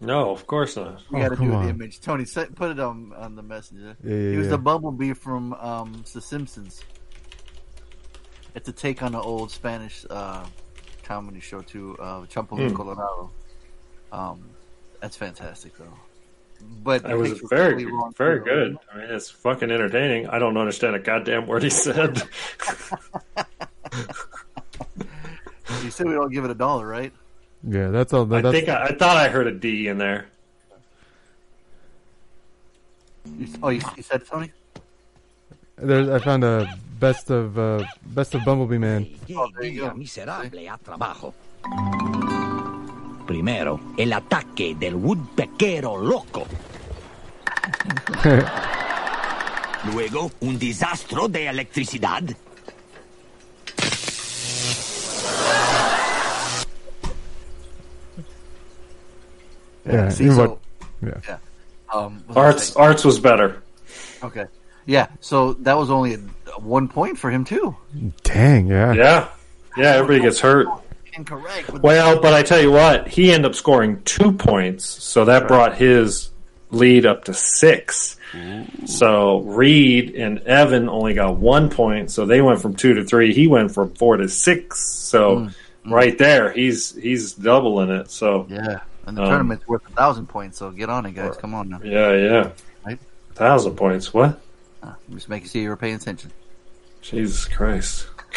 [0.01, 1.01] No, of course not.
[1.11, 1.63] We Oh, got to come do on.
[1.65, 2.01] the image.
[2.01, 3.97] Tony, set, put it on on the messenger.
[4.05, 4.51] Yeah, yeah, he was yeah.
[4.53, 6.83] the Bumblebee from um, The Simpsons.
[8.55, 10.45] It's a take on the old Spanish uh,
[11.03, 12.77] comedy show too, uh, Chapulín Hmm.
[12.77, 13.31] Colorado.
[14.13, 14.51] Um,
[15.01, 15.93] that's fantastic though.
[16.83, 18.79] But It was very, totally wrong, very good.
[18.93, 20.27] I mean, it's fucking entertaining.
[20.29, 22.23] I don't understand a goddamn word he said.
[25.83, 27.13] You said we don't give it a dollar, right?
[27.63, 28.25] Yeah, that's all.
[28.27, 30.27] That, I That, think I, I thought I heard a D in there.
[33.39, 34.53] You, oh, you, you said it, Tony?
[35.77, 36.69] there's, I found a
[37.01, 39.07] best of uh, best of Bumblebee Man.
[39.35, 39.95] Oh, there you go.
[39.95, 41.35] miserable a trabajo.
[43.27, 46.47] Primero, el ataque del woodpeckero loco.
[49.93, 52.23] Luego, un desastro de electricidad.
[59.87, 60.59] Yeah, See, so, what-
[61.03, 61.21] yeah.
[61.29, 61.39] yeah.
[61.93, 63.63] Um, what was Arts, arts was better.
[64.23, 64.47] Okay.
[64.87, 65.07] Yeah.
[65.21, 66.19] So that was only a,
[66.59, 67.77] one point for him too.
[68.25, 68.93] Dang, yeah.
[68.95, 69.29] Yeah,
[69.77, 69.91] yeah.
[69.95, 70.67] Everybody gets hurt.
[71.13, 71.71] incorrect.
[71.71, 75.77] Well, but I tell you what, he ended up scoring two points, so that brought
[75.77, 76.31] his
[76.71, 78.17] lead up to six.
[78.87, 83.33] So Reed and Evan only got one point, so they went from two to three.
[83.33, 84.81] He went from four to six.
[84.81, 85.51] So
[85.87, 88.11] right there, he's he's doubling it.
[88.11, 90.59] So Yeah, and the Um, tournament's worth a thousand points.
[90.59, 91.37] So get on it, guys.
[91.37, 91.81] Come on now.
[91.83, 92.51] yeah, yeah,
[92.85, 92.99] Right?
[93.35, 94.13] thousand points.
[94.13, 94.41] What?
[94.83, 96.31] Uh, just making sure you were paying attention.
[97.01, 98.07] Jesus Christ!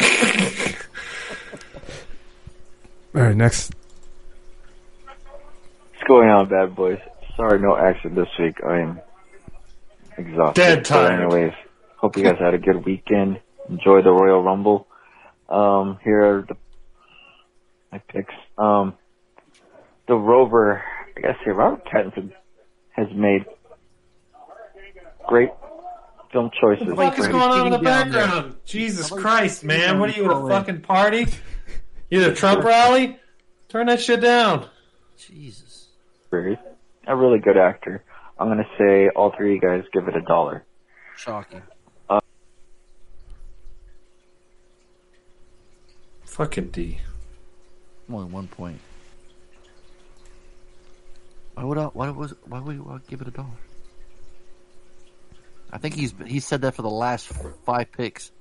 [3.14, 3.72] All right, next.
[5.04, 7.00] What's going on, bad boys?
[7.36, 8.62] Sorry, no action this week.
[8.64, 9.00] I am
[10.16, 10.60] exhausted.
[10.60, 11.52] Dead But anyways,
[11.96, 13.40] hope you guys had a good weekend.
[13.68, 14.86] Enjoy the Royal Rumble.
[15.48, 16.56] Um, here are the
[17.90, 18.34] my picks.
[18.56, 18.94] Um,
[20.10, 20.82] the Rover.
[21.16, 22.32] I gotta say, Robert Pattinson
[22.90, 23.44] has made
[25.28, 25.50] great
[26.32, 26.88] film choices.
[26.88, 28.26] What the fuck is going on in the down there?
[28.26, 28.56] background?
[28.66, 30.00] Jesus Christ, man!
[30.00, 31.28] What are you at a fucking party?
[32.10, 33.18] You at a Trump rally?
[33.68, 34.68] Turn that shit down.
[35.16, 35.86] Jesus.
[37.06, 38.04] A really good actor.
[38.38, 40.64] I'm gonna say all three of you guys give it a dollar.
[41.16, 41.62] Shocking.
[42.08, 42.20] Uh,
[46.24, 46.98] fucking D.
[48.08, 48.80] Only one point.
[51.60, 51.84] Why would I?
[51.86, 52.32] Why was?
[52.46, 53.48] Why would you give it a dollar?
[55.70, 57.28] I think he's he said that for the last
[57.66, 58.32] five picks.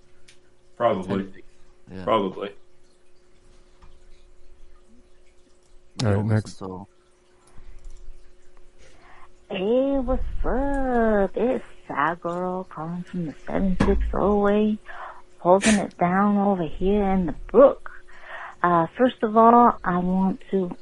[0.77, 1.43] Probably.
[1.91, 2.05] Yeah.
[2.05, 2.51] Probably.
[6.05, 6.59] All right, next.
[6.59, 6.87] So
[9.49, 11.35] Hey, what's up?
[11.35, 14.79] It's Sad Girl calling from the 760
[15.39, 17.91] holding it down over here in the brook.
[18.63, 20.73] Uh, first of all, I want to.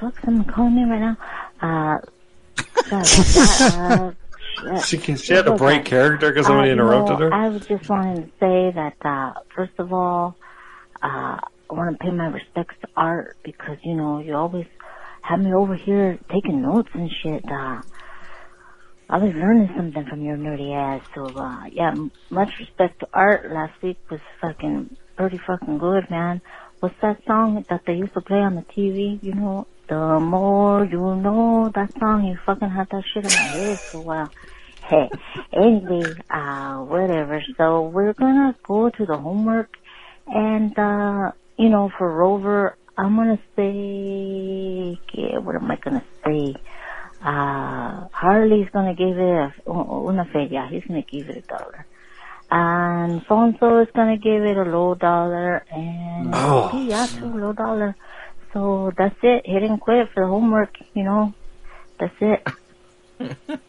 [0.00, 1.16] The fuck, someone calling me right now?
[1.60, 1.98] Uh,
[2.90, 4.16] that.
[4.60, 4.82] Uh.
[4.82, 7.32] She can, she had to break character because somebody Uh, interrupted no, her.
[7.32, 10.36] I was just wanting to say that, uh, first of all,
[11.02, 14.66] uh, I want to pay my respects to Art because, you know, you always
[15.22, 17.42] have me over here taking notes and shit.
[17.50, 17.80] Uh,
[19.08, 21.02] I was learning something from your nerdy ass.
[21.14, 23.50] So, uh, yeah, m- much respect to Art.
[23.50, 26.42] Last week was fucking pretty fucking good, man.
[26.80, 29.18] What's that song that they used to play on the TV?
[29.22, 33.46] You know, the more you know, that song, you fucking had that shit in my
[33.58, 33.78] head.
[33.78, 34.26] So, uh,
[34.88, 35.10] hey,
[35.52, 37.42] anyway, uh, whatever.
[37.58, 39.70] So we're gonna go to the homework
[40.28, 46.54] and, uh, you know, for Rover, I'm gonna say, okay, what am I gonna say?
[47.22, 50.68] Uh, Harley's gonna give it a, una feria.
[50.70, 51.86] He's gonna give it a dollar.
[52.52, 56.68] And Fonso is gonna give it a low dollar and Oh.
[56.68, 57.94] he yeah, too, low dollar.
[58.52, 59.46] So that's it.
[59.46, 61.34] He didn't quit for the homework, you know.
[61.98, 62.46] That's it.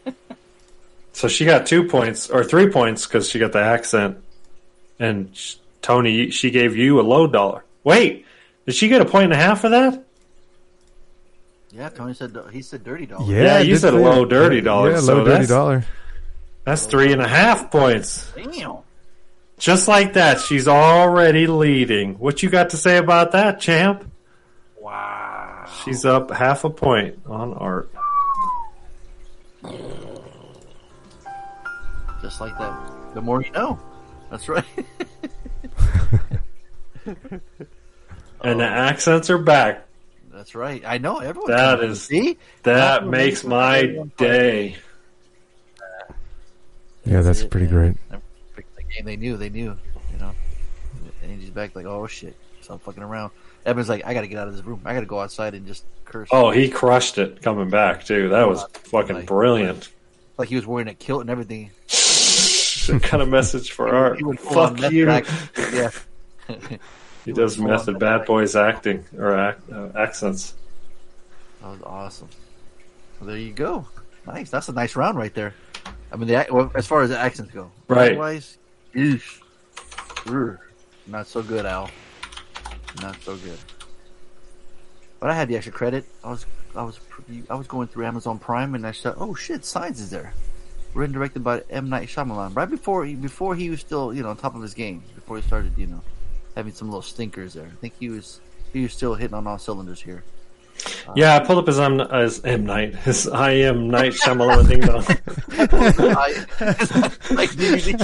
[1.14, 4.16] So she got two points or three points because she got the accent,
[4.98, 7.64] and sh- Tony, she gave you a low dollar.
[7.84, 8.24] Wait,
[8.64, 10.02] did she get a point and a half for that?
[11.70, 13.30] yeah, Tony said he said dirty dollar.
[13.30, 15.84] Yeah, Yeah, you said say low dirty Yeah, dollar, Yeah, so low dirty that's- dollar.
[16.64, 18.32] That's three and a half points.
[18.34, 18.78] Damn.
[19.58, 22.14] Just like that, she's already leading.
[22.14, 24.10] What you got to say about that, champ?
[25.86, 25.92] Wow.
[25.92, 27.90] She's up half a point on art.
[32.20, 33.14] Just like that.
[33.14, 33.78] The more you know.
[34.30, 34.64] That's right.
[38.44, 39.86] And the accents are back.
[40.32, 40.82] That's right.
[40.84, 41.48] I know everyone.
[41.52, 42.38] That can- is see.
[42.64, 44.76] that That's makes my makes it day.
[47.04, 47.94] Yeah, that's pretty great.
[48.10, 48.62] The
[48.96, 49.76] game they knew, they knew.
[50.12, 50.32] You know.
[51.22, 53.30] And he's back like, oh shit, stop fucking around.
[53.64, 54.80] Evan's like, I gotta get out of this room.
[54.84, 56.28] I gotta go outside and just curse.
[56.32, 58.28] Oh, he crushed it coming back too.
[58.30, 59.88] That was fucking brilliant.
[60.38, 61.70] like he was wearing a kilt and everything.
[62.88, 64.16] What kind of message for art?
[64.18, 65.06] He would Fuck you.
[65.72, 65.90] Yeah.
[67.24, 70.54] He does method bad boys acting or act, uh, accents.
[71.60, 72.28] That was awesome.
[73.20, 73.86] Well, there you go.
[74.26, 74.50] Nice.
[74.50, 75.54] That's a nice round right there.
[76.10, 78.10] I mean, the, well, as far as the accents go, Right.
[78.10, 78.58] Otherwise,
[78.96, 79.38] eesh.
[80.26, 80.58] Urgh.
[81.06, 81.88] not so good, Al.
[83.00, 83.58] Not so good.
[85.20, 86.04] But I had the extra credit.
[86.24, 86.98] I was, I was,
[87.48, 90.34] I was going through Amazon Prime, and I said, "Oh shit, Signs is there."
[90.94, 92.54] Written directed by M Night Shyamalan.
[92.54, 95.02] Right before he, before he was still, you know, on top of his game.
[95.14, 96.02] Before he started, you know,
[96.56, 97.66] having some little stinkers there.
[97.66, 98.40] I think he was,
[98.72, 100.24] he was still hitting on all cylinders here.
[101.06, 104.68] Uh, yeah, I pulled up his M, his M Night, his I am Night Shyamalan
[107.36, 107.98] like DVD.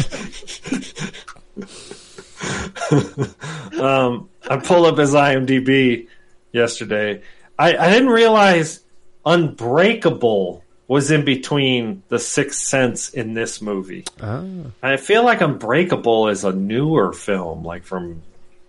[3.80, 6.08] um, I pulled up his IMDb
[6.52, 7.22] yesterday.
[7.58, 8.80] I, I didn't realize
[9.24, 14.04] Unbreakable was in between The Sixth Sense in this movie.
[14.22, 14.44] Ah.
[14.82, 18.22] I feel like Unbreakable is a newer film, like from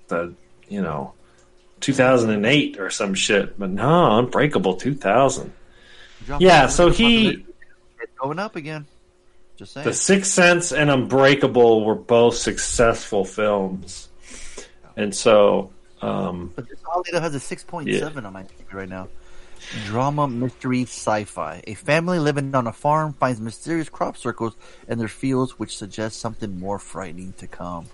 [0.09, 0.33] the
[0.67, 1.13] you know
[1.79, 3.57] 2008 or some shit.
[3.57, 5.53] But no, Unbreakable 2000.
[6.25, 7.45] Drop Yeah, so he,
[8.01, 8.85] It's going up again.
[9.59, 9.83] Just saying.
[9.83, 14.07] The Sixth Sense and Unbreakable were both successful films,
[14.95, 19.09] and so um, But this Alita has a 6.7 on my TV right now.
[19.85, 21.61] Drama, mystery, sci-fi.
[21.67, 24.55] A family living on a farm finds mysterious crop circles
[24.87, 27.87] in their fields, which suggests something more frightening to come.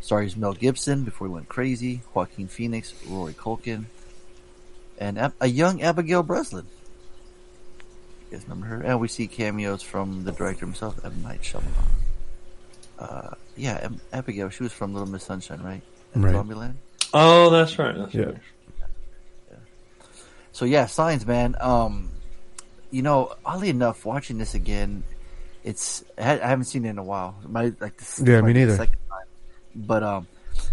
[0.00, 3.84] Stars Mel Gibson before he went crazy, Joaquin Phoenix, Rory Culkin,
[4.98, 6.66] and a young Abigail Breslin.
[8.34, 8.82] You guys remember her?
[8.82, 11.22] And we see cameos from the director himself, M.
[11.22, 11.62] Night Shyamalan.
[12.98, 14.48] Uh, yeah, Ab- Abigail.
[14.48, 15.82] She was from Little Miss Sunshine, right?
[16.14, 16.34] And Right.
[16.34, 16.74] Zombieland.
[17.12, 17.96] oh, that's right.
[17.96, 18.24] That's Yeah.
[18.26, 18.36] right.
[20.52, 21.54] So yeah, signs, man.
[21.60, 22.10] Um,
[22.90, 25.02] you know, oddly enough, watching this again,
[25.64, 27.36] it's I haven't seen it in a while.
[27.46, 28.76] My like this, Yeah, me like the neither.
[28.76, 29.26] second time.
[29.74, 30.26] But um,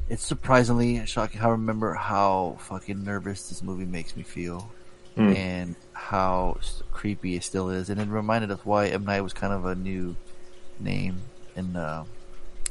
[0.09, 1.39] it's surprisingly shocking.
[1.39, 4.69] how I remember how fucking nervous this movie makes me feel,
[5.15, 5.33] Hmm.
[5.33, 6.57] and how
[6.93, 9.75] creepy it still is, and it reminded us why M Night was kind of a
[9.75, 10.15] new
[10.79, 11.21] name.
[11.55, 12.05] And uh,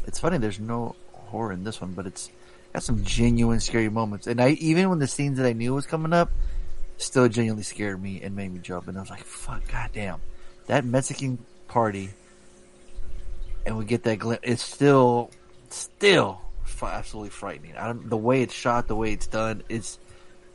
[0.06, 2.30] it's funny, there's no horror in this one, but it's
[2.72, 4.26] got some genuine scary moments.
[4.26, 6.30] And I even when the scenes that I knew was coming up
[6.96, 8.88] still genuinely scared me and made me jump.
[8.88, 10.20] And I was like, fuck, goddamn.
[10.66, 11.38] That Mexican
[11.68, 12.10] party,
[13.66, 15.30] and we get that glimpse, it's still,
[15.68, 16.40] still
[16.82, 17.76] absolutely frightening.
[17.76, 19.98] I don't, the way it's shot, the way it's done, it's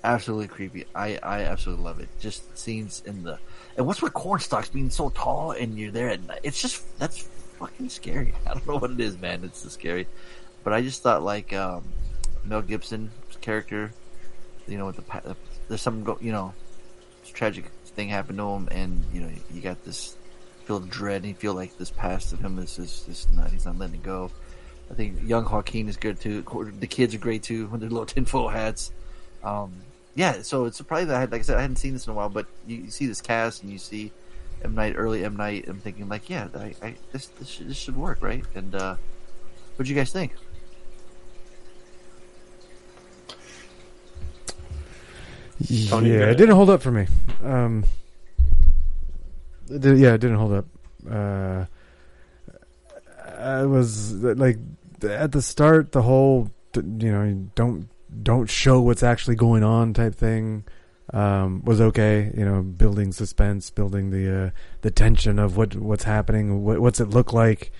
[0.05, 0.85] absolutely creepy.
[0.95, 2.09] I, I absolutely love it.
[2.19, 3.39] Just scenes in the,
[3.77, 6.39] and what's with corn stalks being so tall and you're there at night?
[6.43, 7.27] It's just, that's
[7.59, 8.33] fucking scary.
[8.45, 9.43] I don't know what it is, man.
[9.43, 10.07] It's just scary.
[10.63, 11.83] But I just thought like, um,
[12.45, 13.11] Mel Gibson's
[13.41, 13.91] character,
[14.67, 15.35] you know, with the
[15.67, 16.53] there's some you know,
[17.33, 20.15] tragic thing happened to him, and you know, you got this
[20.65, 23.51] feel of dread, and you feel like this past of him is is, is not
[23.51, 24.29] he's not letting it go.
[24.91, 26.43] I think young Joaquin is good too.
[26.79, 28.91] The kids are great too when they're little tinfoil hats.
[29.43, 29.73] Um,
[30.15, 32.11] yeah, so it's surprising that I had, like I said, I hadn't seen this in
[32.11, 34.11] a while, but you, you see this cast and you see
[34.63, 35.65] M Night, early M Night.
[35.67, 38.43] I'm thinking like, yeah, I, I this this should, this should work, right?
[38.55, 38.95] And uh,
[39.75, 40.31] what do you guys think?
[45.87, 47.07] Tony, yeah, it didn't hold up for me.
[47.43, 47.85] Um,
[49.69, 50.65] it did- yeah, it didn't hold up.
[51.09, 51.65] Uh,
[53.37, 54.57] I was like
[55.03, 57.87] at the start, the whole you know don't
[58.23, 60.65] don't show what's actually going on type thing
[61.13, 62.31] um, was okay.
[62.35, 64.49] You know, building suspense, building the uh,
[64.81, 67.71] the tension of what what's happening, what, what's it look like.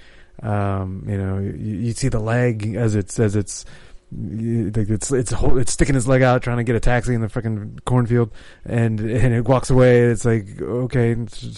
[0.43, 3.65] Um, you know, you, you see the leg as it's as it's
[4.11, 7.83] it's it's it's sticking his leg out trying to get a taxi in the freaking
[7.85, 8.31] cornfield,
[8.63, 10.01] and and it walks away.
[10.01, 11.15] It's like okay,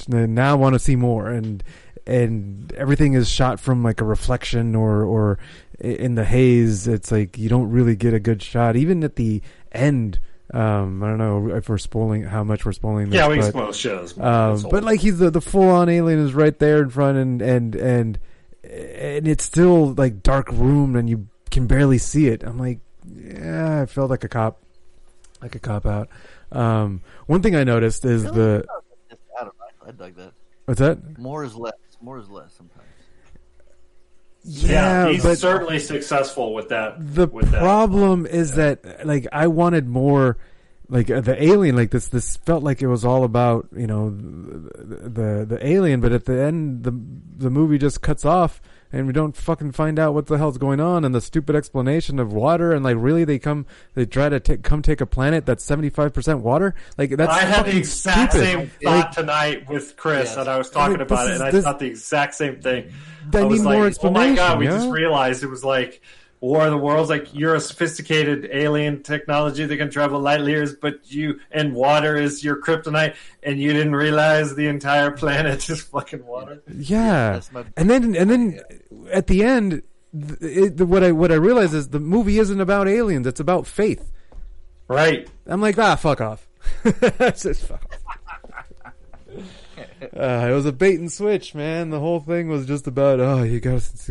[0.07, 1.63] now I want to see more, and
[2.07, 5.37] and everything is shot from like a reflection or or
[5.79, 6.87] in the haze.
[6.87, 10.19] It's like you don't really get a good shot, even at the end.
[10.53, 13.09] Um, I don't know if we're spoiling how much we're spoiling.
[13.09, 14.17] This, Yeah, we but, spoil shows.
[14.17, 17.41] Um, but like he's the the full on alien is right there in front, and
[17.41, 18.19] and and
[18.63, 22.43] and it's still like dark room, and you can barely see it.
[22.43, 24.61] I'm like, yeah, I felt like a cop,
[25.41, 26.07] like a cop out.
[26.53, 28.65] Um, one thing I noticed is the
[29.37, 29.87] I don't know.
[29.87, 30.31] I dug that.
[30.63, 31.17] what's that?
[31.17, 31.73] More is less.
[32.01, 32.83] More is less sometimes.
[34.43, 36.95] Yeah, he's but certainly successful with that.
[37.15, 37.59] the with that.
[37.59, 40.37] problem is that like I wanted more
[40.87, 44.09] like uh, the alien like this this felt like it was all about you know
[44.09, 46.97] the, the the alien but at the end the
[47.43, 48.61] the movie just cuts off
[48.91, 52.19] and we don't fucking find out what the hell's going on and the stupid explanation
[52.19, 53.65] of water and like really they come
[53.95, 57.65] they try to take come take a planet that's 75% water like that's I had
[57.65, 58.45] the exact stupid.
[58.45, 60.37] same thought Like, tonight with Chris, Yes.
[60.37, 62.61] and I was talking Like, about this it, and I this- thought the exact same
[62.61, 62.91] thing.
[63.33, 64.71] I was need like, Oh my god, we yeah?
[64.77, 66.01] just realized it was like
[66.39, 67.09] War of the Worlds.
[67.09, 72.15] Like you're a sophisticated alien technology that can travel light years, but you and water
[72.15, 76.61] is your kryptonite, and you didn't realize the entire planet is fucking water.
[76.77, 78.59] Yeah, That's my- and then and then
[79.11, 79.81] at the end,
[80.13, 83.65] th- it, what I what I realize is the movie isn't about aliens; it's about
[83.65, 84.11] faith.
[84.87, 85.27] Right.
[85.47, 86.47] I'm like, ah, fuck off.
[86.85, 88.15] It's just fuck off.
[90.15, 91.89] Uh, it was a bait and switch, man.
[91.89, 94.09] The whole thing was just about, oh, you gotta s-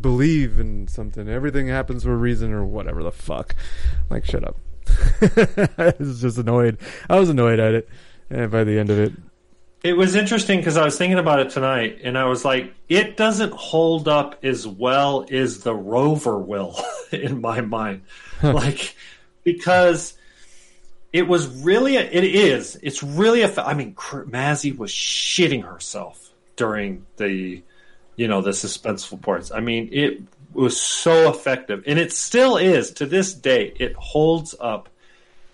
[0.00, 1.28] believe in something.
[1.28, 3.54] Everything happens for a reason or whatever the fuck.
[4.10, 4.56] Like, shut up.
[5.78, 6.78] I was just annoyed.
[7.08, 7.88] I was annoyed at it
[8.34, 9.12] uh, by the end of it.
[9.82, 13.16] It was interesting because I was thinking about it tonight, and I was like, it
[13.16, 16.80] doesn't hold up as well as the rover will
[17.12, 18.02] in my mind.
[18.42, 18.94] like,
[19.42, 20.14] because
[21.12, 26.32] it was really, a, it is, it's really a, I mean, Mazzy was shitting herself
[26.54, 27.62] during the,
[28.16, 29.50] you know, the suspenseful parts.
[29.52, 30.22] I mean, it
[30.52, 33.72] was so effective, and it still is to this day.
[33.78, 34.88] It holds up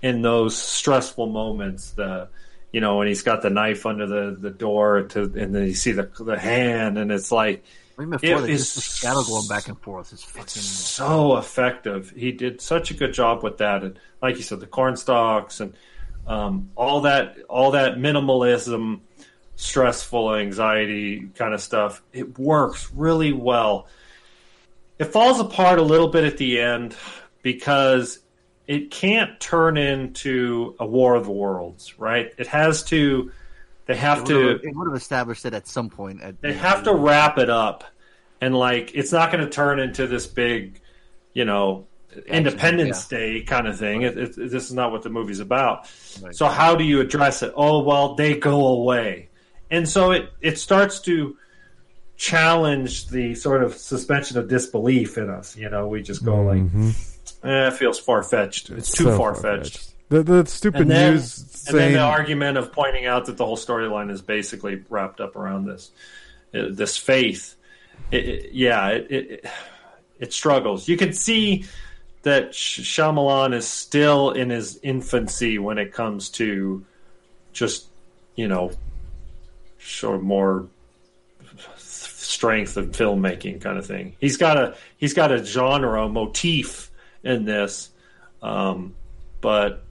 [0.02, 1.93] in those stressful moments.
[1.93, 2.28] The
[2.72, 5.74] you know when he's got the knife under the, the door to, and then you
[5.74, 7.64] see the the hand, and it's like
[7.98, 10.62] Even before it is just the shadow going back and forth is fucking.
[10.62, 12.10] so effective.
[12.10, 15.60] He did such a good job with that, and like you said, the corn stalks
[15.60, 15.74] and
[16.28, 19.01] um, all that, all that minimalism,
[19.59, 22.01] stressful anxiety kind of stuff.
[22.12, 23.89] It works really well.
[25.01, 26.94] It falls apart a little bit at the end
[27.43, 28.20] because
[28.68, 32.32] it can't turn into a War of the Worlds, right?
[32.39, 33.32] It has to.
[33.86, 34.44] They have it to.
[34.44, 36.22] would've- It would have established it at some point.
[36.22, 37.82] At, They have to wrap it up,
[38.40, 40.80] and like it's not going to turn into this big,
[41.32, 41.86] you know,
[42.26, 44.02] Independence Day kind of thing.
[44.02, 45.86] It, it, this is not what the movie's about.
[46.32, 47.52] So how do you address it?
[47.56, 49.28] Oh well, they go away,
[49.70, 51.36] and so it it starts to
[52.16, 55.57] challenge the sort of suspension of disbelief in us.
[55.57, 56.93] You know, we just go like, Mhm.
[57.45, 58.70] eh, it feels far fetched.
[58.70, 59.77] It's too So far far-fetched.
[59.78, 59.95] fetched.
[60.11, 63.59] The the stupid then, news and then the argument of pointing out that the whole
[63.59, 65.90] storyline is basically wrapped up around this
[66.55, 67.55] uh, this faith.
[68.11, 69.45] It, it- yeah, it,
[70.19, 70.89] it struggles.
[70.89, 71.66] You can see
[72.23, 76.85] that Sh- Shyamalan is still in his infancy when it comes to
[77.53, 77.86] just
[78.35, 78.70] you know
[80.03, 80.69] of more
[81.77, 84.17] strength of filmmaking kind of thing.
[84.21, 86.91] He's got a he's got a genre motif
[87.23, 87.91] in this,
[88.43, 88.95] um,
[89.41, 89.85] but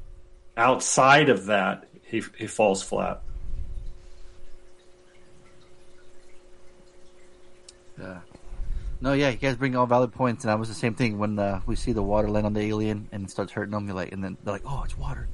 [0.56, 3.22] outside of that, he he falls flat.
[8.00, 8.20] Yeah.
[9.00, 11.38] No, yeah, you guys bring all valid points, and that was the same thing when
[11.38, 13.86] uh, we see the water land on the alien and it starts hurting them.
[13.86, 15.28] You're like, and then they're like, "Oh, it's water,"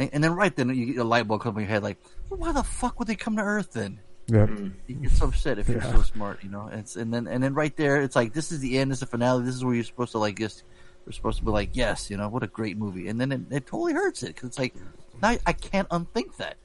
[0.00, 1.98] and, and then right then you get a light bulb come in your head, like,
[2.28, 4.48] well, "Why the fuck would they come to Earth then?" Yep.
[4.48, 4.68] Hmm.
[4.86, 6.68] You get so upset if you're so smart, you know.
[6.70, 8.96] And It's, and then and then right there, it's like this is the end, this
[8.96, 9.44] is the finale.
[9.44, 10.64] This is where you're supposed to like just
[11.04, 13.40] you're supposed to be like, "Yes, you know, what a great movie," and then it,
[13.50, 14.74] it totally hurts it because it's like
[15.22, 16.56] now I can't unthink that.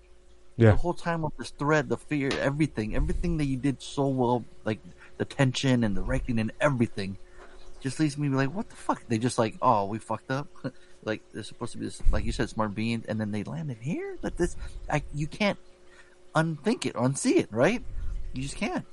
[0.58, 0.72] Yeah.
[0.72, 4.46] The whole time with this thread, the fear, everything, everything that you did so well,
[4.64, 4.80] like
[5.18, 7.18] the tension and the wrecking and everything,
[7.82, 9.04] just leaves me like, what the fuck?
[9.10, 10.48] They just like, oh, we fucked up.
[11.06, 13.78] like they're supposed to be this, like you said, smart beings, and then they landed
[13.80, 14.18] here.
[14.22, 14.56] Like this,
[14.90, 15.60] I, you can't
[16.34, 17.82] unthink it, unsee it, right?
[18.34, 18.86] You just can't.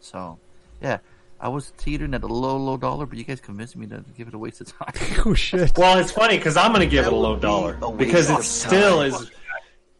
[0.00, 0.38] So,
[0.80, 0.98] yeah,
[1.40, 4.28] I was teetering at a low, low dollar, but you guys convinced me to give
[4.28, 5.22] it a waste of time.
[5.26, 5.76] oh shit!
[5.76, 8.40] Well, it's funny because I'm going to give it a low dollar a because waste
[8.40, 9.12] it still time.
[9.12, 9.30] is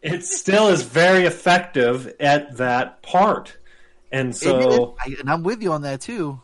[0.01, 3.57] it still is very effective at that part,
[4.11, 6.39] and It is, so I, and I'm with you on that too.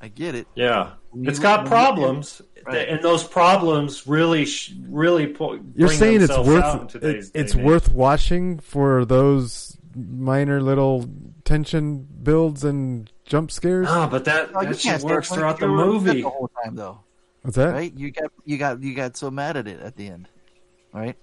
[0.00, 0.46] I get it.
[0.54, 2.88] yeah, When it's you- got problems, Right.
[2.88, 4.46] and those problems really
[4.88, 7.64] really po- You're saying it's themselves out in worth it, it's day and age.
[7.66, 11.08] worth watching for those minor little
[11.44, 13.88] tension builds and jump scares.
[13.90, 16.22] Ah, but that No, that shit works throughout the you were upset movie.
[16.22, 17.00] the whole time though.
[17.42, 17.72] What's that?
[17.72, 17.92] Right?
[17.96, 20.28] You got you got you got so mad at it at the end,
[20.92, 21.16] right?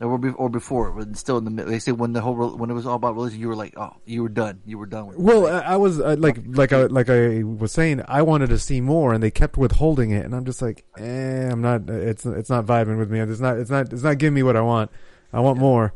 [0.00, 1.70] Or, be, or before, when still in the middle.
[1.70, 3.94] They say when the whole when it was all about religion, you were like, oh,
[4.04, 4.60] you were done.
[4.66, 5.16] You were done with.
[5.16, 5.22] it.
[5.22, 8.58] Well, I, I was uh, like, like I like I was saying, I wanted to
[8.58, 11.88] see more, and they kept withholding it, and I'm just like, eh, I'm not.
[11.88, 13.20] It's it's not vibing with me.
[13.20, 13.56] It's not.
[13.56, 13.92] It's not.
[13.92, 14.90] It's not giving me what I want.
[15.32, 15.94] I want more.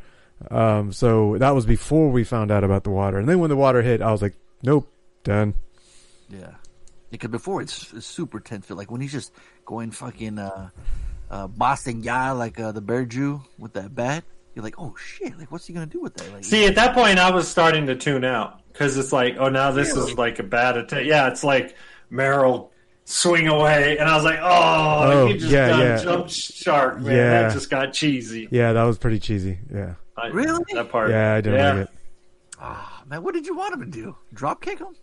[0.51, 3.57] Um, so that was before we found out about the water, and then when the
[3.57, 4.89] water hit, I was like, nope,
[5.25, 5.55] done.
[6.29, 6.55] Yeah,
[7.11, 8.71] because before it's, it's super tense.
[8.71, 9.33] Like when he's just
[9.65, 10.71] going fucking uh,
[11.31, 14.25] uh, Boston guy like uh, the bear Jew with that bat.
[14.55, 15.39] You're like, oh shit!
[15.39, 16.33] Like, what's he gonna do with that?
[16.33, 19.49] Like, See, at that point, I was starting to tune out because it's like, oh,
[19.49, 20.13] now this Really?
[20.13, 21.05] is like a bad attack.
[21.05, 21.77] Yeah, it's like
[22.11, 22.73] Merrill
[23.05, 26.03] swing away, and I was like, oh, Oh, you just yeah, got yeah.
[26.03, 27.15] jump shark, man.
[27.17, 27.43] Yeah.
[27.43, 28.49] That just got cheesy.
[28.51, 29.59] Yeah, that was pretty cheesy.
[29.73, 30.65] Yeah, I- Really?
[30.75, 31.11] That part.
[31.11, 31.73] yeah, I didn't yeah.
[31.73, 31.91] like it.
[32.61, 34.17] Ah, man, what did you want him to do?
[34.35, 34.97] Drop kick him?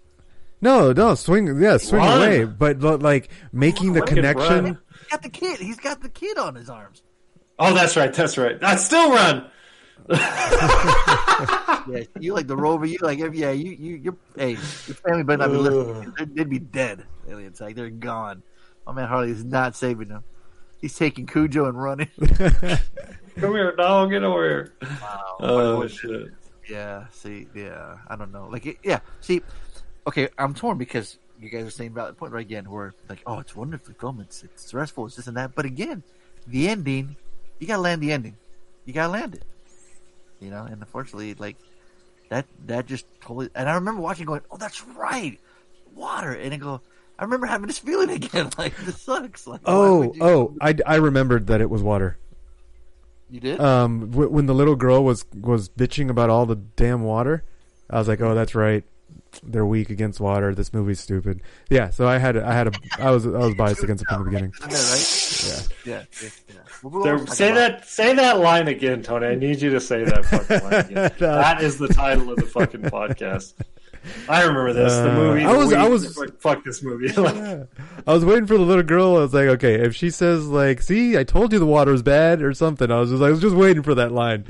[0.62, 2.18] No, no, swing, yeah, swing Run.
[2.18, 4.78] away, but lo- like making the Fucking connection.
[5.24, 5.28] Run.
[5.28, 5.60] He's got the kid.
[5.60, 7.04] He's got the kid on his arms.
[7.60, 8.14] Oh, that's right.
[8.14, 8.62] That's right.
[8.64, 9.50] I still run.
[11.88, 12.86] Yeah, you like the rover.
[12.88, 16.14] You like, yeah, you, you, you're, hey, your family better not be listening.
[16.18, 17.04] They'd, they'd be dead.
[17.30, 18.42] Aliens, like they're gone.
[18.88, 20.24] My man Harley is not saving them.
[20.82, 22.10] He's taking Cujo and running.
[23.38, 24.10] Come here, dog.
[24.10, 24.74] Get over here.
[24.82, 25.36] Wow.
[25.42, 26.30] Oh shit.
[26.68, 28.48] Yeah, see, yeah, I don't know.
[28.52, 29.44] Like, it- yeah, see,
[30.08, 33.22] okay, I'm torn because you guys are saying about the point right again where, like,
[33.26, 35.56] oh, it's wonderfully filmed, it's, it's stressful, it's this and that.
[35.56, 36.04] But again,
[36.48, 37.16] the ending,
[37.60, 38.36] you gotta land the ending.
[38.86, 39.44] You gotta land it.
[40.40, 41.58] You know, and unfortunately, like,
[42.30, 45.40] that, that just totally, and I remember watching going, oh, that's right,
[45.94, 46.34] water.
[46.34, 46.82] And I go,
[47.18, 49.48] I remember having this feeling again, like, this sucks.
[49.48, 52.18] Like, Oh, oh, I, I remembered that it was water.
[53.30, 53.60] You did?
[53.60, 57.44] Um, w- when the little girl was was bitching about all the damn water,
[57.90, 58.84] I was like, oh, that's right.
[59.44, 60.54] They're weak against water.
[60.56, 61.42] This movie's stupid.
[61.70, 64.24] Yeah, so I had I had a I was I was biased against it from
[64.26, 64.54] the beginning.
[64.60, 65.86] Isn't that right?
[65.86, 65.94] Yeah.
[65.94, 66.04] Yeah.
[66.22, 66.56] yeah, yeah.
[66.84, 67.88] Well, we'll There, talk say about- that.
[67.88, 69.28] Say that line again, Tony.
[69.28, 71.12] I need you to say that fucking line again.
[71.20, 73.54] that is the title of the fucking podcast.
[74.30, 74.94] I remember this.
[74.94, 75.46] The Uh, movie.
[75.46, 77.12] I the was- I was- like, fuck this movie.
[77.22, 77.68] Like,
[78.06, 79.18] I was waiting for the little girl.
[79.18, 82.42] I was like, okay, if she says like, "See, I told you the water's bad"
[82.44, 84.46] or something, I was just like I was just waiting for that line.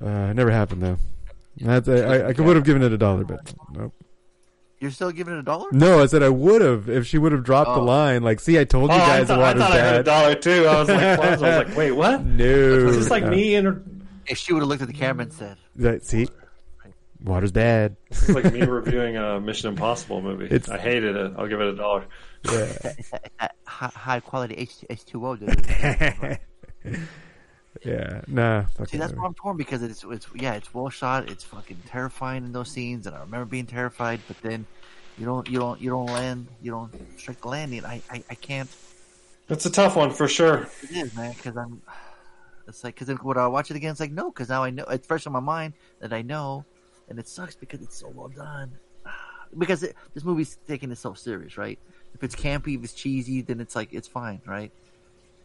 [0.00, 0.98] Uh, it never happened though.
[1.58, 3.94] That's, I, I, I would have given it a dollar, but nope.
[4.80, 5.68] You're still giving it a dollar?
[5.70, 7.84] No, I said I would have if she would have dropped the Oh.
[7.84, 8.22] line.
[8.24, 9.94] Like, see, I told you oh, I guys thought, the I, water's thought I had
[9.96, 10.66] a dollar too.
[10.66, 12.24] I was like, I was like, wait, what?
[12.24, 12.44] No,
[12.88, 13.30] it's this like no.
[13.30, 13.82] me and her...
[14.26, 16.26] If she would have looked at the camera and said, That- see,
[17.22, 17.94] water's bad.
[18.10, 20.46] it's like me reviewing a Mission Impossible movie.
[20.46, 21.32] It's- I hated it.
[21.38, 22.04] I'll give it a dollar.
[22.50, 22.92] Yeah.
[23.66, 25.36] high, high quality H H two O.
[27.82, 28.64] dude." yeah, nah.
[28.86, 29.20] See, that's movie.
[29.20, 31.28] why I'm torn because it's it's yeah, it's well shot.
[31.30, 34.20] It's fucking terrifying in those scenes, and I remember being terrified.
[34.28, 34.66] But then
[35.18, 37.84] you don't you don't you don't land you don't strike landing.
[37.84, 38.70] I I, I can't.
[39.48, 40.68] It's a tough one for sure.
[40.82, 41.82] It is man because I'm.
[42.68, 44.70] It's like because then when I watch it again, it's like no, because now I
[44.70, 46.64] know it's fresh in my mind that I know,
[47.08, 48.72] and it sucks because it's so well done.
[49.58, 51.78] Because it, this movie's taking itself serious, right?
[52.14, 54.72] If it's campy, if it's cheesy, then it's like it's fine, right?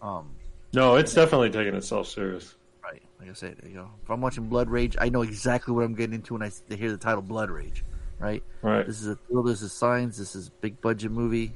[0.01, 0.29] Um,
[0.73, 2.55] No, it's definitely taking itself serious.
[2.83, 3.01] Right.
[3.19, 5.95] Like I said, you know, if I'm watching Blood Rage, I know exactly what I'm
[5.95, 7.83] getting into when I hear the title Blood Rage.
[8.19, 8.43] Right.
[8.61, 8.85] Right.
[8.85, 9.49] This is a thriller.
[9.51, 10.17] This is signs.
[10.17, 11.53] This is a big budget movie.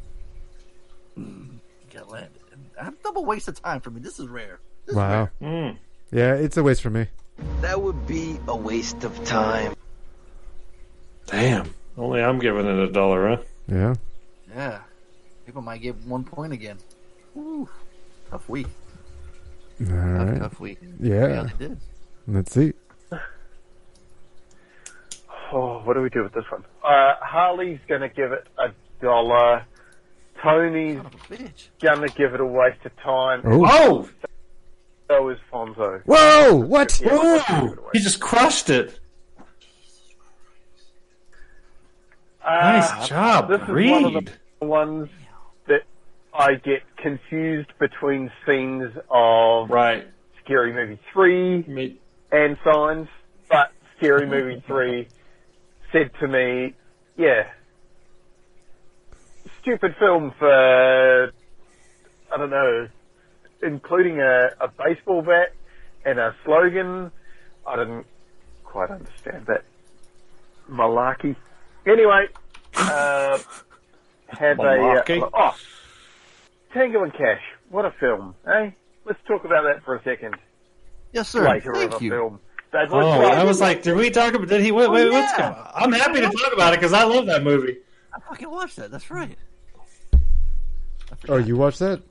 [1.17, 1.57] Mm,
[1.93, 2.31] Got landed.
[2.79, 3.99] A double waste of time for me.
[3.99, 4.59] This is rare.
[4.85, 5.29] This is Wow.
[5.39, 5.77] rare.
[6.11, 7.07] Yeah, it's a waste for me.
[7.61, 9.73] That would be a waste of time.
[11.27, 11.73] Damn.
[11.97, 13.38] Only I'm giving it a dollar, huh?
[13.67, 13.95] Yeah.
[14.55, 14.79] Yeah.
[15.45, 16.77] People might get one point again.
[17.38, 17.67] Ooh,
[18.29, 18.67] tough week.
[19.82, 20.40] All Tough, right.
[20.40, 20.80] tough week.
[20.99, 21.48] Yeah.
[21.58, 21.78] they did.
[22.28, 22.74] Let's see.
[25.53, 26.64] Oh, what do we do with this one?
[26.82, 28.70] Uh, Harley's gonna give it a
[29.02, 29.66] dollar.
[30.41, 31.02] Tony's
[31.82, 33.41] gonna give it a waste of time.
[33.44, 33.66] Oh.
[33.68, 34.10] Oh!
[35.10, 36.02] So is Fonzo.
[36.06, 36.56] Whoa!
[36.56, 37.02] What?
[37.06, 38.98] Ooh, he just crushed it.
[42.45, 44.32] Nice Uh, job, This is one of Reed.
[44.62, 45.20] the ones that
[46.34, 50.08] I get confused between scenes of Right.
[50.44, 51.98] Scary Movie 3 Me-
[52.32, 53.08] and Signs,
[53.49, 55.08] but Scary Movie 3
[55.91, 56.74] said to me,
[57.18, 57.48] yeah,
[59.62, 61.32] stupid film for,
[62.32, 62.88] I don't know,
[63.62, 65.53] including a, a baseball bat
[66.06, 67.12] and a slogan.
[67.68, 68.06] I didn't
[68.64, 69.64] quite understand that.
[70.70, 71.36] Malarkey.
[71.86, 72.28] Anyway,
[72.76, 73.38] uh,
[74.28, 75.56] have a, uh, oh,
[76.73, 77.41] Tango and Cash.
[77.69, 78.72] What a film, eh?
[79.06, 80.35] Let's talk about that for a second.
[81.14, 81.48] Yes, sir.
[81.48, 82.11] Later Thank of you.
[82.11, 82.39] film.
[82.72, 84.48] Bad Oh, I was like, did we talk about?
[84.48, 84.72] Did he?
[84.72, 85.53] Wait, wait, what's going?
[85.76, 87.77] I'm happy to talk about it because I love that movie.
[88.14, 88.91] I fucking watched that.
[88.91, 89.38] That's right.
[91.27, 92.02] Oh, you watched that?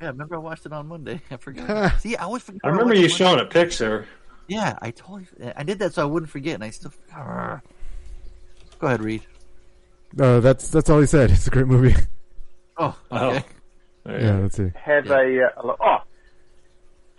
[0.00, 1.20] Yeah, I remember I watched it on Monday.
[1.32, 1.98] I forgot.
[2.00, 2.60] See, I always forget.
[2.62, 3.50] I remember watched you showing Monday.
[3.60, 4.06] a picture.
[4.46, 5.26] Yeah, I totally.
[5.56, 6.92] I did that so I wouldn't forget, and I still.
[7.12, 9.22] Go ahead, Reed.
[10.20, 11.30] Uh, that's that's all he said.
[11.32, 11.94] It's a great movie.
[12.76, 13.44] Oh, okay.
[14.06, 14.70] Yeah, let's see.
[14.74, 15.78] have a, uh, a look.
[15.82, 15.98] Oh,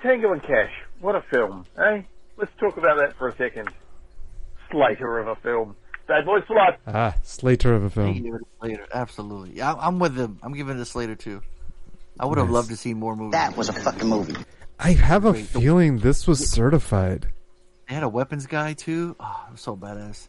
[0.01, 0.71] Tango and Cash.
[0.99, 2.01] What a film, eh?
[2.37, 3.69] Let's talk about that for a second.
[4.71, 5.75] Slater of a film.
[6.07, 6.79] Bad Boys for Life.
[6.87, 8.13] Ah, Slater of a film.
[8.13, 8.87] give it a Slater.
[8.93, 9.51] Absolutely.
[9.57, 10.39] Yeah, I'm with them.
[10.43, 11.41] I'm giving it a Slater too.
[12.19, 12.53] I would have Nice.
[12.53, 13.31] loved to see more movies.
[13.33, 14.35] That was a fucking movie.
[14.79, 17.27] I have a Wait, feeling this was certified.
[17.87, 19.15] They had a weapons guy too.
[19.19, 20.27] Oh, it was so badass.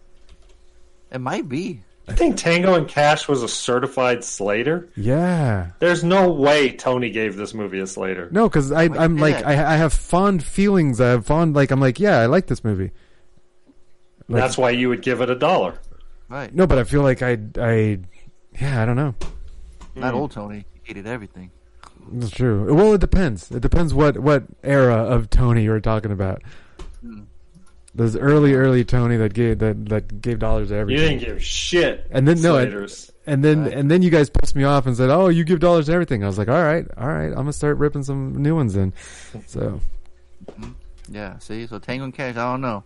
[1.10, 1.80] It might be.
[2.06, 4.88] I think Tango and Cash was a certified Slater.
[4.94, 5.70] Yeah.
[5.78, 8.28] There's no way Tony gave this movie a Slater.
[8.30, 9.36] No, because I'm like.
[9.44, 11.00] I, I have fond feelings.
[11.00, 12.90] I have fond like I'm like yeah I like this movie.
[14.28, 15.78] Like, That's why you would give it a dollar.
[16.28, 16.54] Right.
[16.54, 18.00] no, but I feel like I I
[18.60, 19.14] yeah I don't know.
[19.94, 20.18] Not Hmm.
[20.20, 20.66] old Tony.
[20.74, 21.50] He hated everything.
[22.12, 22.74] That's true.
[22.74, 23.50] Well, it depends.
[23.50, 26.42] It depends what what era of Tony you're talking about.
[27.00, 27.22] Hmm.
[27.94, 31.02] There's early early Tony that gave that that gave dollars to everything.
[31.02, 32.06] You didn't give shit.
[32.10, 32.72] And then no, and,
[33.26, 35.86] and then and then you guys pissed me off and said, "Oh, you give dollars
[35.86, 38.56] to everything." I was like, "All right, all right, I'm gonna start ripping some new
[38.56, 38.92] ones in."
[39.46, 39.80] So
[40.50, 40.72] mm-hmm.
[41.10, 41.38] Yeah.
[41.38, 42.36] See, so Tango and Cash.
[42.36, 42.82] I don't know.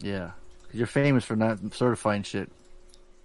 [0.00, 0.30] Yeah,
[0.68, 2.50] 'Cause you're famous for not certifying shit.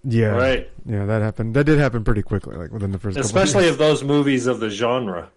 [0.04, 0.70] yeah, Right.
[0.84, 1.54] yeah, that happened.
[1.54, 3.16] That did happen pretty quickly, like within the first.
[3.16, 3.72] couple of Especially years.
[3.74, 5.30] of those movies of the genre,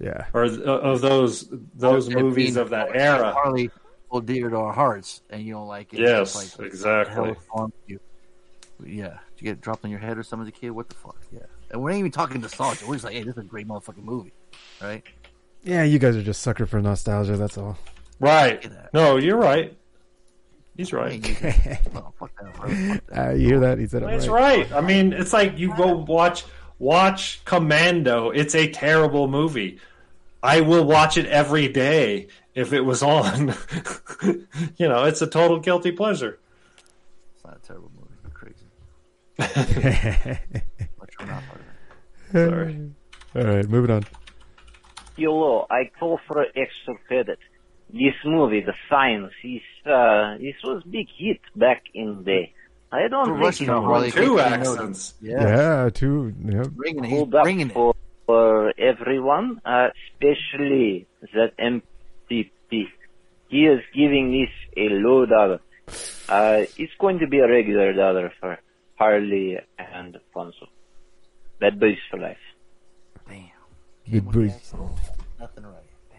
[0.00, 3.32] yeah, or th- of those those It movies of that era.
[3.32, 3.70] Harley
[4.10, 6.00] hold dear to our hearts, and you don't like it.
[6.00, 7.14] Yes, It's like, exactly.
[7.16, 8.00] what the hell is wrong with you?
[8.84, 9.08] Yeah.
[9.08, 10.70] Did you get dropped on your head or something as a kid?
[10.70, 11.16] What the fuck?
[11.32, 11.40] Yeah.
[11.70, 12.86] And we're not even talking nostalgia.
[12.86, 14.32] We're just like, hey, this is a great motherfucking movie,
[14.82, 15.02] right?
[15.62, 17.36] yeah, you guys are just sucker for nostalgia.
[17.36, 17.78] That's all.
[18.18, 18.70] Right.
[18.92, 19.76] No, you're right.
[20.76, 21.22] He's right.
[21.94, 23.28] Oh, fuck that, that.
[23.28, 23.78] Uh, you hear that?
[23.78, 24.70] He said it That's right.
[24.70, 24.72] right.
[24.72, 26.44] I mean, it's like you go watch
[26.78, 28.30] watch Commando.
[28.30, 29.78] It's a terrible movie.
[30.42, 33.48] I will watch it every day if it was on.
[34.76, 36.38] you know, it's a total guilty pleasure.
[37.34, 38.14] It's not a terrible movie.
[38.22, 38.66] You're crazy.
[40.98, 42.50] But you're not part of it.
[42.50, 42.90] Sorry.
[43.36, 44.04] All right, moving on.
[45.16, 47.38] Hello, I call for extra credit.
[47.92, 52.54] This movie, The Science, is, uh, this was a big hit back in the day.
[52.92, 55.14] I don't For think Russian, it Harley, Two Two accents.
[55.20, 55.42] Yeah.
[55.84, 56.34] Yeah, two.
[56.44, 56.66] Yep.
[56.68, 57.10] Bringing it.
[57.10, 57.94] He's bringing it.
[58.30, 62.86] For, for everyone, uh, especially that MPP.
[63.48, 65.60] He is giving this a low dollar.
[66.28, 68.58] Uh, it's going to be a regular dollar for
[68.96, 70.68] Harley and Fonso.
[71.60, 72.36] Bad boys for life.
[73.28, 73.50] Damn.
[74.10, 74.54] Good boy.
[75.40, 75.90] Nothing right.
[76.10, 76.18] Damn.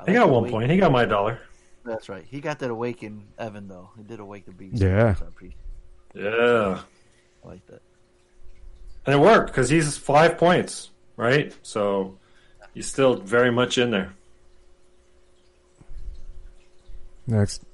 [0.00, 0.70] I He got the one way- point.
[0.70, 1.38] He got my dollar.
[1.84, 2.24] That's right.
[2.28, 3.90] He got that awaken Evan though.
[3.96, 4.80] He did awake the beast.
[4.82, 5.14] Yeah.
[5.14, 5.26] So
[6.14, 6.80] Yeah.
[7.44, 7.82] I like that.
[9.06, 11.54] And it worked because he's five points, right?
[11.62, 12.18] So
[12.74, 14.12] he's still very much in there.
[17.26, 17.64] Next.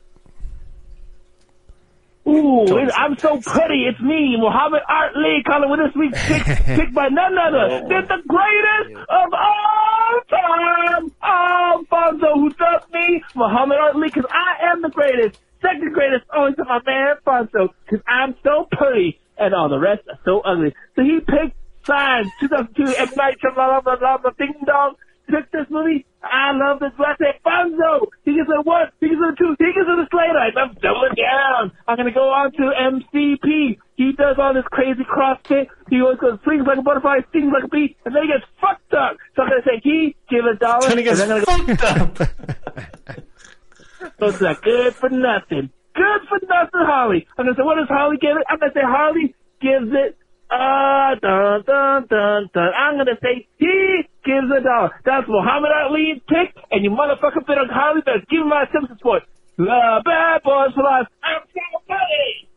[2.28, 3.86] Ooh, it, I'm so pretty.
[3.88, 6.44] It's me, Muhammad Art Lee, calling with this week's pick,
[6.76, 13.22] picked by none other oh, than the greatest of all time, Alfonso, who dubbed me
[13.34, 15.40] Muhammad Art Lee, because I am the greatest.
[15.62, 20.02] Second greatest, only to my man Alfonso, because I'm so pretty, and all the rest
[20.08, 20.74] are so ugly.
[20.96, 21.56] So he picked
[21.88, 23.08] Signs, 2002, M.
[23.16, 24.94] Night Shyamalan, blah, blah, blah, ding dong.
[25.28, 26.04] Picked this movie.
[26.22, 28.06] I love this name, Fonzo.
[28.24, 28.88] He it a one.
[29.00, 29.56] He it a two.
[29.58, 30.38] He it a Slater.
[30.56, 31.72] I'm doubling down.
[31.86, 33.78] I'm gonna go on to MCP.
[33.96, 35.66] He does all this crazy CrossFit.
[35.90, 38.44] He always goes swings like a butterfly, stings like a bee, and then he gets
[38.60, 39.16] fucked up.
[39.36, 40.88] So I'm gonna say he give a dollar.
[40.88, 43.18] Then he gets and then I'm gonna fucked up.
[44.18, 45.70] so it's like good for nothing.
[45.94, 47.26] Good for nothing, Harley.
[47.36, 48.44] I'm gonna say, what does Harley give it?
[48.48, 50.16] I'm gonna say Harley gives it,
[50.50, 52.70] uh, dun, dun, dun, dun.
[52.76, 54.90] I'm gonna say he gives a dollar.
[55.04, 58.98] That's Muhammad Ali's pick, and you motherfucker fit on Harley, better give him my Simpsons
[58.98, 59.22] support.
[59.56, 61.06] The bad boys for life.
[61.22, 62.48] I'm so funny.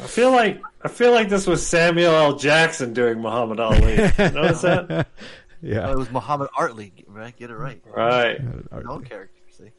[0.00, 2.36] I feel like I feel like this was Samuel L.
[2.36, 3.96] Jackson doing Muhammad Ali.
[4.18, 5.08] Notice that?
[5.60, 5.88] Yeah.
[5.88, 7.36] Oh, it was Muhammad Artley, right?
[7.36, 7.82] Get it right.
[7.84, 8.40] Right.
[8.40, 9.70] His own character, see?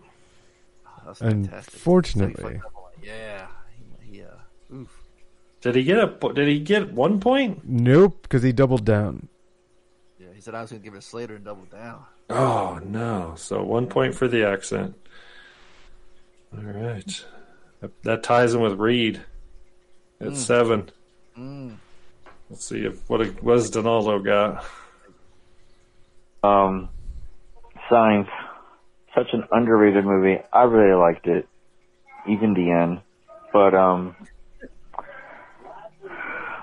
[0.00, 1.74] Oh, that was fantastic.
[1.74, 2.42] Unfortunately.
[2.42, 2.92] So he fucked up a lot.
[3.02, 3.46] Yeah.
[4.02, 5.02] He, he, uh, oof.
[5.66, 6.32] Did he get a?
[6.32, 7.62] Did he get one point?
[7.64, 9.26] Nope, because he doubled down.
[10.16, 12.04] Yeah, he said I was going to give it a Slater and double down.
[12.30, 13.34] Oh no!
[13.36, 14.94] So one point for the accent.
[16.56, 17.24] All right,
[17.80, 19.20] that, that ties him with Reed
[20.20, 20.36] at Mm.
[20.36, 20.90] seven.
[21.36, 21.76] Mm.
[22.48, 24.64] Let's see if what what does Donaldo got.
[26.44, 26.90] Um,
[27.90, 28.28] Signs,
[29.16, 30.38] such an underrated movie.
[30.52, 31.48] I really liked it,
[32.28, 33.00] even the end.
[33.52, 34.14] But um,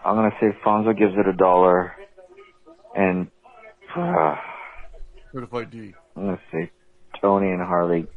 [0.06, 1.96] I'm gonna say Fonzo gives it a dollar,
[2.96, 3.28] and
[3.96, 4.36] uh,
[5.32, 5.94] Certified D.
[6.16, 6.72] I'm gonna say
[7.22, 8.08] Tony and Harley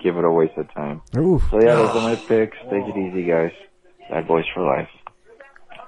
[0.00, 1.02] give it a waste of time.
[1.16, 1.42] Oof.
[1.50, 2.56] So yeah, those are my picks.
[2.70, 3.52] Take it easy, guys.
[4.10, 4.88] Bad boys for life.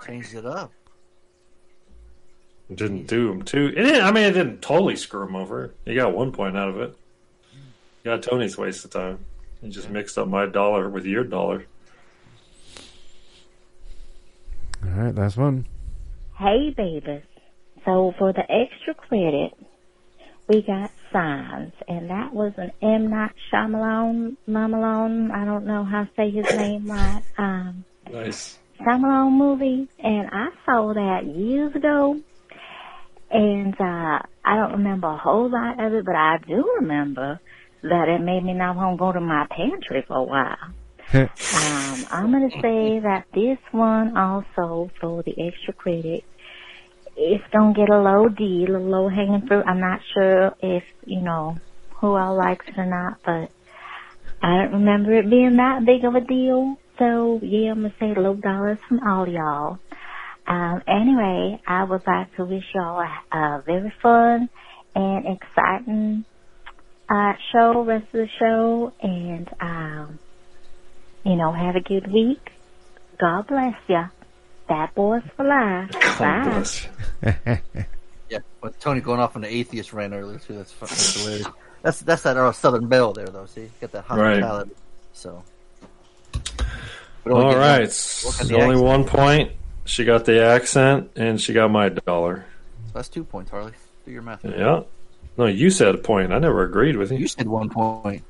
[0.07, 0.73] Changed it up.
[2.69, 3.73] It didn't do him too.
[3.77, 5.74] It didn't, I mean, it didn't totally screw him over.
[5.85, 6.97] He got one point out of it.
[7.53, 9.24] He got Tony's waste of time.
[9.61, 11.66] He just mixed up my dollar with your dollar.
[14.85, 15.66] All right, last one.
[16.39, 17.23] Hey, babies.
[17.85, 19.52] So for the extra credit,
[20.48, 23.11] we got Signs, and that was an M.
[23.11, 28.59] Night Shyamalan, Mamalone, I don't know how to say his name right, um, Nice.
[28.81, 32.20] Shyamalan movie, and I saw that years ago,
[33.31, 37.40] and uh, I don't remember a whole lot of it, but I do remember
[37.82, 40.57] that it made me not want to go to my pantry for a while.
[41.12, 46.24] Um, I'm gonna say that this one also for the extra credit
[47.16, 49.65] it's gonna get a low D, a low hanging fruit.
[49.66, 51.59] I'm not sure if, you know,
[52.01, 53.51] who all likes it or not, but
[54.43, 56.77] I don't remember it being that big of a deal.
[56.99, 59.78] So yeah, I'm gonna say low dollars from all y'all.
[60.47, 64.49] Um, anyway, I would like to wish y'all a, a very fun
[64.95, 66.24] and exciting
[67.09, 70.19] uh, show, rest of the show, and um,
[71.24, 72.51] you know, have a good week.
[73.18, 74.05] God bless you.
[74.68, 75.90] Bad boys for life.
[76.18, 77.60] Bye.
[78.30, 80.55] Yeah, with Tony going off on the atheist rant earlier too.
[80.55, 81.47] That's fucking that's hilarious.
[81.82, 83.47] That's that's that uh, Southern Belle there though.
[83.47, 84.34] See, got that Right.
[84.40, 84.70] hospitality.
[85.12, 85.42] So.
[87.24, 88.84] We don't All get right, one- it's look the only accent.
[88.84, 89.52] one point.
[89.84, 92.44] She got the accent, and she got my dollar.
[92.86, 93.72] So That's two points, Harley.
[94.06, 94.44] Do your math.
[94.44, 94.82] Yeah.
[95.36, 96.32] No, you said a point.
[96.32, 97.18] I never agreed with you.
[97.18, 98.22] You said one point.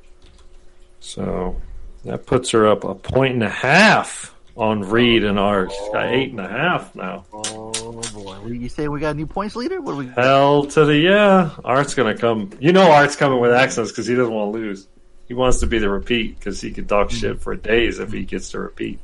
[0.99, 1.61] So
[2.05, 5.71] that puts her up a point and a half on Reed and Art.
[5.71, 7.25] She's got eight and a half now.
[7.31, 9.81] Oh boy, you say we got a new points leader?
[9.81, 10.07] What do we?
[10.07, 11.51] Hell to the yeah.
[11.63, 12.51] Art's gonna come.
[12.59, 14.87] You know, Art's coming with accents because he doesn't want to lose.
[15.27, 18.23] He wants to be the repeat because he could talk shit for days if he
[18.23, 18.99] gets to repeat.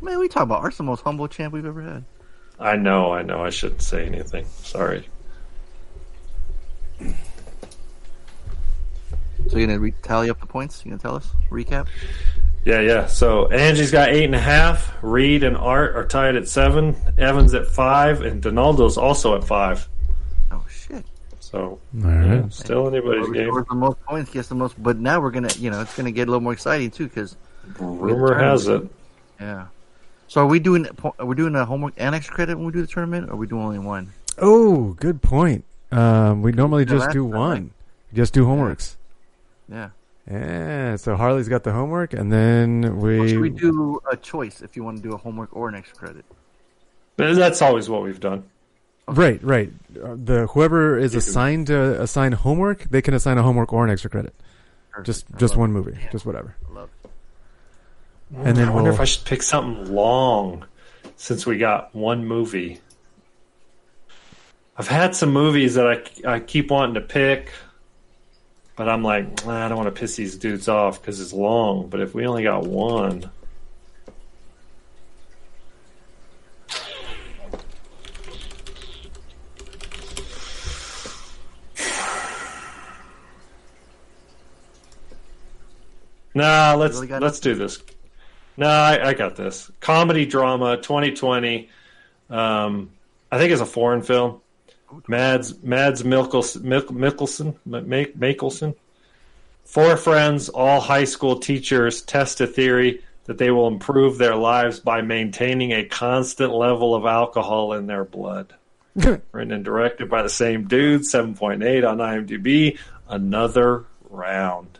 [0.00, 2.04] Man, we talk about Art's the most humble champ we've ever had.
[2.58, 3.44] I know, I know.
[3.44, 4.44] I shouldn't say anything.
[4.62, 5.08] Sorry.
[9.48, 10.82] So you're gonna re- tally up the points?
[10.84, 11.28] You gonna tell us?
[11.50, 11.86] Recap?
[12.64, 13.06] Yeah, yeah.
[13.06, 14.94] So Angie's got eight and a half.
[15.02, 16.96] Reed and Art are tied at seven.
[17.18, 19.88] Evans at five, and Donaldo's also at five.
[20.52, 21.04] Oh shit!
[21.40, 22.52] So yeah, right.
[22.52, 23.48] still anybody's Whoever game.
[23.48, 24.80] scores the most points gets the most.
[24.80, 27.36] But now we're gonna, you know, it's gonna get a little more exciting too because
[27.78, 28.82] Rumor has it.
[29.40, 29.66] Yeah.
[30.28, 30.86] So are we doing?
[31.18, 33.36] Are we doing a homework and extra credit when we do the tournament, or are
[33.36, 34.12] we doing only one?
[34.38, 35.64] Oh, good point.
[35.90, 37.70] Um, we normally Yeah, just do not one.
[38.14, 38.96] Just do homeworks.
[39.72, 39.90] Yeah.
[40.30, 40.96] Yeah.
[40.96, 43.28] So Harley's got the homework, and then Or we.
[43.28, 45.96] should we do a choice if you want to do a homework or an extra
[45.98, 46.24] credit?
[47.16, 48.44] But that's always what we've done.
[49.08, 49.72] Right, right.
[50.00, 53.90] Uh, the whoever is assigned to assign homework, they can assign a homework or an
[53.90, 54.34] extra credit.
[55.02, 56.54] Just just one movie, just whatever.
[58.34, 60.64] And then I wonder we'll- if I should pick something long
[61.16, 62.80] since we got one movie.
[64.76, 65.86] I've had some movies that
[66.26, 67.50] I, I keep wanting to pick,
[68.82, 71.88] but I'm like, I don't want to piss these dudes off because it's long.
[71.88, 73.30] But if we only got one,
[86.34, 87.80] nah, let's really let's do this.
[88.56, 89.70] No, I, I got this.
[89.78, 91.70] Comedy drama 2020.
[92.30, 92.90] Um,
[93.30, 94.40] I think it's a foreign film.
[95.08, 98.74] Mads Mads Mikkelsen, Mik- Mikkelsen, M- Ma- Mikkelsen.
[99.64, 104.80] Four friends, all high school teachers, test a theory that they will improve their lives
[104.80, 108.54] by maintaining a constant level of alcohol in their blood.
[108.94, 112.76] Written and directed by the same dude, 7.8 on IMDb.
[113.08, 114.78] Another round.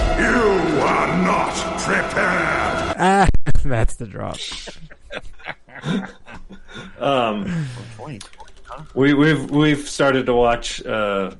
[0.00, 2.94] You are not prepared.
[2.96, 3.26] Ah,
[3.64, 4.38] that's the drop.
[6.98, 7.66] Um,
[8.94, 11.34] we, we've we've started to watch uh,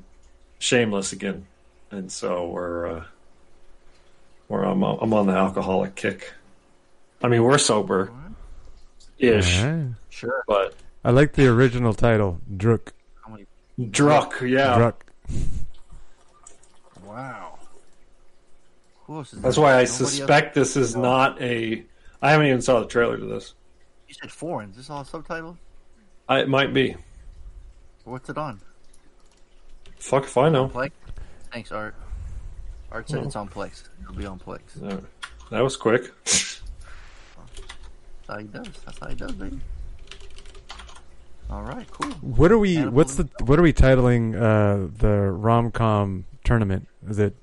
[0.59, 1.45] Shameless again,
[1.91, 3.03] and so we're uh,
[4.49, 6.33] we're I'm, I'm on the alcoholic kick.
[7.21, 8.11] I mean, we're sober,
[9.17, 9.91] ish, Alright.
[10.09, 10.43] Sure.
[10.47, 12.91] but I like the original title, Druk.
[13.79, 14.77] Druk, yeah.
[14.77, 14.95] Druk.
[17.05, 17.59] Wow.
[19.05, 19.63] Who else is That's there?
[19.63, 19.97] why I Nobody else?
[19.97, 21.83] suspect this is not a.
[22.21, 23.53] I haven't even saw the trailer to this.
[24.07, 24.69] You said foreign.
[24.71, 25.57] Is this all subtitled?
[26.27, 26.95] I, it might be.
[28.05, 28.61] What's it on?
[29.99, 30.69] Fuck if I know.
[30.69, 30.91] Plex?
[31.51, 31.95] Thanks, Art.
[32.91, 33.25] Art said Oh.
[33.25, 33.83] it's on Plex.
[34.01, 34.61] It'll be on Plex.
[35.51, 36.11] That was quick.
[36.23, 36.61] That's
[38.27, 38.67] how he does.
[38.85, 39.59] That's how he does, baby.
[41.49, 42.11] All right, cool.
[42.21, 42.77] What are we?
[42.77, 43.29] Animal What's the?
[43.43, 46.87] What are we titling uh, the rom com tournament?
[47.07, 47.35] Is it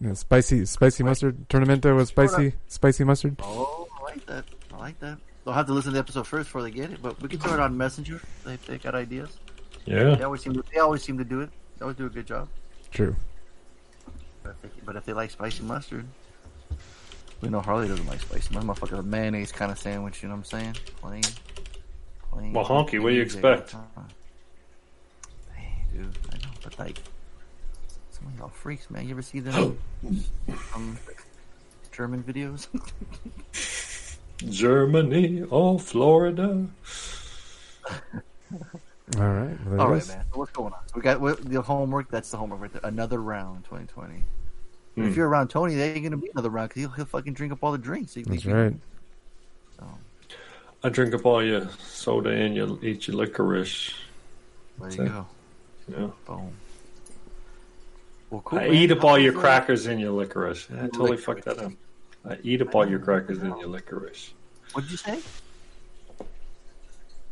[0.00, 3.36] you know, spicy spicy mustard tournamento with spicy spicy mustard?
[3.42, 4.44] Oh, I like that.
[4.74, 5.18] I like that.
[5.44, 7.38] They'll have to listen to the episode first before they get it, but we can
[7.38, 9.30] throw it on Messenger if they got ideas.
[9.86, 10.16] Yeah.
[10.16, 11.50] They always seem to, they always seem to do it.
[11.78, 12.48] They always do a good job.
[12.90, 13.14] True.
[14.42, 16.06] But if they, but if they like spicy mustard,
[17.40, 18.76] we know Harley doesn't like spicy mustard.
[18.76, 20.22] Motherfucker, a mayonnaise kind of sandwich.
[20.22, 20.76] You know what I'm saying?
[21.00, 21.22] Plain,
[22.30, 22.52] plain.
[22.52, 23.74] Well, honky, what do you expect?
[25.54, 26.98] Hey, dude, I know, but like,
[28.10, 29.04] some of y'all freaks, man.
[29.04, 29.78] You ever see them
[30.74, 30.98] um,
[31.92, 32.68] German videos?
[34.50, 36.66] Germany or Florida.
[39.18, 39.58] All right.
[39.66, 40.08] Well, there All it right, is.
[40.08, 40.24] man.
[40.32, 40.80] So what's going on?
[40.94, 42.10] We got the homework.
[42.10, 42.80] That's the homework right there.
[42.84, 44.24] Another round, 2020.
[44.96, 45.02] Hmm.
[45.08, 47.52] If you're around Tony, there ain't gonna be another round because he'll, he'll fucking drink
[47.52, 48.14] up all the drinks.
[48.14, 48.74] He- That's he- right.
[50.84, 53.92] I drink up all your soda and you eat your licorice.
[54.78, 55.26] There you So, go.
[55.88, 56.10] Yeah.
[56.26, 56.52] Boom.
[58.30, 58.58] Well, cool.
[58.58, 58.74] I man.
[58.74, 60.68] eat up all your crackers and your licorice.
[60.70, 61.24] I totally Licorice.
[61.24, 61.72] fucked that up.
[62.28, 64.32] I eat up all your crackers and your licorice.
[64.72, 65.18] What'd you say?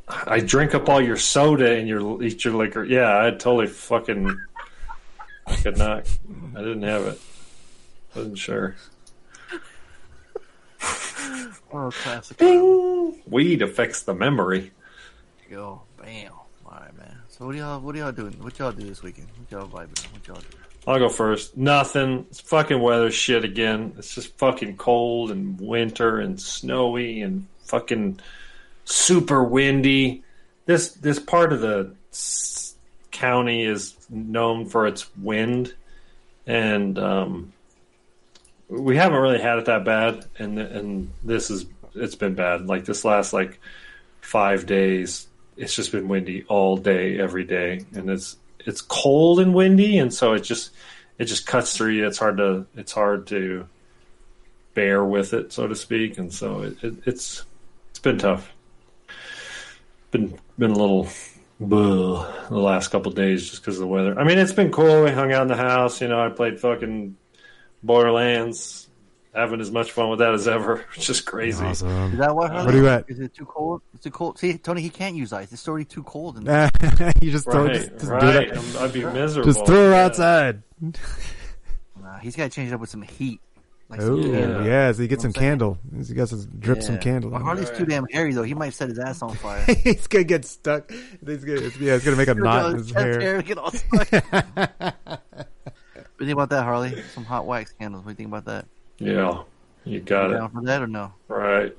[0.09, 2.85] I drink up all your soda and your eat your liquor.
[2.85, 4.36] Yeah, I totally fucking
[5.47, 6.06] I could not.
[6.55, 7.20] I didn't have it.
[8.14, 8.76] Wasn't sure.
[11.76, 12.39] Oh, classic.
[13.26, 14.60] Weed affects the memory.
[14.60, 15.82] There you go.
[16.01, 16.31] Bam.
[16.64, 17.16] All right, man.
[17.28, 18.35] So what y'all what y'all doing?
[18.40, 19.26] What y'all do this weekend?
[19.36, 20.05] What y'all vibing?
[20.05, 20.12] on?
[20.12, 20.56] What y'all do?
[20.86, 21.56] I'll go first.
[21.56, 22.26] Nothing.
[22.31, 23.94] It's fucking weather shit again.
[23.98, 28.20] It's just fucking cold and winter and snowy and fucking
[28.85, 30.23] super windy.
[30.66, 31.94] This this part of the
[33.11, 35.74] county is known for its wind,
[36.47, 37.52] and um,
[38.69, 42.66] we haven't really had it that bad, and and this is it's been bad.
[42.66, 43.61] Like this last like
[44.20, 49.55] five days, it's just been windy all day, every day, and it's it's cold and
[49.55, 50.70] windy, and so it just
[51.19, 52.06] it just cuts through you.
[52.06, 53.66] It's hard to it's hard to
[54.74, 57.44] bear with it, so to speak, and so it, it, it's
[57.90, 58.53] it's been tough.
[60.14, 61.08] Been been a little
[61.60, 64.16] bleh the last couple of days just because of the weather.
[64.16, 65.02] I mean, it's been cool.
[65.02, 66.00] We hung out in the house.
[66.00, 67.16] You know, I played fucking
[67.82, 68.88] Borderlands,
[69.34, 70.84] having as much fun with that as ever.
[70.96, 71.64] It's just crazy.
[71.64, 72.12] Awesome.
[72.12, 72.52] Is that what?
[72.52, 73.06] What are you at?
[73.10, 73.82] Is it too cold?
[73.92, 74.38] It's too cold.
[74.38, 75.52] See, Tony, he can't use ice.
[75.52, 76.36] It's already too cold.
[76.38, 76.44] In
[77.20, 78.22] you just throw, Right, just, just do right.
[78.50, 78.56] that.
[78.56, 79.52] I'm- I'd be miserable.
[79.52, 80.04] Just throw her Yeah.
[80.04, 80.62] outside.
[82.00, 83.40] Nah, he's got to change it up with some heat.
[83.90, 84.40] Like Oh, some yeah.
[84.40, 84.94] candle.
[84.94, 85.78] so you get some candle.
[86.06, 87.31] He got to drip some candle.
[87.31, 87.77] Well, Harley's it.
[87.77, 88.43] too damn hairy though.
[88.43, 89.62] He might set his ass on fire.
[89.85, 90.90] He's gonna get stuck.
[90.90, 93.20] He's gonna, it's, yeah, it's gonna make a knot in his his chest hair.
[93.20, 94.11] hair get all stuck.
[94.11, 95.20] what
[96.19, 97.02] do you think about that, Harley?
[97.12, 98.05] Some hot wax candles.
[98.05, 98.66] What do you think about that?
[98.98, 99.43] Yeah,
[99.85, 100.39] you got You it.
[100.39, 101.12] down for that or no?
[101.28, 101.77] Right.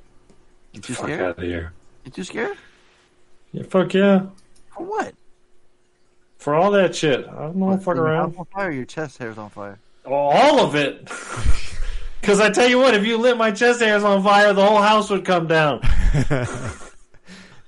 [0.74, 1.22] You too Fuck scared?
[1.22, 1.74] out of here.
[2.04, 2.58] You too scared?
[3.52, 4.26] Yeah, fuck yeah.
[4.76, 5.14] For what?
[6.38, 7.26] For all that shit.
[7.28, 7.78] I don't know.
[7.78, 8.28] Fuck Your around.
[8.36, 8.72] mouth's on fire.
[8.72, 9.80] Your chest hair's on fire.
[10.06, 11.10] All of it.
[12.22, 14.82] Because I tell you what, if you lit my chest hairs on fire, the whole
[14.82, 15.80] house would come down.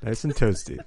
[0.02, 0.80] nice and toasty.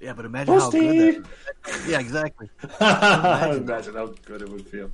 [0.00, 1.80] Yeah, but imagine how good that.
[1.88, 2.48] Yeah, exactly.
[2.80, 3.62] Imagine.
[3.62, 4.90] Imagine how good it would feel.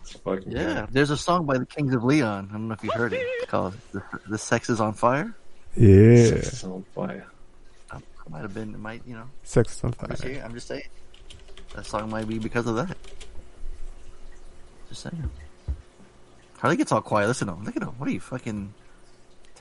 [0.00, 2.48] It's fucking Yeah, there's a song by the Kings of Leon.
[2.50, 3.20] I don't know if you heard it.
[3.24, 5.34] It's called "The, the Sex Is on Fire."
[5.76, 6.26] Yeah.
[6.26, 7.26] Sex is on fire.
[7.94, 8.74] It might have been.
[8.74, 9.24] It might, you know.
[9.44, 10.32] Sex is on I'm just, fire.
[10.32, 10.84] saying, I'm just saying.
[11.74, 12.96] That song might be because of that.
[14.88, 15.30] Just saying.
[16.62, 17.26] Harley gets all quiet.
[17.26, 17.64] Listen to him.
[17.64, 17.88] Look at him.
[17.98, 18.72] What are you fucking?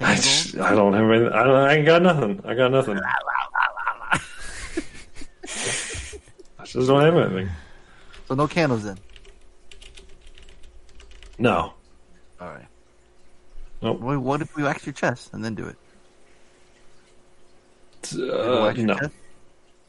[0.02, 1.34] I, just, I don't have anything.
[1.34, 2.40] I, don't, I ain't got nothing.
[2.46, 3.00] I got nothing.
[4.14, 4.20] I
[6.64, 7.50] just don't have anything.
[8.28, 9.00] So no candles then.
[11.40, 11.74] No.
[12.40, 12.68] All right.
[13.82, 14.00] Nope.
[14.00, 15.78] What, what if we wax your chest and then do it?
[18.14, 18.96] Uh, no.
[19.00, 19.14] chest?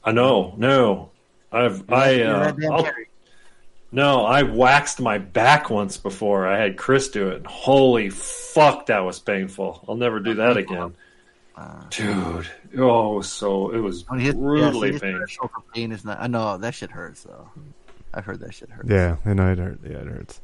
[0.02, 0.54] I know.
[0.56, 1.10] No.
[1.52, 3.08] I've I uh, that damn I'll- hairy.
[3.92, 4.24] No.
[4.24, 6.46] I waxed my back once before.
[6.48, 7.46] I had Chris do it.
[7.46, 9.84] Holy fuck, that was painful.
[9.88, 10.94] I'll never do that again,
[11.90, 12.48] dude.
[12.78, 15.50] Oh, so it was oh, When he hit- brutally yeah, see, painful.
[15.74, 16.20] pain is not.
[16.20, 17.48] I know that shit hurts though.
[18.14, 18.88] I've heard that shit hurts.
[18.88, 19.78] Yeah, I know it hurt.
[19.84, 20.40] Yeah, it hurts.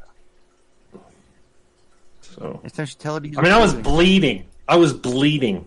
[2.21, 4.47] So Next time she tell her to I mean, I was bleeding.
[4.69, 5.67] I was bleeding.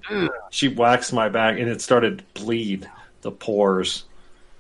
[0.51, 2.89] She waxed my back, and it started to bleed
[3.21, 4.03] the pores.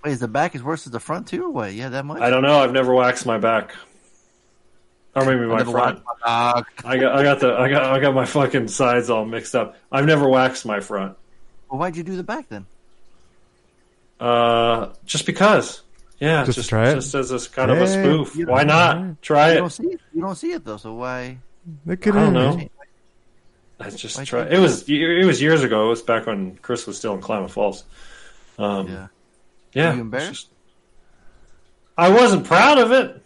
[0.03, 1.45] Wait, is the back as worse as the front too?
[1.45, 1.73] Or what?
[1.73, 2.21] Yeah, that much.
[2.21, 2.59] I don't know.
[2.59, 3.75] I've never waxed my back,
[5.15, 6.01] or maybe my front.
[6.03, 6.67] my back.
[6.85, 9.75] I got, I got the, I got, I got my fucking sides all mixed up.
[9.91, 11.17] I've never waxed my front,
[11.69, 12.65] Well, why'd you do the back then?
[14.19, 15.81] uh, just because.
[16.19, 16.95] Yeah, Just just, try it?
[16.95, 18.35] just as a kind of a spoof.
[18.47, 19.57] Why don't- not try You it?
[19.61, 20.01] don't see it.
[20.13, 20.77] You don't see it though.
[20.77, 21.39] So why?
[21.85, 22.59] Look at I don't him.
[22.59, 22.69] know.
[23.79, 24.43] I just Why'd try.
[24.45, 25.85] It was, it was years ago.
[25.87, 27.83] It was back when Chris was still in Klamath Falls.
[28.59, 29.07] Um, Yeah.
[29.73, 29.89] Yeah.
[29.91, 30.49] Were you embarrassed?
[31.97, 33.23] I wasn't proud of it.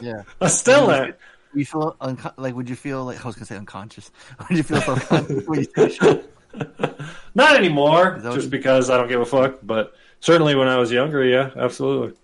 [0.00, 0.22] Yeah.
[0.40, 1.14] I still am.
[1.54, 2.54] you, feel unco- like?
[2.54, 4.10] Would you feel like I was gonna say unconscious?
[4.48, 6.34] Would you feel self-conscious when you finish it?
[7.34, 9.58] Not anymore, Is that what just because I don't give a fuck.
[9.62, 12.16] But certainly when I was younger, yeah, absolutely.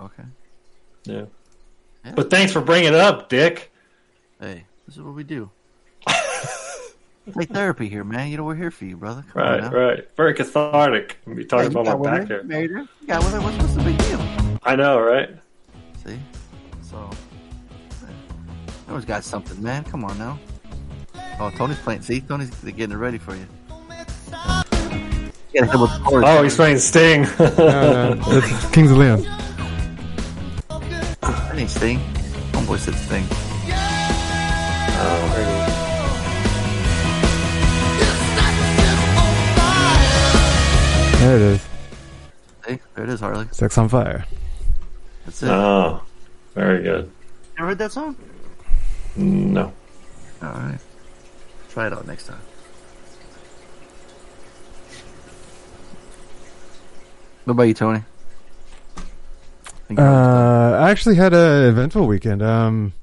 [0.00, 0.24] Okay.
[1.04, 1.24] Yeah.
[2.04, 2.12] Yeah.
[2.16, 3.70] But thanks for bringing it up, Dick.
[4.40, 5.50] Hey, this is what we do.
[7.26, 8.30] It's like therapy here, man.
[8.30, 9.24] You know we're here for you, brother.
[9.32, 9.70] Come Right, now.
[9.70, 10.08] right.
[10.16, 11.18] Very cathartic.
[11.34, 12.42] Be talking you about my back her, here.
[12.42, 12.80] married her.
[13.00, 13.40] You got with her.
[13.40, 14.20] What's, what's the big deal?
[14.64, 15.30] I know, right?
[16.04, 16.18] See,
[16.82, 17.08] so
[18.88, 19.84] always got something, man.
[19.84, 20.38] Come on now.
[21.38, 22.02] Oh, Tony's playing.
[22.02, 23.46] See, Tony's getting it ready for you.
[25.54, 26.24] You with chorus.
[26.28, 27.22] Oh, he's playing Sting.
[27.38, 29.22] No, no, it's Kings of Leon.
[31.20, 31.98] That ain't Sting.
[32.52, 33.24] Homeboy said Sting.
[35.04, 35.61] Oh,
[41.22, 41.66] There it is.
[42.66, 43.46] Hey, there it is, Harley.
[43.52, 44.24] Sex on fire.
[45.24, 45.50] That's it.
[45.50, 46.02] oh,
[46.52, 47.12] very good.
[47.56, 48.16] Ever heard that song?
[49.14, 49.72] No.
[50.42, 50.80] All right.
[51.70, 52.40] Try it out next time.
[57.44, 58.02] What about you, Tony?
[59.96, 62.42] Uh, I actually had an eventful weekend.
[62.42, 62.94] Um,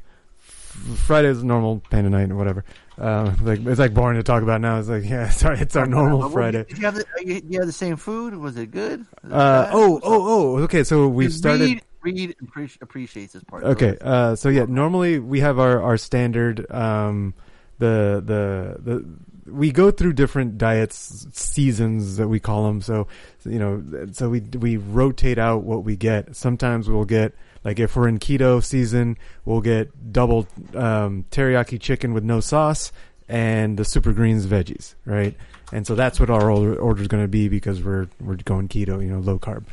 [0.46, 2.66] f- Friday's a normal panda night or whatever.
[3.00, 4.78] Uh, like it's like boring to talk about now.
[4.80, 6.66] It's like yeah, sorry, it's our normal What- what- Friday.
[6.66, 8.36] Did you have the, uh, you, have the same food?
[8.36, 9.06] Was it good?
[9.24, 10.64] Was it Uh, oh, oh, oh.
[10.64, 11.82] Okay, so we've started.
[12.02, 13.64] Reed appreci- appreciates this part.
[13.64, 16.70] Okay, uh, so yeah, normally we have our our standard.
[16.72, 17.34] Um,
[17.78, 19.06] the the the
[19.52, 22.82] we go through different diets seasons that we call them.
[22.82, 23.08] So
[23.46, 26.36] you know, so we we rotate out what we get.
[26.36, 27.34] Sometimes we'll get
[27.64, 32.92] Like if we're in keto season, we'll get double um, teriyaki chicken with no sauce
[33.28, 35.36] and the super greens veggies, right?
[35.72, 39.02] And so that's what our order, is going to be because we're we're going keto,
[39.02, 39.66] you know, low carb.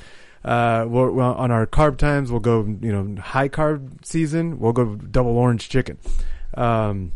[0.45, 4.73] Uh, we'll, well, on our carb times, we'll go, you know, high carb season, we'll
[4.73, 5.99] go double orange chicken.
[6.55, 7.13] Um,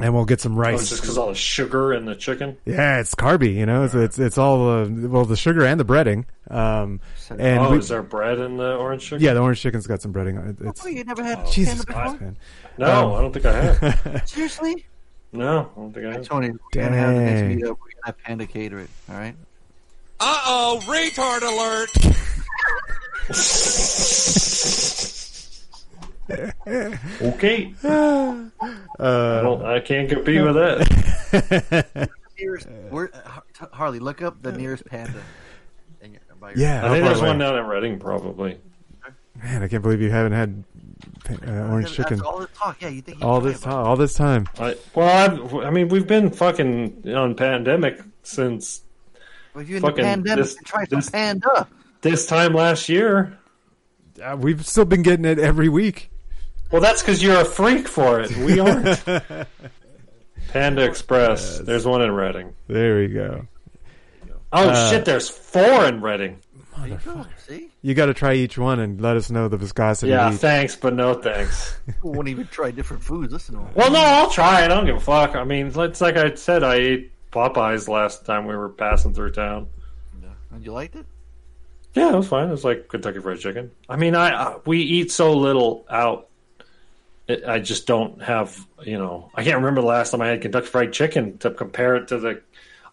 [0.00, 0.88] and we'll get some Oh, rice.
[0.88, 2.56] just because all the sugar in the chicken.
[2.64, 3.84] Yeah, it's carby, you know.
[3.84, 6.24] It's it's, it's all the well the sugar and the breading.
[6.50, 7.00] Um,
[7.30, 9.22] and oh, we- is there bread in the orange chicken?
[9.24, 10.56] yeah, the orange chicken's got some breading on it.
[10.60, 12.26] It's Oh, you never had Jesus panda Christ, before?
[12.26, 12.36] man.
[12.78, 14.22] No, Um, I don't think I have.
[14.28, 14.86] Seriously?
[15.32, 16.26] no, I don't think I have.
[16.28, 17.62] Tony, we're gonna have the next meetup.
[17.62, 18.90] We're gonna have Panda cater it.
[19.08, 19.34] All right.
[20.20, 21.90] Uh oh, retard alert!
[27.22, 27.74] Okay.
[27.84, 28.48] Uh,
[28.98, 32.10] I, I can't compete with that.
[32.38, 33.10] Nearest, where,
[33.72, 35.22] Harley, look up the nearest panda.
[36.02, 36.22] in your-
[36.56, 38.58] Yeah, I think there's one down in Redding, probably.
[39.42, 40.64] Man, I can't believe you haven't had
[41.30, 42.80] uh, orange That's chicken all this talk.
[42.80, 43.86] Yeah, you think all this it, time.
[43.86, 44.48] All this time.
[44.58, 48.82] I, well, I've, I mean, we've been fucking on pandemic since
[49.52, 51.68] but if you're in the fucking pandemic, this- then try this- panda.
[52.00, 53.38] this time last year.
[54.22, 56.10] Uh, we've still been getting it every week.
[56.70, 58.36] Well, that's because you're a freak for it.
[58.38, 59.04] We aren't.
[60.52, 61.58] Panda Express.
[61.58, 62.54] There's one in Redding.
[62.68, 63.46] There we go.
[64.52, 65.04] Oh Uh, shit!
[65.04, 66.38] There's four in Redding.
[67.46, 70.10] See, You got to try each one and let us know the viscosity.
[70.10, 70.40] Yeah, each.
[70.40, 71.76] thanks, but no thanks.
[71.86, 73.32] people won't even try different foods.
[73.32, 73.70] Listen to them.
[73.74, 74.64] Well, no, I'll try it.
[74.64, 75.36] I don't give a fuck.
[75.36, 79.32] I mean, it's like I said, I ate Popeyes last time we were passing through
[79.32, 79.68] town.
[80.22, 80.28] Yeah.
[80.52, 81.06] And you liked it?
[81.94, 82.48] Yeah, it was fine.
[82.48, 83.70] It was like Kentucky Fried Chicken.
[83.88, 86.28] I mean, I uh, we eat so little out.
[87.26, 90.42] It, I just don't have, you know, I can't remember the last time I had
[90.42, 92.42] Kentucky Fried Chicken to compare it to the.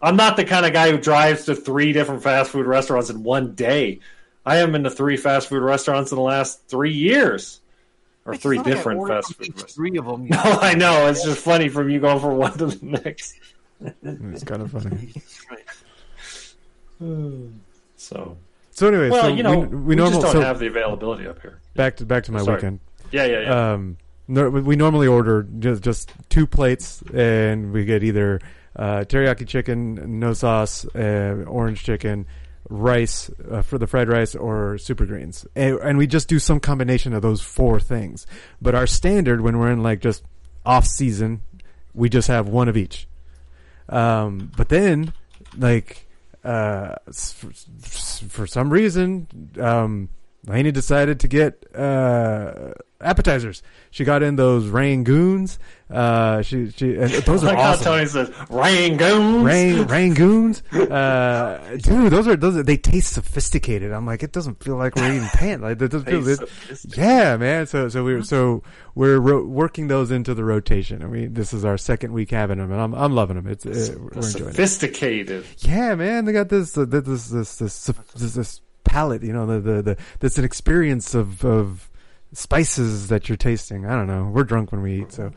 [0.00, 3.22] I'm not the kind of guy who drives to three different fast food restaurants in
[3.22, 4.00] one day.
[4.44, 7.60] I am into three fast food restaurants in the last three years,
[8.24, 9.48] or three It's not like I different ordered fast food.
[9.48, 9.74] restaurants.
[9.74, 10.26] Three of them.
[10.30, 11.06] No, I know.
[11.08, 13.34] It's just funny from you going from one to the next.
[14.02, 15.12] It's kind of funny.
[17.96, 18.36] So,
[18.70, 20.66] So anyway, well, so you know, we, we, we, normal, just don't so have the
[20.66, 21.60] availability up here.
[21.74, 22.56] back to back to my Sorry.
[22.56, 22.80] weekend.
[23.10, 23.72] Yeah, yeah, yeah.
[23.72, 23.96] Um,
[24.32, 28.40] no, we normally order just just two plates, and we get either
[28.74, 32.26] uh, teriyaki chicken, no sauce, uh, orange chicken,
[32.70, 36.60] rice uh, for the fried rice, or super greens, and, and we just do some
[36.60, 38.26] combination of those four things.
[38.60, 40.24] But our standard when we're in like just
[40.64, 41.42] off season,
[41.92, 43.06] we just have one of each.
[43.90, 45.12] Um, but then,
[45.58, 46.06] like,
[46.42, 47.50] uh, for,
[48.28, 49.26] for some reason,
[49.60, 50.08] um,
[50.46, 53.62] Laney decided to get uh, appetizers.
[53.92, 55.58] She got in those rangoons.
[55.88, 57.84] Uh, she she and those are like how awesome.
[57.84, 59.44] Tony says, rangoons.
[59.44, 62.10] Rang, rangoons, uh, dude.
[62.10, 62.56] Those are those.
[62.56, 63.92] Are, they taste sophisticated.
[63.92, 65.60] I'm like, it doesn't feel like we're eating pan.
[65.60, 66.26] Like that doesn't feel.
[66.26, 66.40] It,
[66.96, 67.66] yeah, man.
[67.66, 68.64] So so we're so
[68.96, 71.04] we're ro- working those into the rotation.
[71.04, 73.46] I mean, this is our second week having them, and I'm I'm loving them.
[73.46, 74.54] It's uh, we're enjoying it.
[74.54, 75.44] Sophisticated.
[75.58, 78.60] Yeah, man, they got this uh, this this this this, this
[78.92, 79.22] palette.
[79.22, 81.88] You know, the the the that's an experience of of
[82.32, 83.86] spices that you're tasting.
[83.86, 84.30] I don't know.
[84.32, 85.32] We're drunk when we eat, so.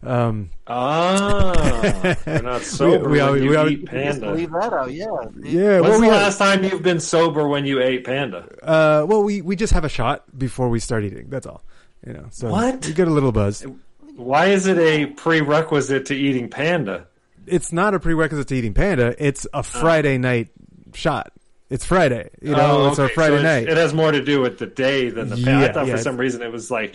[0.00, 4.32] Um, Ah, you're not sober we when always- you we always- eat panda.
[4.32, 4.92] Leave that out.
[4.92, 5.06] Yeah.
[5.42, 8.46] yeah, When's well, the we have- last time you've been sober when you ate panda?
[8.62, 11.26] Uh, well, we, we just have a shot before we start eating.
[11.28, 11.64] That's all.
[12.06, 12.86] You know, so What?
[12.86, 13.66] you get a little buzz.
[14.14, 17.08] Why is it a prerequisite to eating panda?
[17.46, 19.16] It's not a prerequisite to eating panda.
[19.18, 20.48] It's a Friday night
[20.94, 21.32] shot.
[21.70, 22.30] It's Friday.
[22.40, 23.68] You know, Oh, it's our Friday so it's- night.
[23.70, 25.68] It has more to do with the day than the panda.
[25.68, 26.94] I thought yeah, for some reason it was like,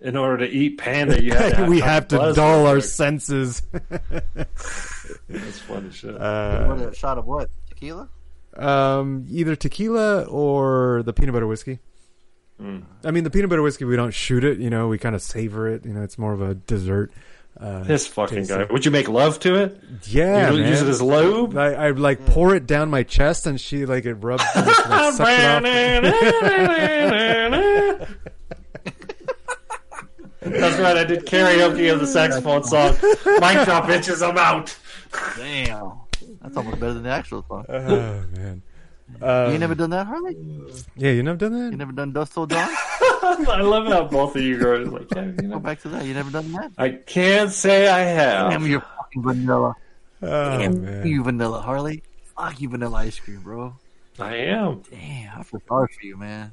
[0.00, 2.84] in order to eat panda, you have to have we have to dull our quick.
[2.84, 3.62] senses.
[5.28, 6.12] That's funny shit.
[6.12, 7.50] what uh, a shot of what?
[7.68, 8.08] Tequila?
[8.56, 11.80] um, either tequila or the peanut butter whiskey.
[12.62, 12.84] Mm.
[13.04, 14.58] I mean, the peanut butter whiskey, we don't shoot it.
[14.58, 15.84] You know, we kind of savor it.
[15.84, 17.12] You know, it's more of a dessert.
[17.60, 18.50] Uh, This fucking taste.
[18.50, 18.64] guy.
[18.70, 19.80] Would you make love to it?
[20.08, 20.68] Yeah, You man.
[20.68, 21.56] use it as lube?
[21.56, 24.42] I, I like pour it down my chest, and she like it rubs.
[24.54, 26.14] and like, it.
[30.40, 30.96] That's right.
[30.96, 32.90] I did karaoke of the saxophone song.
[32.92, 34.26] Mic drop bitches.
[34.26, 34.76] I'm out.
[35.36, 35.92] Damn.
[36.42, 37.64] That's almost better than the actual song.
[37.68, 38.62] Oh man.
[39.20, 40.36] You Um, ain't never done that, Harley?
[40.96, 41.70] Yeah, you never done that.
[41.72, 42.68] You never done Dust Till Dawn?
[43.26, 45.06] I love how both of you guys like.
[45.14, 46.04] Yeah, you Go back to that.
[46.04, 46.72] You never done that?
[46.78, 48.50] I can't say I have.
[48.50, 49.74] Damn, you're fucking vanilla.
[50.22, 51.06] Oh Damn man.
[51.06, 52.02] you, vanilla, Harley.
[52.36, 53.76] Fuck you, vanilla ice cream, bro.
[54.18, 54.82] I am.
[54.90, 56.52] Damn, I feel sorry for you, man.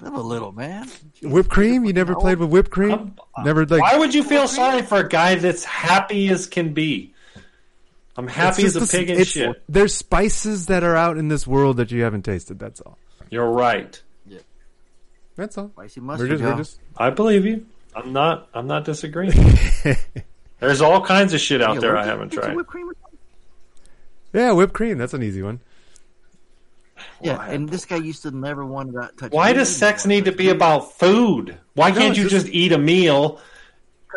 [0.00, 0.88] Live a little, man.
[1.22, 1.84] Whipped cream?
[1.84, 3.14] You never played with whipped cream?
[3.42, 3.80] Never like.
[3.82, 7.14] Why would you feel sorry for a guy that's happy as can be?
[8.18, 9.62] I'm happy It's as a just pig in shit.
[9.68, 12.58] There's spices that are out in this world that you haven't tasted.
[12.58, 12.98] That's all.
[13.30, 14.00] You're right.
[14.26, 14.40] Yeah.
[15.36, 15.68] That's all.
[15.70, 17.64] Spicy We're mustard, just, we're just I believe you.
[17.94, 18.48] I'm not.
[18.52, 19.32] I'm not disagreeing.
[20.60, 22.56] There's all kinds of shit out Yeah, there I haven't tried.
[22.56, 22.90] whipped cream.
[24.32, 24.98] yeah, whipped cream.
[24.98, 25.60] That's an easy one.
[27.22, 29.30] Yeah, and this guy used to never want to touch.
[29.32, 31.56] Why does sex need to be about food?
[31.74, 33.40] Why No, can't you just- just eat a meal,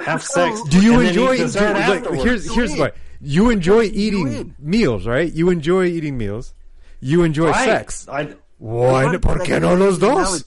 [0.03, 0.59] have sex?
[0.63, 1.33] Do you and then enjoy?
[1.33, 2.23] eat do- dessert like, afterwards?
[2.23, 2.91] here's here's why
[3.21, 5.31] you enjoy eating meals, right?
[5.31, 6.53] You enjoy eating meals.
[6.99, 7.65] You enjoy Right.
[7.65, 8.07] sex.
[8.09, 9.17] I, Why?
[9.17, 10.43] ¿Por qué no los dos?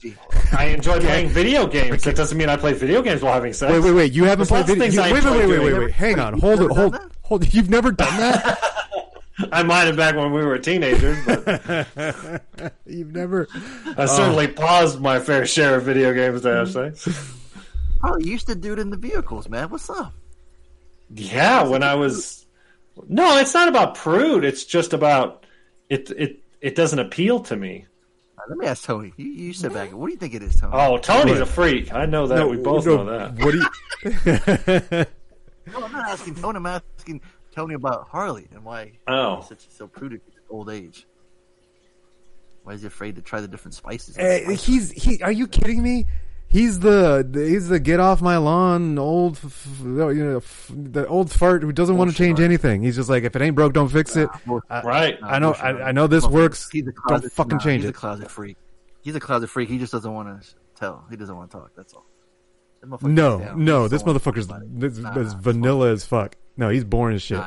[0.57, 2.03] I enjoy playing video games.
[2.03, 3.73] That doesn't mean I play video games while having sex.
[3.73, 4.13] Wait, wait, wait!
[4.13, 4.83] You haven't There's played video.
[4.83, 5.91] things you- wait, wait, wait, wait, wait, wait!
[5.91, 7.53] Hang on, hold it, hold, hold.
[7.53, 8.61] You've never done that.
[9.51, 11.87] I might have back when we were teenagers, but
[12.85, 13.49] You've never.
[13.97, 17.05] I certainly uh, paused my fair share of video games to have sex.
[18.01, 19.69] Oh, you used to do it in the vehicles, man.
[19.69, 20.13] What's up?
[21.13, 22.44] Yeah, when I was
[23.07, 24.43] no, it's not about prude.
[24.45, 25.45] It's just about
[25.89, 26.09] it.
[26.11, 27.85] It it doesn't appeal to me.
[28.37, 29.13] Uh, Let me ask Tony.
[29.17, 29.91] You, you sit back.
[29.93, 30.73] What do you think it is, Tony?
[30.75, 31.93] Oh, Tony's a freak.
[31.93, 32.35] I know that.
[32.35, 33.43] No, we both no, know that.
[33.43, 33.57] What do
[34.99, 35.05] you?
[35.73, 36.57] No, I'm not asking Tony.
[36.57, 37.21] I'm asking
[37.53, 39.37] Tony about Harley and why Oh.
[39.37, 41.07] he's such so prudent at old age.
[42.63, 44.15] Why is he afraid to try the different spices?
[44.17, 45.21] Eh, he's he.
[45.21, 46.05] Are you kidding me?
[46.55, 49.37] He's the he's the get off my lawn old
[49.83, 52.81] you know f- the old fart who doesn't want to change anything.
[52.81, 54.29] He's just like if it ain't broke, don't fix it.
[54.69, 55.17] I- Right.
[55.21, 55.51] I know.
[55.51, 56.69] I, I know this works.
[57.09, 57.93] Don't fucking nah, change he's it.
[57.93, 58.55] He's a closet freak.
[59.01, 59.67] He's a closet freak.
[59.67, 61.05] He just doesn't want to tell.
[61.09, 61.71] He doesn't want to talk.
[61.75, 62.05] That's all.
[63.01, 64.79] No, no, this motherfucker's talk about it.
[64.79, 66.37] this, Nah, nah, vanilla as fuck.
[66.55, 67.41] No, he's boring as shit.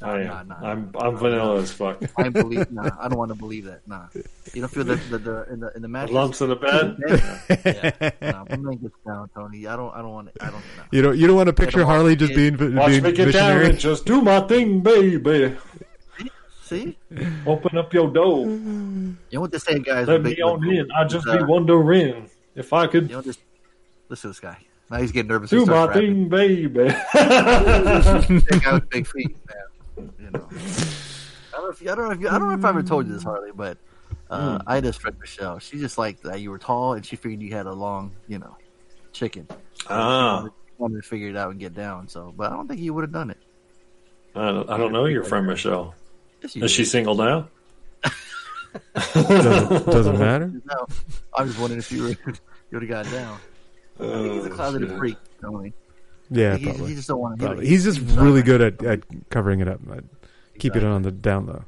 [0.00, 0.48] Nah, nah, I nah, am.
[0.48, 2.00] nah, I'm I'm vanilla as fuck.
[2.16, 2.70] I believe.
[2.70, 3.80] Nah, I don't want to believe that.
[3.88, 4.06] Nah,
[4.54, 6.14] you don't feel the the, the in the in the mattress.
[6.14, 6.96] lumps in the bed?
[7.64, 8.10] yeah.
[8.32, 9.66] Nah, my man gets down, Tony.
[9.66, 9.92] I don't.
[9.94, 10.28] I don't want.
[10.40, 10.54] I don't.
[10.76, 10.84] Nah.
[10.92, 13.12] You don't you don't want to picture Harley to just get- being Watch being me
[13.12, 13.66] get down missionary.
[13.70, 15.56] and just do my thing, baby.
[16.62, 16.96] See,
[17.46, 18.46] Open up your door.
[18.46, 20.06] you know what they say, guys?
[20.06, 20.92] Let Big- me on in.
[20.92, 23.40] I just uh, be wondering if I could You know, just
[24.10, 24.58] listen to this guy.
[24.90, 25.48] Now he's getting nervous.
[25.50, 26.14] do He my starts rapping.
[26.14, 26.88] thing, baby.
[27.58, 29.56] That guy with big feet, man.
[29.98, 30.48] You know.
[30.50, 32.68] I don't know if you, I don't know if you, I don't know if I
[32.68, 33.78] ever told you this, Harley, but
[34.30, 35.58] uh, I just friend Michelle.
[35.58, 38.38] She just liked that you were tall, and she figured you had a long, you
[38.38, 38.56] know,
[39.12, 39.48] chicken.
[39.88, 40.44] Ah.
[40.44, 42.06] She wanted to figure it out and get down.
[42.08, 43.38] So, but I don't think you would have done it.
[44.34, 45.94] I don't, I don't know your friend Michelle.
[46.42, 47.48] Yes, you Is she single now?
[48.94, 50.52] doesn't, doesn't matter.
[50.64, 50.86] No,
[51.36, 52.34] I was wondering if you were, you
[52.72, 53.38] would have got down.
[53.98, 54.98] I think he's a Oh, closeted shit.
[54.98, 55.72] freak, Tony.
[56.30, 56.88] Yeah, He- probably.
[56.90, 57.64] he just don't wanna- he- Probably.
[57.64, 59.00] he- He's just he's really good at, at
[59.30, 59.80] covering it up.
[59.90, 60.04] I'd
[60.58, 61.64] keep it on the down low.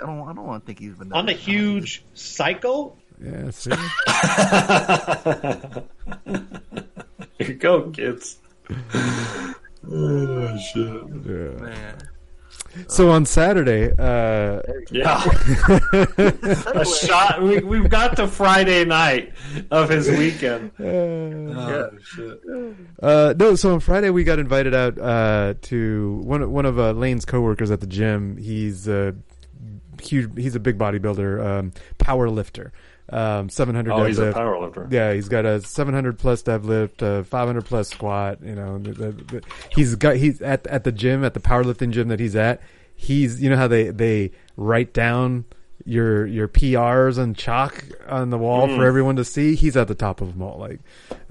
[0.00, 0.20] I don't.
[0.28, 1.12] I don't want to think he's been.
[1.12, 2.94] I'm a huge psycho.
[3.20, 3.72] Yeah, see?
[7.38, 8.38] Here you go, kids.
[9.90, 11.02] Oh shit!
[11.24, 11.94] Yeah.
[12.86, 15.24] So on Saturday, uh, Yeah.
[16.74, 17.42] A shot.
[17.42, 19.32] We, we've got the Friday night
[19.70, 20.70] of his weekend.
[20.80, 22.40] Oh, shit.
[23.02, 26.92] Uh, no, so on Friday we got invited out uh, to one one of uh,
[26.92, 28.36] Laney's coworkers at the gym.
[28.36, 29.14] He's a
[30.00, 30.30] huge.
[30.38, 32.72] He's a big bodybuilder, um, power lifter.
[33.10, 34.86] Um, 700 Oh, he's a power lifter.
[34.90, 38.38] Yeah, he's got a 700 plus deadlift, uh, 500 plus squat.
[38.42, 41.90] You know, the, the, the, he's got he's at at the gym at the powerlifting
[41.90, 42.60] gym that he's at.
[42.94, 45.44] He's you know how they they write down
[45.86, 48.76] your your PRs and chalk on the wall Mm.
[48.76, 49.54] for everyone to see.
[49.54, 50.58] He's at the top of them all.
[50.58, 50.80] Like,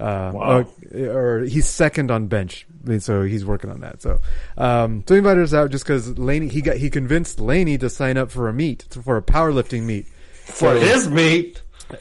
[0.00, 0.66] uh, Wow.
[0.92, 2.66] uh, or he's second on bench,
[2.98, 4.02] so he's working on that.
[4.02, 4.18] So,
[4.56, 7.88] um, so he invited us out just because Laney he got he convinced Laney to
[7.88, 10.06] sign up for a meet for a powerlifting meet
[10.44, 11.62] For So- his meat.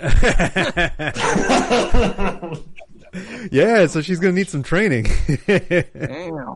[3.52, 5.08] yeah, so she's gonna need some training.
[5.48, 6.56] Damn.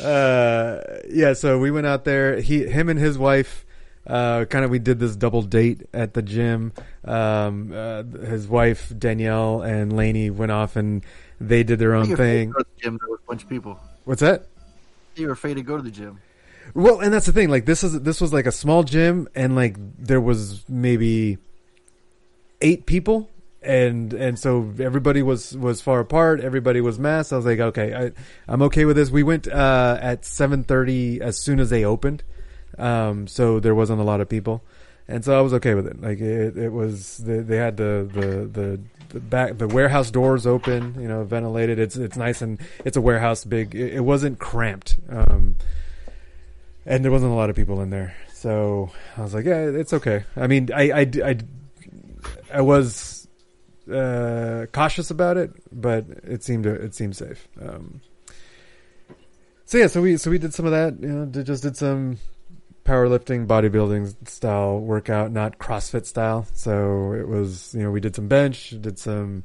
[0.02, 2.40] uh, yeah, so we went out there.
[2.40, 3.64] He, him, and his wife.
[4.06, 6.72] Uh, kind of, we did this double date at the gym.
[7.04, 11.04] Um, uh, his wife Danielle and Laney went off and
[11.40, 12.48] they did their own thing.
[12.48, 13.78] to go to the gym with a bunch of people.
[14.04, 14.46] What's that?
[15.16, 16.20] You were afraid to go to the gym.
[16.74, 17.50] Well, and that's the thing.
[17.50, 21.38] Like this is this was like a small gym, and like there was maybe
[22.60, 23.28] eight people,
[23.62, 26.40] and and so everybody was was far apart.
[26.40, 27.32] Everybody was masked.
[27.32, 28.12] I was like, okay, I,
[28.46, 29.10] I'm okay with this.
[29.10, 32.22] We went uh, at seven thirty as soon as they opened,
[32.78, 34.62] um, so there wasn't a lot of people,
[35.06, 36.00] and so I was okay with it.
[36.00, 38.80] Like it, it was they, they had the the the.
[39.08, 41.78] The back, the warehouse doors open, you know, ventilated.
[41.78, 43.74] It's it's nice and it's a warehouse big.
[43.74, 44.98] It, it wasn't cramped.
[45.08, 45.56] Um,
[46.84, 48.14] and there wasn't a lot of people in there.
[48.34, 50.24] So I was like, yeah, it's okay.
[50.36, 51.38] I mean, I, I, I,
[52.52, 53.28] I was
[53.92, 57.48] uh, cautious about it, but it seemed it seemed safe.
[57.60, 58.00] Um,
[59.64, 61.00] so yeah, so we so we did some of that.
[61.00, 62.18] You know, did- just did some
[62.84, 66.46] powerlifting, bodybuilding style workout, not CrossFit style.
[66.54, 69.44] So it was, you know, we did some bench, did some,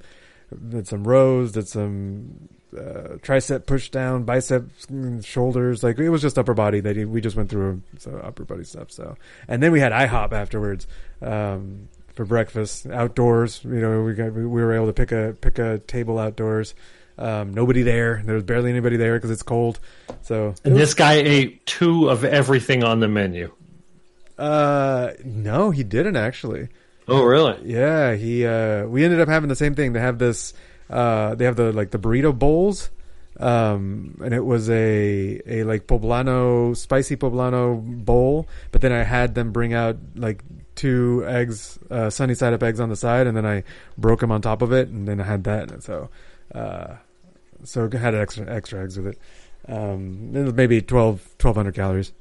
[0.69, 5.83] did some rows, did some uh, tricep push down, biceps, mm, shoulders.
[5.83, 6.79] Like it was just upper body.
[6.79, 8.91] Did, we just went through so upper body stuff.
[8.91, 9.17] So
[9.47, 10.87] and then we had IHOP afterwards
[11.21, 13.63] um, for breakfast outdoors.
[13.63, 16.75] You know, we got we were able to pick a pick a table outdoors.
[17.17, 18.23] Um, nobody there.
[18.25, 19.79] There was barely anybody there because it's cold.
[20.21, 23.51] So And this guy ate two of everything on the menu.
[24.37, 26.69] Uh, no, he didn't actually.
[27.07, 27.59] Oh, really?
[27.63, 28.45] Yeah, he.
[28.45, 29.93] Uh, we ended up having the same thing.
[29.93, 30.53] They have this.
[30.89, 32.89] Uh, they have the like the burrito bowls,
[33.39, 38.47] um, and it was a a like poblano spicy poblano bowl.
[38.71, 40.43] But then I had them bring out like
[40.75, 43.63] two eggs, uh, sunny side up eggs on the side, and then I
[43.97, 45.71] broke them on top of it, and then I had that.
[45.71, 46.09] And so,
[46.53, 46.95] uh,
[47.63, 49.19] so I had extra extra eggs with it.
[49.67, 52.11] Um, it was maybe 12, 1200 calories.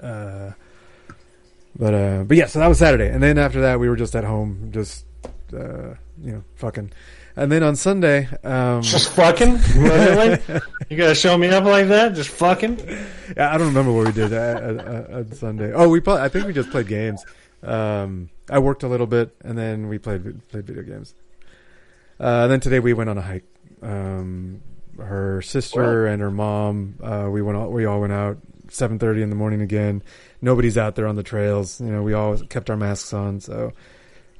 [0.00, 0.52] Uh,
[1.76, 4.14] but uh, but yeah, so that was Saturday, and then after that we were just
[4.16, 5.04] at home, just
[5.52, 6.92] uh, you know, fucking.
[7.40, 9.58] And then on Sunday, um, Just fucking?
[9.74, 10.38] Really?
[10.90, 12.14] You gotta show me up like that?
[12.16, 12.80] Just fucking?
[13.36, 15.72] Yeah, I don't remember what we did at, at, at- at Sunday.
[15.72, 17.24] Oh, we play, I think we just played games.
[17.62, 21.14] Um, I worked a little bit, and then we played played video games.
[22.18, 23.44] Uh, and then today we went on a hike.
[23.82, 24.62] Um,
[24.98, 26.96] her sister and her mom.
[27.00, 27.56] Uh, we went.
[27.56, 28.38] All, we all went out.
[28.68, 30.02] Seven thirty in the morning again.
[30.42, 31.80] Nobody's out there on the trails.
[31.80, 33.38] You know, we all kept our masks on.
[33.40, 33.72] So,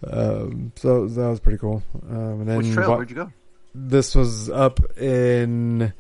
[0.07, 1.83] um, so that was pretty cool.
[2.09, 2.91] Um, and then Which trail?
[2.91, 3.33] wa- Where'd you go?
[3.75, 5.93] This was up in,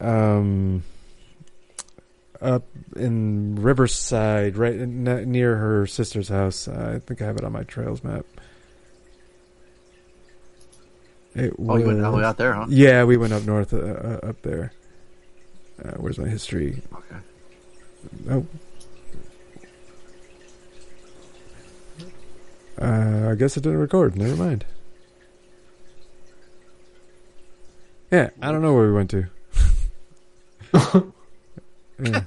[0.00, 0.82] um,
[2.40, 2.64] up
[2.96, 6.66] in Riverside, right in, near her sister's house.
[6.68, 8.26] Uh, I think I have it on my trails map.
[11.34, 12.66] It Oh, you went all the way out there, huh?
[12.68, 14.72] Yeah, we went up north, uh, uh, up there.
[15.84, 16.82] Uh, where's my history?
[16.92, 17.16] Okay.
[18.30, 18.46] Oh.
[22.80, 24.16] Uh, I guess it didn't record.
[24.16, 24.64] Never mind.
[28.12, 29.26] Yeah, I don't know where we went to.
[32.02, 32.24] yeah.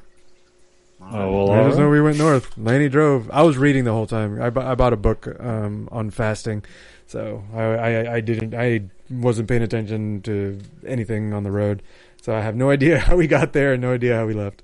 [1.11, 2.57] Oh, well, I just know we went north.
[2.57, 3.29] Laney drove.
[3.31, 4.41] I was reading the whole time.
[4.41, 6.65] I, bu- I bought a book um, on fasting,
[7.07, 11.83] so I, I I didn't I wasn't paying attention to anything on the road.
[12.21, 14.63] So I have no idea how we got there and no idea how we left.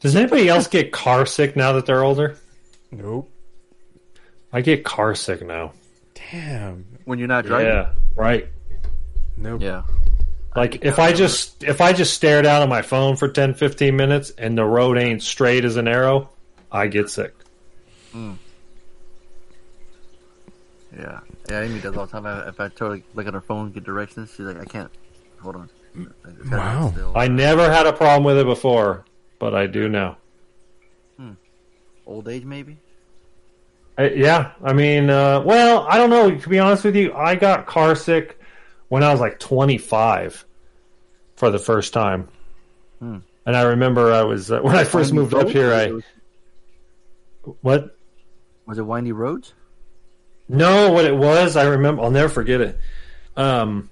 [0.00, 2.38] Does anybody else get car sick now that they're older?
[2.92, 3.31] Nope.
[4.52, 5.72] I get car sick now.
[6.30, 6.84] Damn.
[7.04, 7.66] When you're not driving?
[7.68, 8.48] Yeah, right.
[9.36, 9.62] Nope.
[9.62, 9.82] Yeah.
[10.54, 13.96] Like if I just if I just stare down at my phone for 10, 15
[13.96, 16.28] minutes and the road ain't straight as an arrow,
[16.70, 17.34] I get sick.
[18.14, 18.36] Mm.
[20.96, 21.20] Yeah.
[21.48, 22.26] Yeah, Amy does all the time.
[22.26, 24.90] I, if I totally to look at her phone, get directions, she's like, I can't.
[25.40, 25.70] Hold on.
[25.96, 26.86] I Wow.
[26.88, 27.12] sit still.
[27.16, 29.04] I never had a problem with it before,
[29.38, 30.18] but I do now.
[31.16, 31.32] Hmm.
[32.06, 32.76] Old age, maybe?
[33.98, 36.34] I, yeah, I mean, uh, well, I don't know.
[36.34, 38.38] To be honest with you, I got car sick
[38.88, 40.44] when I was like 25
[41.36, 42.28] for the first time,
[43.00, 43.18] Hmm.
[43.44, 45.72] and I remember I was uh, when I first moved up here.
[45.74, 45.92] I
[47.60, 47.96] what?
[48.66, 49.52] Was it windy roads?
[50.48, 52.02] No, what it was, I remember.
[52.02, 52.78] I'll never forget it.
[53.36, 53.90] Um,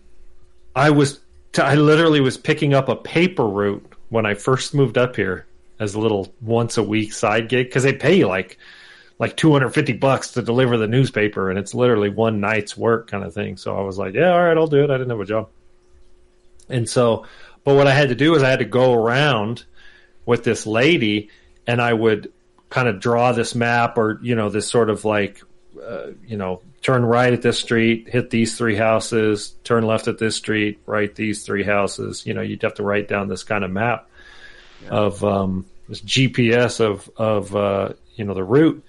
[0.76, 1.20] I was,
[1.52, 5.46] t- I literally was picking up a paper route when I first moved up here
[5.78, 8.58] as a little once a week side gig because they pay you like
[9.20, 13.34] like 250 bucks to deliver the newspaper and it's literally one night's work kind of
[13.34, 13.58] thing.
[13.58, 14.90] So I was like, yeah, all right, I'll do it.
[14.90, 15.50] I didn't have a job.
[16.70, 17.26] And so,
[17.62, 19.64] but what I had to do is I had to go around
[20.24, 21.28] with this lady
[21.66, 22.32] and I would
[22.70, 25.42] kind of draw this map or, you know, this sort of like,
[25.86, 30.16] uh, you know, turn right at this street, hit these three houses, turn left at
[30.16, 32.24] this street, right these three houses.
[32.24, 34.08] You know, you'd have to write down this kind of map
[34.88, 38.82] of um, this GPS of of uh, you know the route.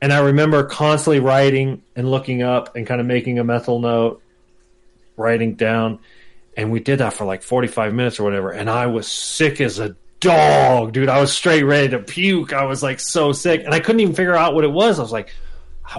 [0.00, 4.22] And I remember constantly writing and looking up and kind of making a mental note,
[5.16, 6.00] writing down.
[6.56, 8.50] And we did that for like 45 minutes or whatever.
[8.50, 11.08] And I was sick as a dog, dude.
[11.08, 12.52] I was straight ready to puke.
[12.52, 13.64] I was like so sick.
[13.64, 14.98] And I couldn't even figure out what it was.
[14.98, 15.30] I was like,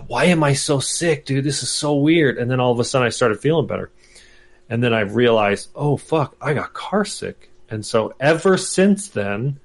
[0.08, 1.44] why am I so sick, dude?
[1.44, 2.38] This is so weird.
[2.38, 3.92] And then all of a sudden I started feeling better.
[4.70, 7.50] And then I realized, oh, fuck, I got car sick.
[7.70, 9.60] And so ever since then,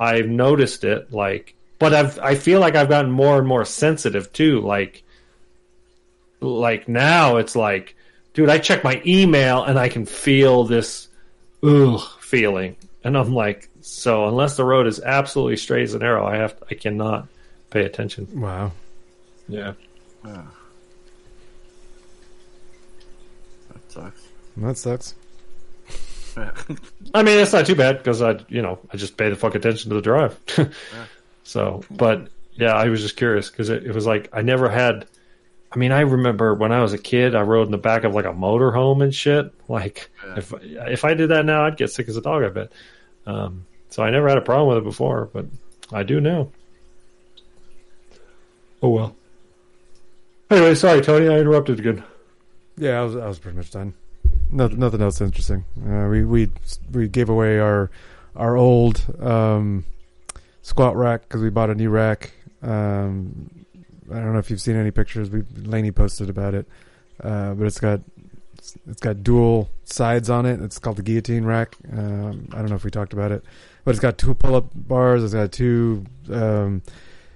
[0.00, 4.32] I've noticed it like, but I've, I feel like I've gotten more and more sensitive
[4.32, 4.60] too.
[4.60, 5.02] Like,
[6.40, 7.96] like now it's like,
[8.34, 11.08] dude, I check my email and I can feel this
[11.64, 12.76] ugh feeling.
[13.02, 16.54] And I'm like, so unless the road is absolutely straight as an arrow, I have,
[16.70, 17.26] I cannot
[17.70, 18.28] pay attention.
[18.40, 18.70] Wow.
[19.48, 19.72] Yeah.
[20.24, 20.44] Yeah.
[23.72, 24.28] That sucks.
[24.56, 25.14] That sucks.
[27.12, 29.56] I mean, it's not too bad because I, you know, I just pay the fuck
[29.56, 30.38] attention to the drive.
[31.44, 35.06] So, but yeah, I was just curious because it, it was like I never had.
[35.72, 38.14] I mean, I remember when I was a kid, I rode in the back of
[38.14, 39.52] like a motorhome and shit.
[39.68, 42.42] Like, if if I did that now, I'd get sick as a dog.
[42.44, 42.72] I bet.
[43.26, 45.46] Um, so I never had a problem with it before, but
[45.90, 46.48] I do now.
[48.82, 49.16] Oh well.
[50.50, 52.04] Anyway, sorry, Tony, I interrupted again.
[52.76, 53.94] Yeah, I was I was pretty much done.
[54.50, 55.64] Nothing, nothing else interesting.
[55.86, 56.50] Uh, we we
[56.90, 57.90] we gave away our
[58.36, 59.84] our old um,
[60.62, 62.32] squat rack because we bought a new rack.
[62.62, 63.50] Um,
[64.10, 65.30] I don't know if you've seen any pictures.
[65.30, 66.66] We Laney posted about it,
[67.22, 68.00] uh, but it's got
[68.86, 70.60] it's got dual sides on it.
[70.60, 71.76] It's called the guillotine rack.
[71.92, 73.44] Um, I don't know if we talked about it,
[73.84, 75.24] but it's got two pull up bars.
[75.24, 76.82] It's got two um,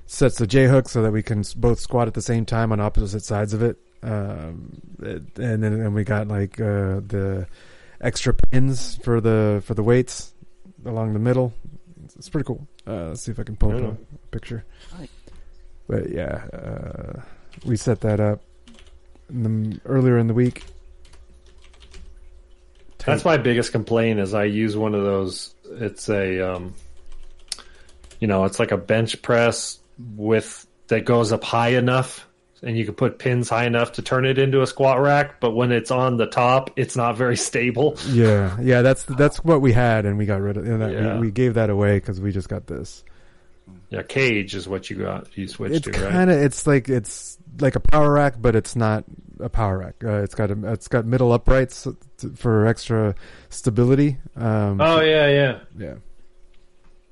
[0.06, 2.80] sets of J hooks so that we can both squat at the same time on
[2.80, 3.76] opposite sides of it.
[4.02, 7.48] Um, it- and then and we got like uh, the
[8.00, 10.32] extra pins for the for the weights
[10.84, 11.52] along the middle.
[12.06, 12.66] It's, it's pretty cool.
[12.86, 14.64] Uh, let's see if I can pull up a picture.
[15.88, 17.20] But yeah, uh,
[17.64, 18.42] we set that up
[19.28, 20.64] in the, earlier in the week.
[23.04, 25.54] That's my biggest complaint is I use one of those.
[25.64, 26.74] It's a, um,
[28.20, 29.78] you know, it's like a bench press
[30.16, 32.26] with that goes up high enough,
[32.66, 35.40] and you can put pins high enough to turn it into a squat rack.
[35.40, 37.96] But when it's on the top, it's not very stable.
[38.08, 40.64] Yeah, yeah, that's that's what we had, and we got rid of.
[40.66, 41.14] That, Yeah.
[41.14, 43.04] we, we gave that away because we just got this.
[43.90, 45.36] Yeah, cage is what you got.
[45.36, 46.12] You switched It's to, right?
[46.12, 49.04] kind of it's like it's like a power rack, but it's not
[49.40, 49.94] a power rack.
[50.04, 51.86] Uh, it's got a, it's got middle uprights
[52.36, 53.14] for extra
[53.48, 54.18] stability.
[54.36, 55.94] Um, Oh yeah, yeah, yeah.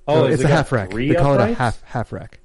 [0.07, 0.91] Oh, So it's it a half rack.
[0.91, 2.41] They call it a half half rack.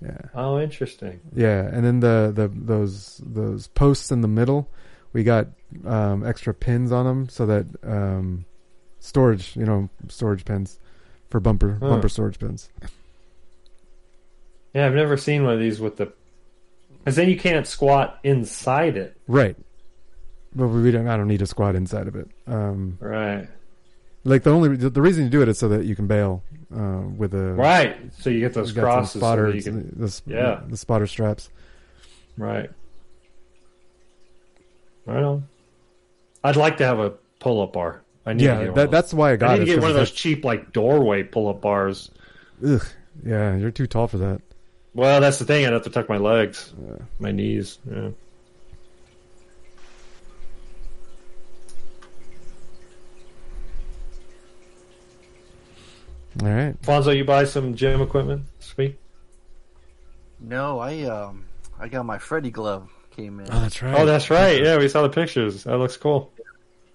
[0.00, 0.18] Yeah.
[0.34, 1.20] Oh, interesting.
[1.34, 4.70] Yeah, and then the, the those those posts in the middle,
[5.12, 5.48] we got
[5.84, 8.44] um, extra pins on them so that um,
[9.00, 10.78] storage, you know, storage pins
[11.30, 11.88] for bumper Huh.
[11.88, 12.68] bumper storage pins.
[14.74, 16.12] Yeah, I've never seen one of these with the,
[16.98, 19.16] because then you can't squat inside it.
[19.26, 19.56] Right.
[20.54, 21.08] But we don't.
[21.08, 22.28] I don't need a squat inside of it.
[22.46, 23.48] Um, Right.
[24.28, 26.42] Like the only the reason you do it is so that you can bail
[26.74, 27.96] uh, with a Right.
[28.20, 30.60] So you get those you crosses so spotter, you can- the, the, Yeah.
[30.68, 31.50] the spotter straps.
[32.36, 32.70] Right.
[35.06, 35.48] Right on.
[36.44, 37.10] I'd like to have a
[37.40, 38.02] pull-up bar.
[38.26, 39.90] I need Yeah, to get that- that's why I got need it, to get one
[39.90, 42.10] of those cheap like doorway pull-up bars.
[42.64, 42.84] Ugh.
[43.24, 44.40] Yeah, you're too tall for that.
[44.94, 45.64] Well, that's the thing.
[45.66, 46.72] I'd have to tuck my legs,
[47.18, 47.78] my knees.
[47.90, 48.10] Yeah.
[56.42, 56.80] All right.
[56.82, 58.98] Fonzo, you buy some gym equipment this week?
[60.40, 61.44] No, I um,
[61.78, 63.46] I got my Freddy glove came in.
[63.50, 63.94] Oh, that's right.
[63.98, 64.62] Oh, that's right.
[64.62, 65.64] Yeah, we saw the pictures.
[65.64, 66.32] That looks cool.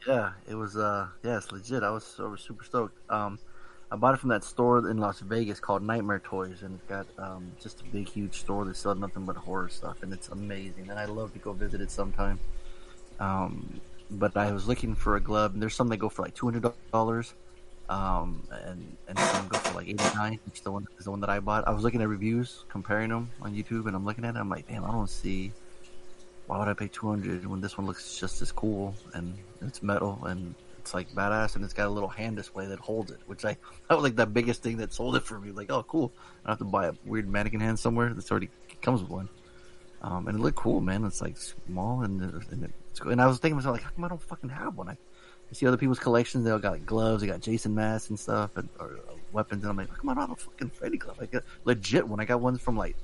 [0.07, 1.83] Yeah, it was uh, yeah, it's legit.
[1.83, 2.97] I was, I was super stoked.
[3.11, 3.39] Um,
[3.91, 7.05] I bought it from that store in Las Vegas called Nightmare Toys, and it's got
[7.17, 10.89] um, just a big, huge store that sells nothing but horror stuff, and it's amazing.
[10.89, 12.39] And I love to go visit it sometime.
[13.19, 13.79] Um,
[14.09, 16.49] but I was looking for a glove, and there's some that go for like two
[16.49, 17.33] hundred dollars,
[17.93, 20.39] um, and and some go for like eighty nine.
[20.45, 21.67] Which the one is the one that I bought.
[21.67, 24.39] I was looking at reviews, comparing them on YouTube, and I'm looking at it.
[24.39, 25.51] I'm like, damn, I don't see
[26.47, 30.19] why would I pay 200 when this one looks just as cool and it's metal
[30.25, 33.45] and it's like badass and it's got a little hand display that holds it, which
[33.45, 33.55] I
[33.87, 35.51] that was like the biggest thing that sold it for me.
[35.51, 36.11] Like, oh, cool!
[36.45, 38.49] I have to buy a weird mannequin hand somewhere that's already
[38.81, 39.29] comes with one.
[40.01, 41.05] Um, and it looked cool, man.
[41.05, 43.13] It's like small and, and it's cool.
[43.13, 44.89] And I was thinking to myself, like, how come I don't fucking have one?
[44.89, 44.97] I,
[45.53, 48.19] I see other people's collections; they all got like gloves, they got Jason masks and
[48.19, 50.97] stuff, and or uh, weapons, and I'm like, come I don't have a fucking Freddy
[50.97, 51.19] glove?
[51.19, 52.19] Like a legit one.
[52.19, 52.95] I got ones from like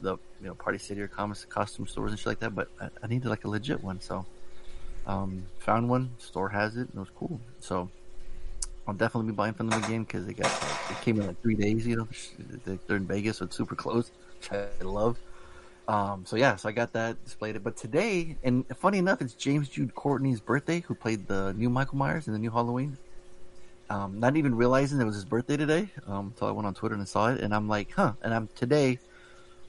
[0.00, 2.88] the you know Party City or comics costume stores and shit like that, but I,
[3.00, 4.26] I needed like a legit one, so
[5.06, 6.10] um, found one.
[6.18, 7.38] Store has it, and it was cool.
[7.60, 7.88] So
[8.88, 10.50] I'll definitely be buying from them again because they got
[10.90, 11.86] it came in like three days.
[11.86, 12.08] You know,
[12.64, 14.10] They- they're in Vegas, so it's super close,
[14.40, 15.16] which I love.
[15.86, 17.62] Um, so yeah, so I got that displayed.
[17.62, 21.98] But today, and funny enough, it's James Jude Courtney's birthday, who played the new Michael
[21.98, 22.96] Myers in the new Halloween.
[23.90, 26.94] Um, not even realizing it was his birthday today, um, until I went on Twitter
[26.94, 28.14] and saw it, and I'm like, huh.
[28.22, 28.98] And I'm today,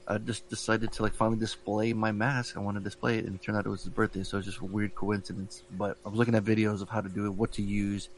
[0.08, 2.56] I just decided to like finally display my mask.
[2.56, 4.46] I want to display it, and it turned out it was his birthday, so it's
[4.46, 5.64] just a weird coincidence.
[5.76, 8.08] But I was looking at videos of how to do it, what to use.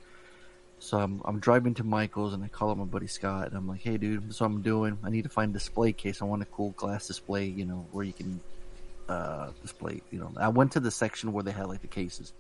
[0.81, 3.67] So I'm, I'm driving to Michael's, and I call up my buddy Scott, and I'm
[3.67, 4.99] like, "Hey, dude, what I'm doing.
[5.03, 6.23] I need to find a display case.
[6.23, 8.41] I want a cool glass display, you know, where you can
[9.09, 10.03] uh, display.
[10.11, 12.33] You know, I went to the section where they had like the cases.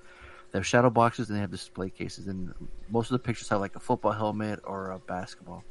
[0.51, 2.55] They have shadow boxes and they have display cases, and
[2.89, 5.65] most of the pictures have like a football helmet or a basketball.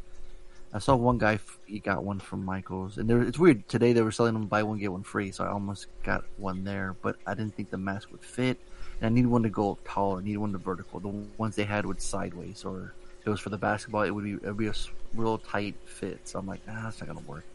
[0.74, 3.68] I saw one guy he got one from Michaels, and there, it's weird.
[3.70, 6.64] Today they were selling them buy one get one free, so I almost got one
[6.64, 8.60] there, but I didn't think the mask would fit.
[9.00, 10.18] And I needed one to go tall.
[10.18, 11.00] I needed one to vertical.
[11.00, 12.94] The ones they had would sideways, or
[13.26, 14.74] it was for the basketball, it would be it would be a
[15.14, 16.28] real tight fit.
[16.28, 17.46] So I'm like, ah, that's not gonna work.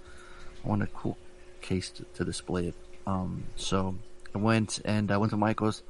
[0.64, 1.18] I want a cool
[1.60, 2.74] case to, to display it.
[3.06, 3.96] Um, so
[4.34, 5.82] I went and I went to Michael's.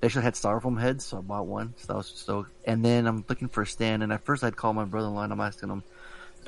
[0.00, 1.74] They actually had styrofoam heads, so I bought one.
[1.76, 2.52] So I was stoked.
[2.64, 4.02] And then I'm looking for a stand.
[4.02, 5.82] And at first I'd call my brother-in-law and I'm asking him,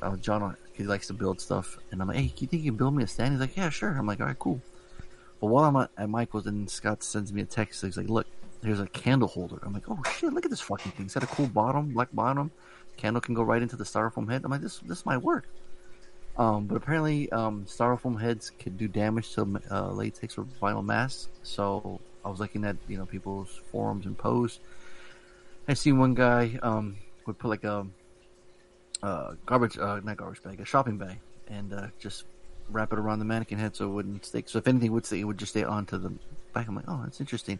[0.01, 1.78] uh, John, he likes to build stuff.
[1.90, 3.32] And I'm like, hey, you think you can build me a stand?
[3.32, 3.90] He's like, yeah, sure.
[3.90, 4.62] I'm like, all right, cool.
[5.40, 7.82] But while I'm at Michael's, and Scott sends me a text.
[7.82, 8.26] He's like, look,
[8.62, 9.59] here's a candle holder.
[9.62, 11.06] I'm like, oh shit, look at this fucking thing.
[11.06, 12.51] It's got a cool bottom, black bottom.
[12.97, 14.43] Candle can go right into the styrofoam head.
[14.44, 15.47] I'm like, this this might work.
[16.36, 21.28] Um, but apparently, um, styrofoam heads could do damage to uh, latex or vinyl masks.
[21.43, 24.60] So I was looking at you know people's forums and posts.
[25.68, 27.86] I see one guy um, would put like a
[29.02, 31.18] uh, garbage, uh, not garbage bag, a shopping bag,
[31.48, 32.24] and uh, just
[32.70, 34.48] wrap it around the mannequin head so it wouldn't stick.
[34.48, 36.12] So if anything would stick, it would just stay onto the
[36.52, 36.68] back.
[36.68, 37.59] I'm like, oh, that's interesting.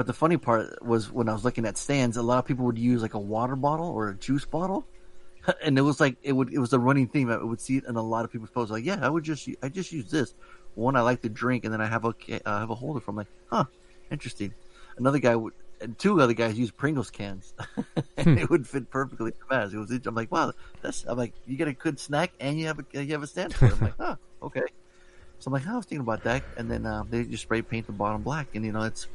[0.00, 2.64] But the funny part was when I was looking at stands, a lot of people
[2.64, 4.86] would use like a water bottle or a juice bottle,
[5.62, 7.28] and it was like it would it was a running theme.
[7.28, 8.72] I would see it in a lot of people's posts.
[8.72, 10.32] Like, yeah, I would just I just use this
[10.74, 10.96] one.
[10.96, 12.14] I like to drink, and then I have a
[12.46, 13.66] uh, have a holder from like, huh,
[14.10, 14.54] interesting.
[14.96, 15.52] Another guy would.
[15.82, 17.52] And two other guys used Pringles cans,
[18.16, 19.70] and it would fit perfectly the.
[19.70, 19.90] It was.
[20.06, 21.04] I'm like, wow, that's.
[21.04, 23.54] I'm like, you get a good snack, and you have a you have a stand
[23.54, 23.74] for it.
[23.74, 24.64] I'm like, huh, okay.
[25.40, 27.86] So I'm like, I was thinking about that, and then uh, they just spray paint
[27.86, 29.06] the bottom black, and you know it's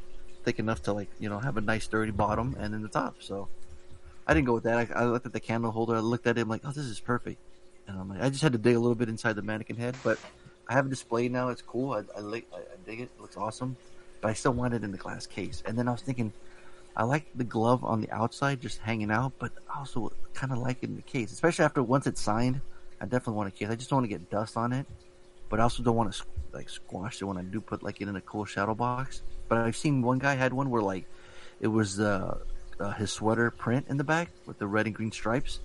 [0.46, 3.16] thick enough to like you know have a nice dirty bottom and then the top.
[3.20, 3.50] So
[4.28, 4.92] I didn't go with that.
[4.96, 5.96] I, I looked at the candle holder.
[5.96, 6.42] I looked at it.
[6.42, 7.40] I'm like, oh, this is perfect.
[7.88, 9.96] And I'm like, I just had to dig a little bit inside the mannequin head,
[10.04, 10.18] but
[10.68, 11.50] I have a display now.
[11.50, 11.92] It's cool.
[11.92, 13.10] I, I, I, I dig it.
[13.16, 13.76] It looks awesome.
[14.22, 15.62] But I still want it in the glass case.
[15.66, 16.34] And then I was thinking,
[16.98, 20.60] I like the glove on the outside just hanging out, but I also kind of
[20.60, 22.62] like it in the case, especially after once it's signed.
[23.02, 23.70] I definitely want a case.
[23.70, 24.86] I just don't want to get dust on it,
[25.50, 26.24] but I also don't want to
[26.54, 29.22] like squash it when I do put like it in a cool shadow box.
[29.48, 31.06] But I've seen one guy had one where like
[31.60, 32.38] it was uh,
[32.80, 35.60] uh, his sweater print in the back with the red and green stripes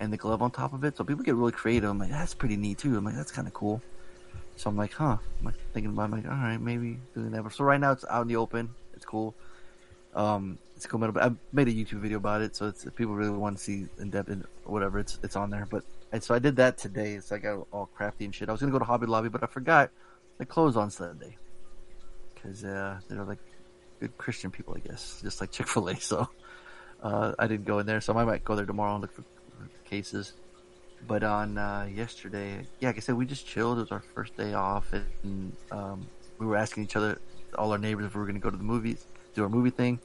[0.00, 0.96] and the glove on top of it.
[0.96, 1.88] So people get really creative.
[1.88, 2.96] I'm like, that's pretty neat too.
[2.96, 3.80] I'm like, that's kind of cool.
[4.56, 5.16] So I'm like, huh.
[5.40, 6.04] I'm like thinking about, it.
[6.04, 7.52] I'm like, all right, maybe doing that.
[7.52, 8.70] So right now it's out in the open.
[8.94, 9.34] It's cool.
[10.14, 11.00] Um, it's cool.
[11.00, 13.86] But I made a YouTube video about it, so if people really want to see
[13.98, 15.66] in depth and whatever, it's it's on there.
[15.68, 15.84] But
[16.14, 17.14] and so I did that today.
[17.14, 18.48] It's like all all crafty and shit.
[18.48, 19.90] I was gonna go to Hobby Lobby, but I forgot
[20.38, 21.36] they close on Sunday
[22.34, 23.40] because uh, they're like
[23.98, 25.94] good Christian people, I guess, just like Chick Fil A.
[26.00, 26.28] So
[27.02, 28.00] uh, I didn't go in there.
[28.00, 30.34] So I might go there tomorrow and look for, for cases.
[31.04, 33.78] But on uh, yesterday, yeah, like I said, we just chilled.
[33.78, 36.06] It was our first day off, and um,
[36.38, 37.18] we were asking each other,
[37.58, 39.04] all our neighbors, if we were going to go to the movies,
[39.34, 39.98] do our movie thing.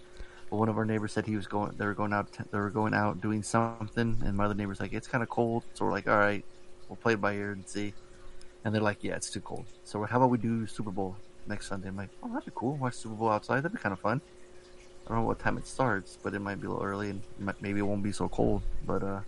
[0.50, 1.76] One of our neighbors said he was going.
[1.78, 2.28] They were going out.
[2.52, 5.64] They were going out doing something, and my other neighbor's like, "It's kind of cold."
[5.74, 6.44] So we're like, "All right,
[6.88, 7.94] we'll play by ear and see."
[8.64, 11.16] And they're like, "Yeah, it's too cold." So how about we do Super Bowl
[11.48, 11.90] next Sunday?
[11.90, 12.78] I'm like, "Oh, that'd be cool.
[12.78, 13.62] Watch Super Bowl outside.
[13.62, 14.22] That'd be kind of fun."
[15.06, 17.22] I don't know what time it starts, but it might be a little early, and
[17.62, 18.62] maybe it won't be so cold.
[18.86, 19.22] But uh,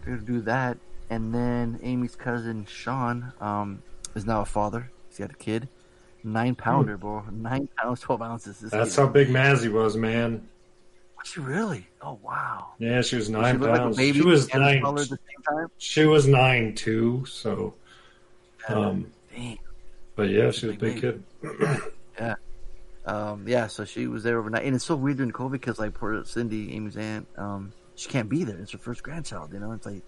[0.00, 0.78] we're gonna do that.
[1.10, 3.82] And then Amy's cousin Sean um,
[4.14, 4.90] is now a father.
[5.08, 5.68] He's got a kid,
[6.24, 8.58] nine pounder, bro, nine pounds, twelve ounces.
[8.60, 10.48] That's how big Mazzy was, man.
[11.16, 11.86] Was she really?
[12.00, 12.68] Oh wow.
[12.78, 13.98] Yeah, she was nine she look like pounds.
[13.98, 14.84] she was nine.
[14.84, 15.68] at the same time?
[15.78, 17.24] She was nine too.
[17.26, 17.74] So,
[18.68, 19.10] um,
[20.14, 21.22] but yeah, she was a big kid.
[22.18, 22.34] Yeah.
[23.06, 24.64] Um, yeah, so she was there overnight.
[24.64, 28.28] And it's so weird during COVID because, like, poor Cindy, Amy's aunt, um, she can't
[28.28, 28.58] be there.
[28.58, 29.72] It's her first grandchild, you know?
[29.72, 30.02] It's like,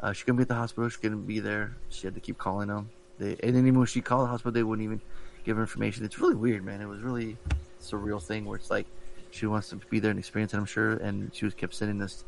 [0.00, 0.90] uh, she's going to be at the hospital.
[0.90, 1.74] She to be there.
[1.88, 2.90] She had to keep calling them.
[3.18, 5.00] They, and then even when she called the hospital, they wouldn't even
[5.46, 6.04] give her information.
[6.04, 6.82] It's really weird, man.
[6.82, 7.38] It was really
[7.80, 8.86] surreal thing where it's like
[9.30, 10.94] she wants to be there and experience it, I'm sure.
[10.94, 12.24] And she was kept sending this.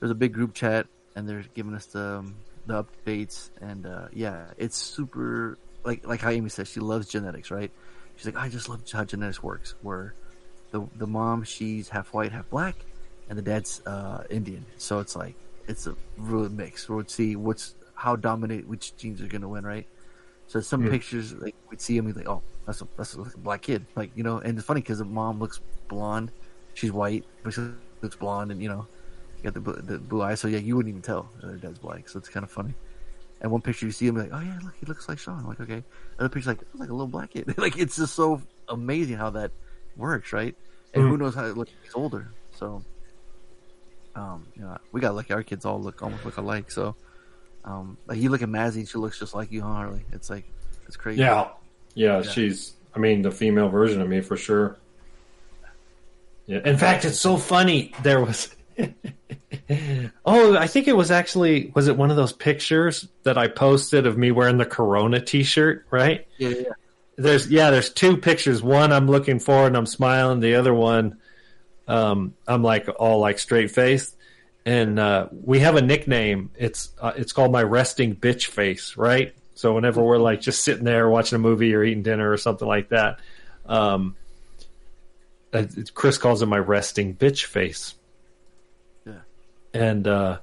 [0.00, 2.34] There's a big group chat, and they're giving us the, um,
[2.66, 3.50] the updates.
[3.60, 7.70] And, uh, yeah, it's super, like, like how Amy says, she loves genetics, right?
[8.16, 9.76] She's like, I just love how genetics works.
[9.82, 10.14] Where
[10.72, 12.74] the the mom, she's half white, half black,
[13.28, 14.66] and the dad's uh, Indian.
[14.76, 15.36] So it's like
[15.68, 16.88] it's a real mix.
[16.88, 19.86] We'll see what's how dominant which genes are going to win, right?
[20.48, 20.86] So some Hmm.
[20.86, 24.12] pictures, like we'd see him, we'd like, oh, that's a that's a black kid, like
[24.16, 24.38] you know.
[24.40, 25.60] And it's funny because the mom looks
[25.90, 26.32] blonde,
[26.74, 27.62] she's white, but she
[28.02, 28.88] looks blonde, and you know,
[29.42, 30.40] you got the blue- the blue eyes.
[30.40, 32.08] So yeah, you wouldn't even tell that her dad's black.
[32.10, 32.76] So it's kind of funny.
[33.40, 35.40] And one picture you see him like, oh yeah, look, he looks like Sean.
[35.40, 35.84] I'm like, okay.
[36.18, 37.54] Another picture like, like a little black kid.
[37.58, 39.52] like it's just so amazing how that
[39.96, 40.56] works, right?
[40.94, 41.18] And who Mhm.
[41.18, 42.34] knows how it looks he's older.
[42.52, 42.86] So,
[44.14, 45.32] um, you know, we got lucky.
[45.32, 46.70] Our kids all look almost look alike.
[46.70, 46.96] So,
[47.68, 50.04] um, like you look at Mazzy, she looks just like you, huh, Harley?
[50.12, 50.44] It's like
[50.86, 51.20] it's crazy.
[51.20, 51.50] Yeah.
[51.94, 52.72] yeah, she's.
[52.94, 54.78] I mean, the female version of me for sure.
[56.46, 56.60] Yeah.
[56.64, 57.92] In fact, it's so funny.
[58.02, 58.54] There was.
[60.24, 61.70] oh, I think it was actually.
[61.74, 65.86] Was it one of those pictures that I posted of me wearing the Corona T-shirt?
[65.90, 66.26] Right.
[66.38, 66.72] Yeah, yeah.
[67.16, 68.62] There's yeah, there's two pictures.
[68.62, 70.40] One I'm looking forward and I'm smiling.
[70.40, 71.18] The other one,
[71.86, 74.16] um, I'm like all like straight faced,
[74.68, 76.50] and uh, we have a nickname.
[76.54, 79.34] It's uh, it's called my resting bitch face, right?
[79.54, 82.68] So whenever we're like just sitting there watching a movie or eating dinner or something
[82.68, 83.20] like that,
[83.64, 84.14] um,
[85.54, 85.64] uh,
[85.94, 87.94] Chris calls it my resting bitch face.
[89.06, 89.20] Yeah.
[89.72, 90.40] And uh,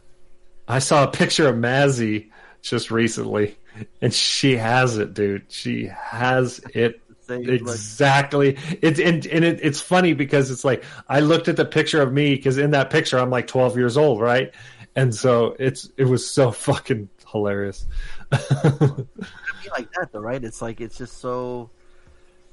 [0.67, 2.31] I saw a picture of Mazzy
[2.63, 3.55] just recently,
[4.01, 5.43] and she has it, dude.
[5.49, 6.99] She has it
[7.29, 8.57] exactly.
[8.81, 12.13] It's and, and it, it's funny because it's like I looked at the picture of
[12.13, 14.53] me because in that picture I'm like 12 years old, right?
[14.95, 17.85] And so it's it was so fucking hilarious.
[18.31, 20.43] like that though, right?
[20.43, 21.69] It's like it's just so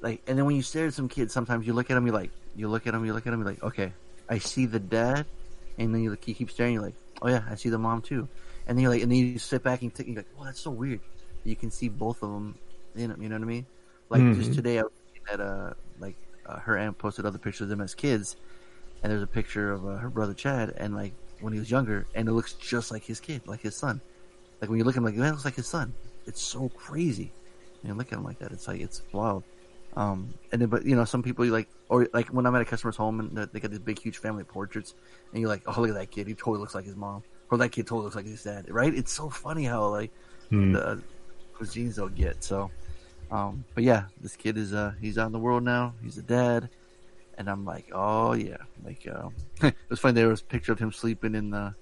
[0.03, 2.12] like, and then when you stare at some kids, sometimes you look at them, you
[2.12, 3.93] like, you look at them, you look at them, you're like, okay,
[4.28, 5.24] I see the dad,
[5.78, 8.28] and then you, you keep staring, you're like, oh yeah, I see the mom too,
[8.66, 10.61] and then you're like, and then you sit back and think, you're like, oh, that's
[10.61, 11.01] so weird.
[11.44, 12.59] You can see both of them
[12.97, 13.23] in them.
[13.23, 13.66] You know what I mean?
[14.12, 14.55] Like just Mhm.
[14.55, 16.16] today, I was looking at uh, like
[16.47, 18.36] uh, her aunt posted other pictures of them as kids,
[19.02, 22.06] and there's a picture of uh, her brother Chad, and like when he was younger,
[22.14, 24.01] and it looks just like his kid, like his son.
[24.60, 25.93] Like when you look at him, like man, it looks like his son.
[26.26, 27.32] It's so crazy.
[27.82, 28.52] You know, look at him like that.
[28.52, 29.44] It's like it's wild.
[29.97, 32.62] Um, and then, but you know, some people you like, or like when I'm at
[32.62, 34.94] a customer's home and they- they got these big, huge family portraits,
[35.32, 36.26] and you're like, oh, look at that kid.
[36.28, 38.66] He totally looks like his mom, or that kid totally looks like his dad.
[38.70, 38.94] Right?
[38.94, 40.10] It's so funny how like
[40.51, 40.72] Hmm.
[40.72, 41.02] the
[41.59, 42.43] those genes they'll get.
[42.43, 42.70] So,
[43.32, 45.94] um, but yeah, this kid is uh he's out in the world now.
[46.02, 46.68] He's a dad,
[47.38, 49.30] and I'm like, oh yeah, like uh,
[49.66, 50.14] it was funny.
[50.14, 51.74] There was a picture of him sleeping in the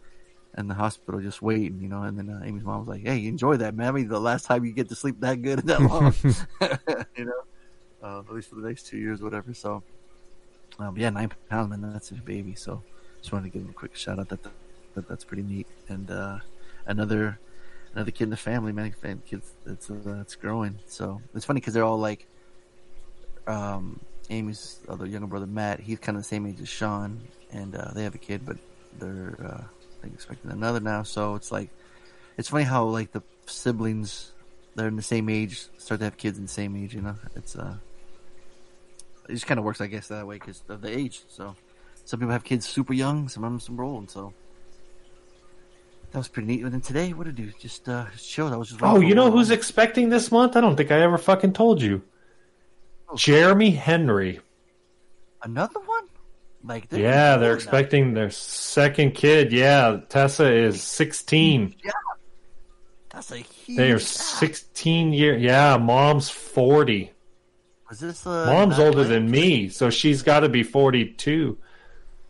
[0.56, 2.04] in the hospital, just waiting, you know.
[2.04, 3.88] And then uh, Amy's mom was like, "Hey, enjoy that, man.
[3.88, 6.14] I mean, the last time you get to sleep that good and that long,
[7.16, 7.42] you know,
[8.00, 9.82] uh, at least for the next two years, whatever." So,
[10.78, 11.92] um, yeah, nine pounds, man.
[11.92, 12.54] That's his baby.
[12.54, 12.80] So,
[13.20, 14.28] just wanted to give him a quick shout out.
[14.28, 14.44] That,
[14.94, 15.66] that that's pretty neat.
[15.88, 16.38] And uh,
[16.86, 17.40] another
[17.94, 18.92] another kid in the family, man.
[18.92, 20.78] Fan kids that's uh, that's growing.
[20.86, 22.26] So it's funny because they're all like,
[23.46, 25.80] um, Amy's other younger brother Matt.
[25.80, 27.20] He's kind of the same age as Sean,
[27.52, 28.56] and uh, they have a kid, but
[28.98, 29.64] they're uh,
[30.00, 31.02] think expecting another now.
[31.02, 31.70] So it's like,
[32.36, 34.32] it's funny how like the siblings
[34.74, 36.94] they're in the same age start to have kids in the same age.
[36.94, 37.76] You know, it's uh,
[39.28, 41.22] it just kind of works, I guess, that way because of the age.
[41.28, 41.54] So
[42.04, 44.10] some people have kids super young, some of them super old.
[44.10, 44.32] So
[46.12, 46.62] that was pretty neat.
[46.62, 47.52] And then today, what did I do?
[47.58, 48.52] Just uh, chilled.
[48.52, 48.80] I was just.
[48.82, 50.56] Oh, you know who's expecting this month?
[50.56, 52.02] I don't think I ever fucking told you.
[53.16, 54.40] Jeremy Henry.
[55.42, 56.04] another one?
[56.62, 57.54] Like they're Yeah, they're older now.
[57.54, 59.50] expecting their second kid.
[59.52, 61.74] Yeah, Tessa is 16.
[61.82, 61.90] Yeah,
[63.10, 63.76] that's a huge.
[63.78, 65.36] They are 16 year.
[65.36, 67.12] Yeah, mom's 40.
[67.88, 71.58] Was this uh, Mom's older than me, so she's got to be 42.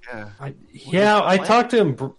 [0.09, 0.31] Yeah.
[0.73, 2.15] Yeah, I talked to him.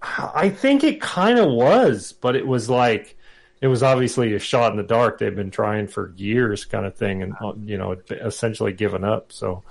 [0.00, 3.16] I think it kind of was, but it was like
[3.60, 5.18] it was obviously a shot in the dark.
[5.18, 9.32] They've been trying for years, kind of thing, and uh, you know, essentially given up.
[9.32, 9.64] So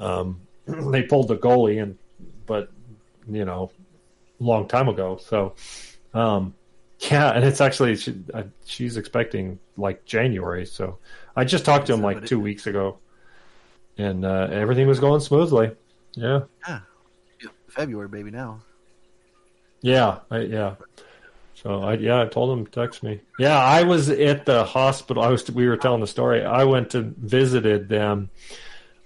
[0.00, 1.98] um, they pulled the goalie, and
[2.46, 2.70] but
[3.28, 3.70] you know,
[4.38, 5.18] long time ago.
[5.18, 5.54] So
[6.14, 6.54] um,
[7.00, 10.64] yeah, and it's actually she, uh, she's expecting like January.
[10.64, 10.98] So
[11.36, 12.98] I just talked to him like two weeks ago,
[13.98, 15.72] and uh, everything was going smoothly.
[16.14, 16.40] Yeah.
[16.66, 16.80] Yeah.
[17.68, 18.30] February, baby.
[18.30, 18.60] Now.
[19.80, 20.74] Yeah, I, yeah.
[21.54, 23.20] So I yeah, I told him text me.
[23.38, 25.22] Yeah, I was at the hospital.
[25.22, 26.44] I was we were telling the story.
[26.44, 28.30] I went to visited them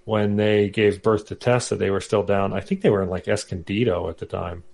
[0.05, 1.77] when they gave birth to Tessa.
[1.77, 2.53] They were still down.
[2.53, 4.65] I think they were in like Escondido at the time,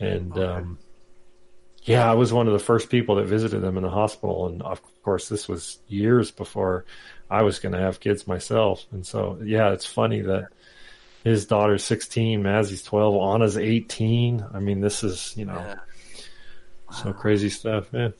[0.00, 0.78] and um,
[1.86, 4.46] yeah, I was one of the first people that visited them in the hospital.
[4.46, 6.84] And of course, this was years before
[7.30, 8.84] I was going to have kids myself.
[8.90, 10.48] And so yeah, it's funny that
[11.26, 14.46] his daughter's 16, Mazzy's 12, Anna's 18.
[14.54, 15.74] I mean, this is, you know,
[16.92, 17.88] so crazy stuff.
[17.92, 18.10] Yeah.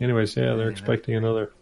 [0.00, 1.52] Anyways, yeah, they're expecting another.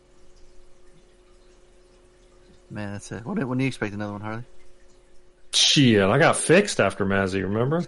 [2.70, 3.26] Man, that's it.
[3.26, 4.44] When, when do you expect another one, Harley?
[5.52, 7.84] Shit, I got fixed after Mazzy, remember?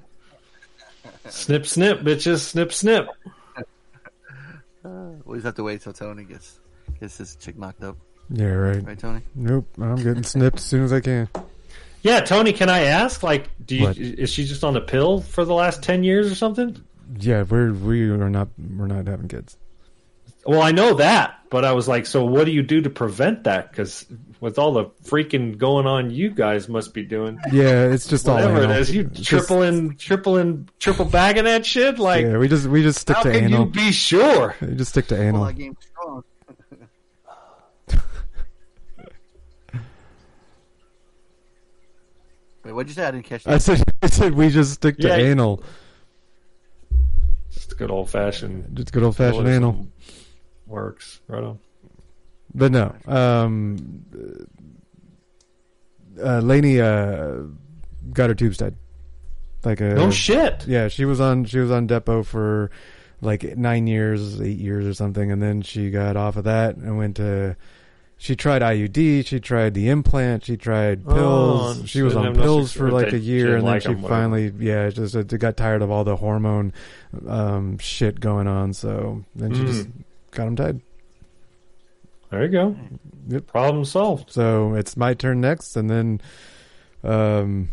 [1.29, 3.07] snip, snip, bitches, snip, snip.
[3.57, 3.63] Uh,
[5.25, 6.59] we'll just have to wait till Tony gets
[6.99, 7.97] gets his chick knocked up.
[8.29, 8.85] Yeah, right.
[8.85, 9.21] Right, Tony?
[9.37, 11.29] Nope, I'm getting snipped as soon as I can.
[12.09, 13.23] Yeah, Tony, can I ask?
[13.23, 13.99] Like, do you, What?
[13.99, 16.83] is she just on the pill for the last 10 years or something?
[17.19, 19.57] Yeah, we're we are not we're not having kids.
[20.47, 23.45] Well, I know that, but I was like, so what do you do to prevent
[23.45, 23.71] that?
[23.71, 24.07] Because
[24.41, 27.39] with all the freaking going on, you guys must be doing.
[27.53, 28.77] Yeah, it's just all whatever it anal.
[28.77, 28.95] is.
[28.95, 31.99] You It's triple in, triple in, triple bagging that shit.
[31.99, 33.67] Like, yeah, we just we just stick how to can anal.
[33.67, 34.55] you be sure?
[34.63, 35.45] We just stick to Well, anal.
[35.45, 36.25] that game's strong.
[42.69, 43.07] Wait, what'd you say?
[43.07, 43.55] I didn't catch that.
[43.55, 45.15] I said I said we just stick to Yeah.
[45.17, 45.63] anal.
[47.51, 48.77] Just good old fashioned.
[48.77, 49.89] Just good old-fashioned anal.
[50.67, 51.23] works.
[51.29, 51.59] Right on.
[52.55, 54.05] But no, um,
[56.23, 57.37] uh, Laney, uh,
[58.13, 58.77] got her tubes tied.
[59.65, 60.67] Like a No shit.
[60.67, 62.71] Yeah, she was on she was on Depo for
[63.23, 66.99] like nine years, eight years or something, and then she got off of that and
[66.99, 67.57] went to.
[68.21, 69.25] She tried IUD.
[69.27, 70.45] She tried the implant.
[70.45, 71.79] She tried Oh, pills.
[71.79, 73.89] and she was on have no pills for like a year, and then like she
[73.91, 74.09] 'em, whatever.
[74.23, 76.73] finally, yeah, just uh, got tired of all the hormone
[77.29, 78.73] um, shit going on.
[78.73, 79.67] So then she Mm.
[79.67, 79.89] just
[80.33, 80.81] got them tied.
[82.31, 82.77] There you go.
[83.29, 83.47] Yep.
[83.47, 84.31] Problem solved.
[84.33, 86.21] So it's my turn next, and then,
[87.05, 87.69] um,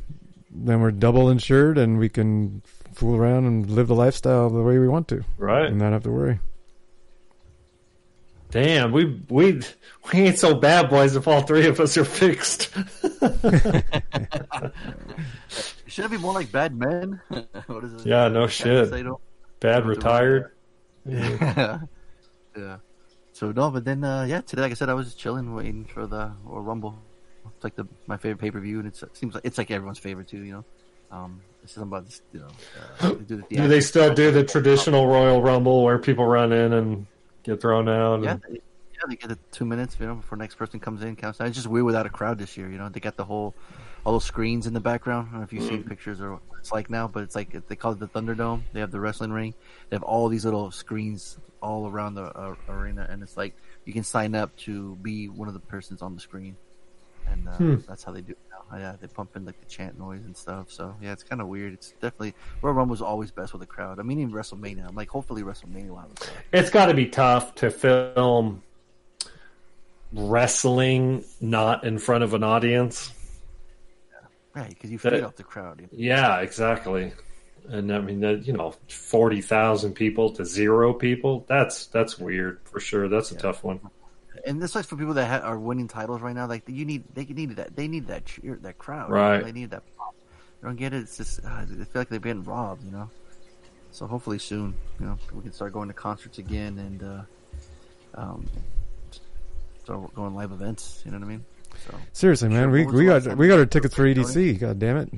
[0.51, 2.61] then we're double insured, and we can
[2.93, 5.65] fool around and live the lifestyle the way we want to, Right.
[5.65, 6.39] and not have to worry.
[8.51, 9.61] Damn, we we
[10.13, 11.15] we ain't so bad, boys.
[11.15, 12.73] If all three of us are fixed.
[15.87, 17.21] Should it be more like Bad Men?
[17.67, 18.05] what is it?
[18.05, 18.91] Yeah, no shit.
[19.59, 20.51] Bad retired.
[21.07, 21.81] Yeah.
[22.57, 22.77] yeah.
[23.33, 25.85] So no, but then uh, yeah, today like I said, I was just chilling, waiting
[25.85, 26.97] for the Royal Rumble.
[27.53, 29.69] It's like the my favorite pay per view, and it's, it seems like it's like
[29.69, 30.41] everyone's favorite too.
[30.41, 30.65] You know,
[31.11, 32.47] um, it's something about this, you know.
[32.99, 36.73] Uh, do, the Do they still do the traditional Royal Rumble where people run in
[36.73, 37.05] and
[37.45, 38.21] get thrown out?
[38.23, 38.53] Yeah, and- they,
[38.93, 41.39] yeah, they get the two minutes, you know, before next person comes in, counts.
[41.41, 42.87] It's just weird without a crowd this year, you know.
[42.89, 43.53] They got the whole,
[44.05, 45.27] all those screens in the background.
[45.27, 47.67] I don't know if you've seen pictures or what it's like now, but it's like
[47.67, 48.61] they call it the Thunderdome.
[48.73, 49.53] They have the wrestling ring.
[49.89, 53.91] They have all these little screens all around the uh, arena, and it's like you
[53.93, 56.55] can sign up to be one of the persons on the screen,
[57.27, 57.75] and uh, Hmm.
[57.87, 58.37] that's how they do it.
[58.71, 60.71] Oh, yeah, they pump in like the chant noise and stuff.
[60.71, 61.73] So yeah, it's kind of weird.
[61.73, 63.99] It's definitely Royal Rumble was always best with a crowd.
[63.99, 64.87] I mean, even WrestleMania.
[64.87, 66.37] I'm like, hopefully WrestleMania will have a crowd.
[66.51, 68.63] It's got to be tough to film
[70.13, 73.11] wrestling not in front of an audience.
[74.53, 75.81] Right, because you feed off the crowd.
[75.81, 75.89] you know?
[75.91, 77.11] Yeah, exactly.
[77.67, 82.79] And I mean, that you know, forty thousand people to zero people—that's that's weird for
[82.79, 83.09] sure.
[83.09, 83.79] That's a tough one.
[84.45, 86.47] And this is for people that ha- are winning titles right now.
[86.47, 87.75] Like you need, they need that.
[87.75, 89.09] They need that cheer, that crowd.
[89.09, 89.21] you know?
[89.21, 89.43] Right.
[89.43, 89.83] They need that.
[89.97, 90.15] Pop.
[90.61, 91.01] They don't get it.
[91.03, 92.83] It's just uh, I feel like they've been robbed.
[92.83, 93.09] You know.
[93.91, 97.21] So hopefully soon, you know, we can start going to concerts again and uh,
[98.21, 98.45] um,
[99.83, 101.01] start going live events.
[101.05, 101.45] You know what I mean?
[101.87, 103.81] So Seriously, man, Sure, we we got time we you got our went to a
[103.81, 104.25] tickets for Tony?
[104.25, 104.59] EDC.
[104.59, 105.09] God damn it!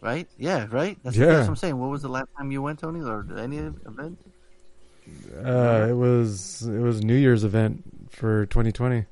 [0.00, 0.28] Right?
[0.38, 0.66] Yeah.
[0.70, 0.98] Right.
[1.02, 1.26] That's, Yeah.
[1.26, 1.78] that's what I'm saying.
[1.78, 4.18] What was the last time you went, Tony, or any event?
[5.44, 9.04] Uh, it was it was New Year's event for 2020.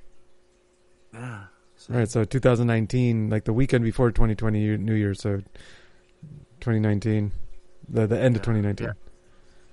[1.13, 1.45] Yeah.
[1.91, 5.43] All right, so 2019, like the weekend before 2020 New Year, so
[6.61, 7.31] 2019,
[7.89, 8.95] the the end of 2019.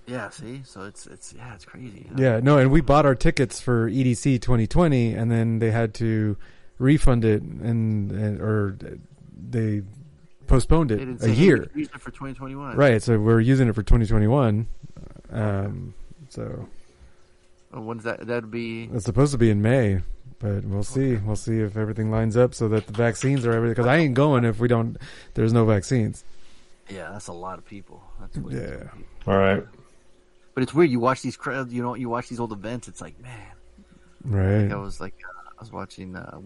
[0.07, 0.30] Yeah.
[0.30, 2.07] See, so it's it's yeah, it's crazy.
[2.11, 2.22] know?
[2.22, 6.35] Yeah, no, and we bought our tickets for EDC 2020, and then they had to
[6.80, 8.77] refund it, and, and or
[9.49, 9.84] they
[10.48, 11.69] postponed it a year.
[11.76, 12.76] it for 2021.
[12.76, 14.68] Right, so we're using it for 2021.
[15.31, 15.93] Um,
[16.32, 16.68] so
[17.74, 18.26] Oh, when's that?
[18.28, 20.02] That'd be it's supposed to be in May,
[20.40, 21.16] but we'll see.
[21.16, 23.76] We'll see if everything lines up so that the vaccines are everything.
[23.76, 24.98] Because I ain't going if we don't.
[25.36, 26.26] There's no vaccines.
[26.90, 28.03] yeah, that's a lot of people.
[28.20, 28.78] That's Yeah.
[28.91, 28.99] people.
[29.28, 29.64] All right.
[30.53, 30.90] But it's weird.
[30.91, 31.72] You watch these crowds.
[31.74, 32.90] You know, you watch these old events.
[32.90, 33.52] It's like, man.
[34.26, 34.64] Right.
[34.64, 36.40] Like I was like, uh, I was watching uh,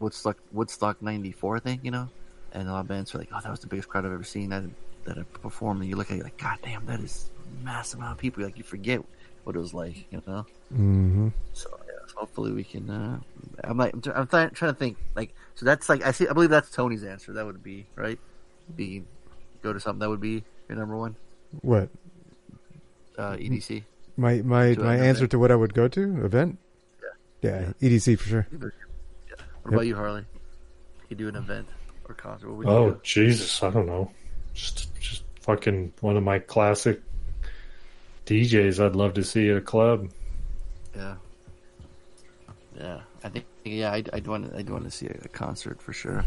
[0.00, 1.84] Woodstock, Woodstock '94, I think.
[1.84, 2.08] You know,
[2.52, 4.24] and a lot of bands were like, "Oh, that was the biggest crowd I've ever
[4.24, 4.62] seen that
[5.04, 7.30] that I performed." And you look at it like, "God damn, that is
[7.60, 9.02] a massive amount of people." Like you forget
[9.44, 10.46] what it was like, you know.
[10.72, 11.28] Mm-hmm.
[11.52, 12.88] So yeah, hopefully we can.
[12.90, 13.18] Uh,
[13.64, 14.96] I'm like, I'm, try- I'm trying, trying to think.
[15.14, 16.28] Like, so that's like, I see.
[16.28, 17.32] I believe that's Tony's answer.
[17.32, 18.18] That would be right.
[18.76, 19.04] Be
[19.62, 21.16] go to something that would be your number one.
[21.60, 21.88] What?
[23.18, 23.84] Uh, EDC.
[24.16, 25.30] My my To my answer event.
[25.32, 26.58] to what I would go to event.
[27.42, 28.46] Yeah, EDC for sure.
[28.52, 28.72] What
[29.28, 29.40] Yep.
[29.74, 30.24] about you, Harley?
[31.08, 31.66] You do an event
[32.08, 32.48] or concert?
[32.48, 33.00] What would you Oh do?
[33.02, 34.10] Jesus, I don't know.
[34.54, 37.02] Just just fucking one of my classic
[38.26, 38.84] DJs.
[38.84, 40.10] I'd love to see at a club.
[40.94, 41.16] Yeah.
[42.78, 45.92] Yeah, I think yeah, I'd, I'd want to, I'd want to see a, concert for
[45.92, 46.24] sure.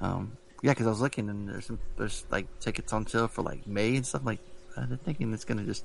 [0.00, 3.42] Um, yeah, because I was looking and there's some, there's like tickets on sale for
[3.42, 4.22] like May and stuff.
[4.24, 4.40] Like
[4.76, 5.84] I'm thinking it's gonna just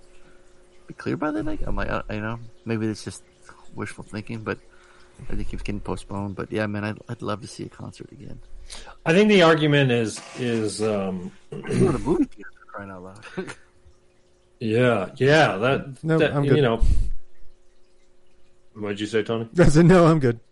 [0.87, 1.45] be clear by then.
[1.45, 3.23] Like I'm like I, you know maybe it's just
[3.73, 4.59] wishful thinking, but
[5.29, 6.35] I think it's getting postponed.
[6.35, 8.39] But yeah, man, I'd, I'd love to see a concert again.
[9.05, 13.25] I think the argument is is um, the movie theater crying out loud.
[14.61, 16.81] yeah yeah that, No, that I'm you know.
[18.73, 19.49] What'd you say, Tony?
[19.59, 20.39] I said no, I'm good.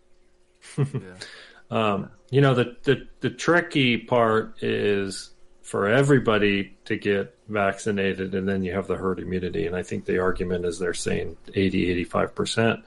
[1.72, 5.30] Um, you know, the, the, the tricky part is
[5.61, 9.68] for everybody to get vaccinated and then you have the herd immunity.
[9.68, 12.81] And I think the argument is they're saying 80, 85%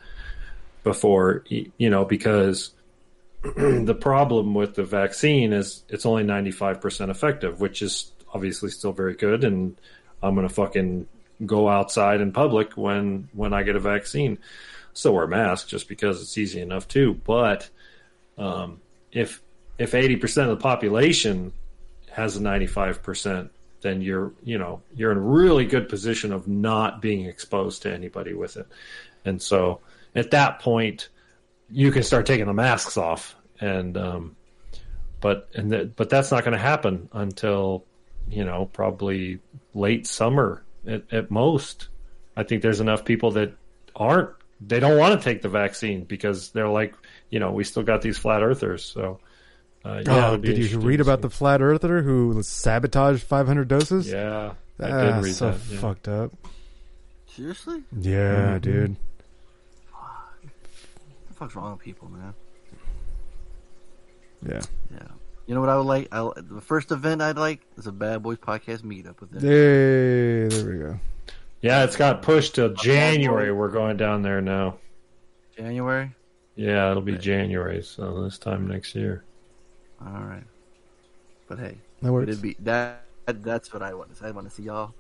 [0.83, 2.73] before, you know, because
[3.43, 9.15] the problem with the vaccine is it's only 95% effective, which is obviously still very
[9.15, 9.45] good.
[9.45, 9.77] And
[10.23, 11.07] I'm going to fucking
[11.45, 14.39] go outside in public when, when I get a vaccine.
[14.95, 17.21] Still wear a mask just because it's easy enough too.
[17.25, 17.69] But,
[18.39, 18.81] um,
[19.11, 19.43] if
[19.79, 21.53] if eighty percent of the population
[22.11, 23.51] has a ninety five percent,
[23.81, 27.93] then you're you know you're in a really good position of not being exposed to
[27.93, 28.67] anybody with it,
[29.25, 29.81] and so
[30.15, 31.09] at that point
[31.71, 34.37] you can start taking the masks off and um,
[35.21, 37.85] but and th- but that's not going to happen until
[38.29, 39.39] you know probably
[39.75, 41.89] late summer at, at most.
[42.37, 43.53] I think there's enough people that
[43.95, 44.31] aren't
[44.61, 46.95] they don't want to take the vaccine because they're like
[47.31, 49.19] you know we still got these flat earthers so.
[49.85, 54.09] Uh, yeah, oh, did you read about the flat earther who sabotaged 500 doses?
[54.09, 55.79] Yeah, I did Ah, read so that, yeah.
[55.81, 56.33] fucked up.
[57.27, 57.83] Seriously?
[57.99, 58.61] Yeah, Mhm.
[58.63, 58.97] dude.
[59.91, 60.49] What
[61.27, 62.33] the fuck's wrong with people, man?
[64.49, 64.61] Yeah.
[64.93, 65.09] Yeah.
[65.47, 66.09] You know what I would like?
[66.13, 69.41] I, the first event I'd like is a Bad Boys podcast meetup with them.
[69.41, 71.01] Hey, there we go.
[71.61, 73.53] Yeah, it's got pushed till January.
[73.53, 74.79] We're going down there now.
[75.57, 76.15] January.
[76.57, 79.25] Yeah, it'll be January, so this time next year.
[80.05, 80.45] All right.
[81.49, 82.29] But hey, That works.
[82.29, 83.05] it'd be that.
[83.27, 84.27] That's what I want to.
[84.27, 84.95] I want to see y'all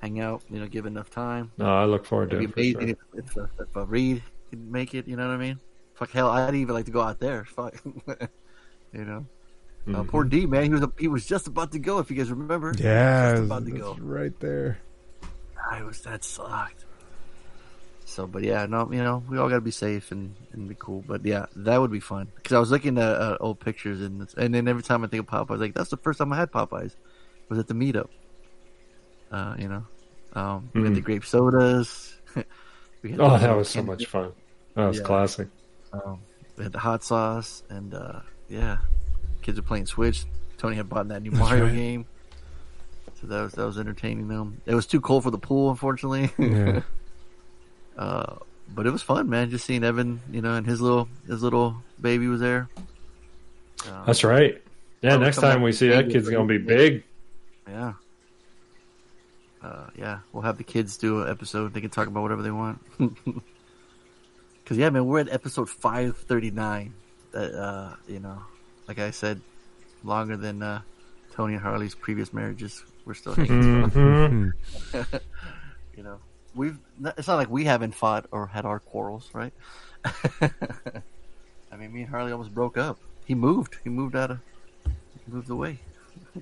[0.00, 0.42] hang out.
[0.50, 1.52] You know, give enough time.
[1.58, 2.54] No, I look forward to It'd it.
[2.56, 3.20] be For amazing sure.
[3.20, 5.06] if, if, uh, if a Reed could make it.
[5.06, 5.58] You know what I mean?
[5.94, 7.44] Fuck hell, I'd even like to go out there.
[7.44, 7.74] Fuck.
[8.92, 9.26] you know.
[9.88, 10.28] Uh, poor Mm-hmm.
[10.28, 11.98] D man, he was he was just about to go.
[11.98, 13.96] If you guys remember, Yeah, just about to go.
[14.00, 14.78] right there.
[15.70, 16.84] I was that sucked.
[18.04, 20.74] So, but yeah, no, you know, we all got to be safe and, and be
[20.78, 21.04] cool.
[21.06, 24.28] But yeah, that would be fun because I was looking at uh, old pictures and
[24.36, 26.50] and then every time I think of Popeyes, like that's the first time I had
[26.50, 26.94] Popeyes
[27.48, 28.08] was at the meetup.
[29.30, 29.84] Uh, you know,
[30.34, 31.04] um, we had the Mhm.
[31.04, 32.16] grape sodas.
[33.18, 34.32] Oh, that was so much fun.
[34.74, 35.04] That was Yeah.
[35.04, 35.48] classic.
[35.92, 36.20] Um,
[36.58, 38.76] we had the hot sauce and uh, yeah,
[39.42, 40.24] kids are playing Switch.
[40.58, 41.74] Tony had bought that new That's Mario right.
[41.74, 42.06] game,
[43.20, 44.60] so that was that was entertaining them.
[44.66, 46.30] It was too cold for the pool, unfortunately.
[46.38, 46.82] Yeah.
[47.98, 48.36] Uh,
[48.74, 49.50] but it was fun, man.
[49.50, 52.68] Just seeing Evan, you know, and his little his little baby was there.
[53.86, 54.62] Uh, That's right.
[55.02, 57.04] Yeah, next time we see that kid's going to be big.
[57.68, 57.94] Yeah.
[59.62, 61.74] Uh, yeah, we'll have the kids do an episode.
[61.74, 62.80] They can talk about whatever they want.
[64.64, 66.94] Cause yeah, man, we're at episode five thirty nine.
[67.32, 68.38] That uh, you know,
[68.90, 69.40] like I said,
[70.02, 70.82] longer than uh,
[71.32, 72.82] Tony and Harley's previous marriages.
[73.04, 73.88] We're still hanging.
[73.88, 74.52] Mhm.
[75.96, 76.18] you know,
[76.56, 76.76] we've.
[77.16, 79.52] It's not like we haven't fought or had our quarrels, right?
[80.42, 82.98] I mean, me and Harley almost broke up.
[83.26, 83.76] He moved.
[83.84, 84.40] He moved out of.
[84.84, 85.78] He moved away.
[86.34, 86.40] I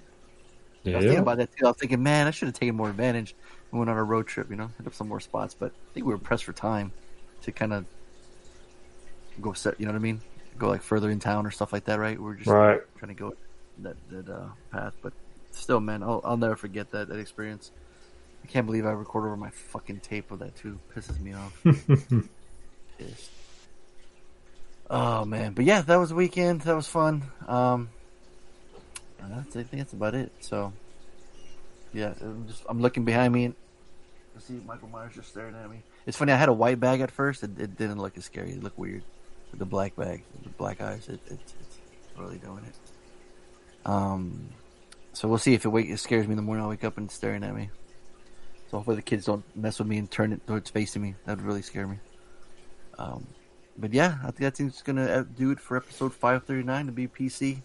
[0.86, 1.18] was thinking Yeah.
[1.18, 1.66] about that too.
[1.66, 3.34] I was thinking, man, I should have taken more advantage
[3.70, 4.48] and went on a road trip.
[4.48, 5.52] You know, hit up some more spots.
[5.52, 6.92] But I think we were pressed for time
[7.42, 7.84] to kind of
[9.38, 9.78] go set.
[9.78, 10.22] You know what I mean?
[10.58, 12.20] Go like further in town or stuff like that, right?
[12.20, 12.80] We are just Right.
[12.98, 13.34] trying to go
[13.78, 14.94] that that uh, path.
[15.02, 15.12] But
[15.52, 17.70] still, man, I'll I'll never forget that that experience.
[18.42, 20.78] I can't believe I recorded over my fucking tape of that too.
[20.94, 21.60] Pisses me off.
[22.98, 23.30] Pissed.
[24.90, 26.62] Oh man, but yeah, that was the weekend.
[26.62, 27.24] That was fun.
[27.46, 27.90] Um,
[29.20, 30.32] that's, I think that's about it.
[30.40, 30.72] So,
[31.92, 33.54] yeah, I'm just I'm looking behind me and
[34.36, 35.82] I see Michael Myers just staring at me.
[36.06, 36.32] It's funny.
[36.32, 37.42] I had a white bag at first.
[37.42, 38.52] It, it didn't look as scary.
[38.52, 39.02] It looked weird.
[39.54, 42.74] The black bag, the black eyes, it, it, it's really doing it.
[43.86, 44.48] Um,
[45.12, 46.62] so we'll see if it, wake, it scares me in the morning.
[46.62, 47.70] I'll wake up and it's staring at me.
[48.70, 51.14] So hopefully the kids don't mess with me and turn it towards facing me.
[51.24, 51.96] That would really scare me.
[52.98, 53.26] Um,
[53.78, 57.62] but yeah, I think that's gonna uh, do it for episode 539 to be PC.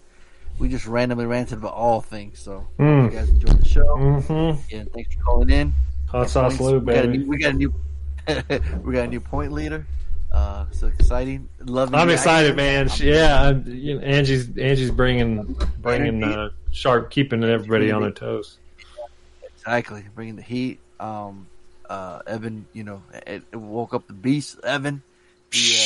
[0.59, 2.39] We just randomly ranted about all things.
[2.39, 3.05] So Mm.
[3.05, 3.83] you guys enjoyed the show.
[3.97, 4.59] Mhm.
[4.71, 5.73] And thanks for calling in.
[6.07, 7.17] Hot sauce points- lube, we got a baby.
[7.17, 7.73] new, we got a new
[8.83, 9.85] we got a new point leader.
[10.33, 11.47] Uh, so exciting!
[11.59, 11.93] Love.
[11.93, 12.89] I'm excited, man.
[12.97, 18.57] Yeah, I'm, you know, Angie's Angie's bringing bringing uh, sharp, keeping everybody on their toes.
[19.55, 20.79] Exactly, bringing the heat.
[20.99, 21.45] Um,
[21.87, 24.59] uh, Evan, you know, it, it woke up the beast.
[24.63, 25.03] Evan,
[25.51, 25.81] he, uh,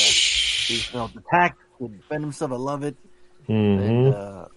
[0.68, 2.52] he felt attacked, he defend himself.
[2.54, 2.96] I love it.
[3.50, 4.14] And Mhm.
[4.14, 4.48] uh,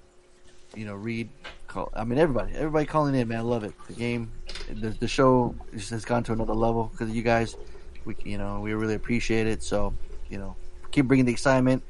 [0.76, 1.28] you know, Reed.
[1.66, 3.38] Call, I mean, everybody, everybody calling in, man.
[3.38, 3.72] I love it.
[3.88, 4.30] The game,
[4.68, 7.56] the, the show just has gone to another level because you guys.
[8.04, 9.62] We, you know, we really appreciate it.
[9.62, 9.94] So,
[10.28, 10.56] you know,
[10.90, 11.82] keep bringing the excitement.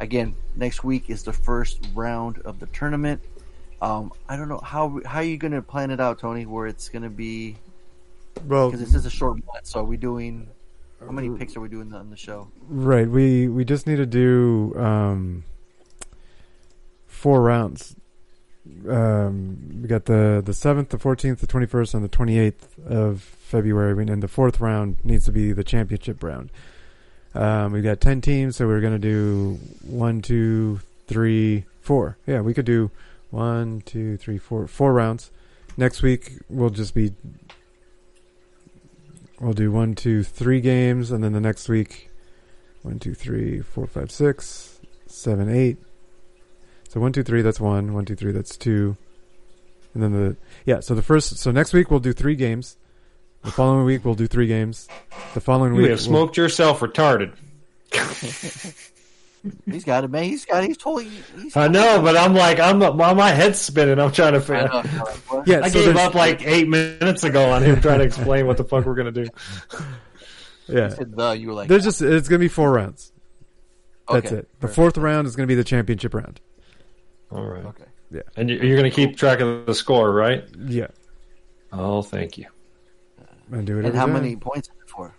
[0.00, 3.20] Again, next week is the first round of the tournament.
[3.80, 6.46] Um, I don't know how how are you going to plan it out, Tony?
[6.46, 7.56] Where it's going to be
[8.46, 9.64] Well, because this is a short one.
[9.64, 10.48] So, are we doing
[11.00, 12.48] how many picks are we doing on the show?
[12.68, 13.08] Right.
[13.08, 15.44] We we just need to do um,
[17.06, 17.94] four rounds.
[18.88, 22.78] Um, we got the the seventh, the fourteenth, the twenty first, and the twenty eighth
[22.80, 26.50] of February, and the fourth round needs to be the championship round.
[27.34, 32.18] Um, we've got ten teams, so we're gonna do one, two, three, four.
[32.26, 32.90] Yeah, we could do
[33.30, 35.30] one, two, three, four, four rounds.
[35.76, 37.12] Next week we'll just be
[39.40, 42.10] we'll do one, two, three games, and then the next week
[42.82, 45.78] one, two, three, four, five, six, seven, eight,
[46.88, 47.42] So one, two, three.
[47.42, 47.92] That's one.
[47.92, 48.32] One, two, three.
[48.32, 48.96] That's two.
[49.94, 50.80] And then the yeah.
[50.80, 51.38] So the first.
[51.38, 52.76] So next week we'll do three games.
[53.44, 54.88] The following week we'll do three games.
[55.34, 57.32] The following You week have we'll- smoked yourself retarded.
[59.64, 60.24] He's got it, man.
[60.24, 60.64] He's got.
[60.64, 61.08] He's totally.
[61.40, 63.98] He's I know, but I'm like, I'm my, my head's spinning.
[64.00, 64.68] I'm trying to figure.
[64.70, 65.46] I know, like, what?
[65.48, 68.46] Yeah, I so gave there's- up like eight minutes ago on him trying to explain
[68.46, 69.26] what the fuck we're gonna do.
[70.70, 70.90] Yeah.
[70.90, 71.30] Said the.
[71.30, 71.68] You were like.
[71.70, 73.10] There's just it's gonna be four rounds.
[74.12, 74.48] That's Okay, it.
[74.60, 74.74] The perfect.
[74.76, 76.42] fourth round is gonna be the championship round.
[77.30, 77.64] All right.
[77.64, 77.84] Okay.
[78.10, 78.20] Yeah.
[78.36, 80.44] And you- you're gonna keep track of the score, right?
[80.66, 80.88] Yeah.
[81.72, 82.48] Oh, thank you.
[83.50, 84.14] And do it And how time.
[84.14, 85.14] many points is for?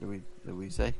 [0.00, 0.94] Did we did we say?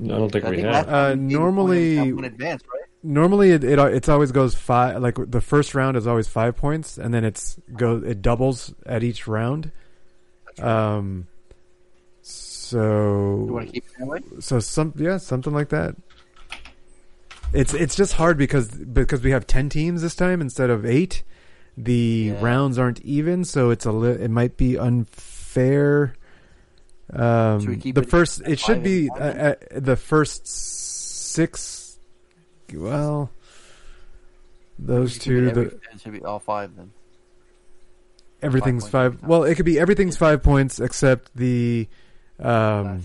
[0.00, 0.88] No, I don't think I we think have.
[0.88, 2.82] Uh, we gave you normally- in advance, right?
[3.02, 5.00] Normally, it, it it's always goes five.
[5.00, 9.04] Like the first round is always five points, and then it's go it doubles at
[9.04, 9.70] each round.
[10.60, 11.28] Um.
[12.22, 14.20] So You want to keep it that way?
[14.40, 15.94] so some yeah something like that.
[17.52, 21.22] It's it's just hard because because we have ten teams this time instead of eight.
[21.80, 22.40] The Yeah.
[22.44, 26.14] rounds aren't even, so it's a li- it might be unfair.
[27.12, 31.98] Um, Should we keep the it first it should be uh, uh, the first six.
[32.74, 33.30] Well,
[34.78, 36.90] those two every- the it should be all five then.
[38.42, 39.14] everything's five.
[39.14, 41.88] every well, it could be everything's five points except the.
[42.40, 43.04] Um,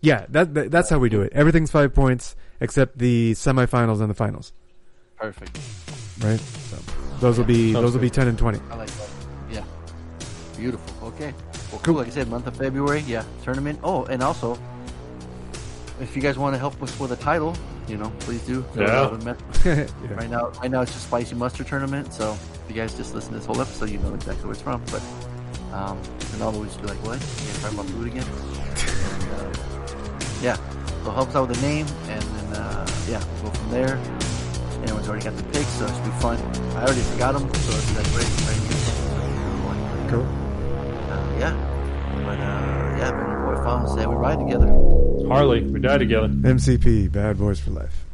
[0.00, 1.32] yeah, that, that that's how we do it.
[1.34, 4.52] Everything's five points except the semifinals and the finals.
[5.16, 5.58] Perfect.
[6.22, 6.40] right?
[7.20, 8.60] So those will be Sounds those will be ten and twenty.
[8.70, 9.08] I like that.
[9.50, 9.64] Yeah.
[10.56, 11.08] Beautiful.
[11.08, 11.34] Okay.
[11.72, 11.94] Well, cool.
[11.96, 13.00] Like I said, month of February.
[13.06, 13.24] Yeah.
[13.42, 13.80] Tournament.
[13.82, 14.58] Oh, and also,
[16.00, 17.56] if you guys want to help us with a title,
[17.88, 18.64] you know, please do.
[18.76, 18.84] Yeah.
[19.00, 20.14] out in the mess- Yeah.
[20.14, 22.12] Right now, right now it's a spicy mustard tournament.
[22.14, 24.62] So if you guys just listen to this whole episode, you know exactly where it's
[24.62, 24.80] from.
[24.90, 25.02] But
[25.72, 25.98] um,
[26.32, 27.14] and I'll always be like, "What?
[27.20, 30.56] You guys talking about food again?" And, uh, yeah.
[31.04, 33.98] So help us out with the name, and then uh, yeah, we'll go from there.
[34.82, 36.38] Anyone's already got the picks, so it should be fun.
[36.76, 38.26] I already forgot them, so it'll be like great.
[38.44, 40.10] Trying to.
[40.10, 40.22] Cool.
[40.22, 41.52] Uh, yeah.
[42.24, 44.68] But uh, yeah, man, your boy Fawn said we ride together.
[45.28, 46.28] Harley, we die together.
[46.28, 48.07] MCP, Bad Boys for Life.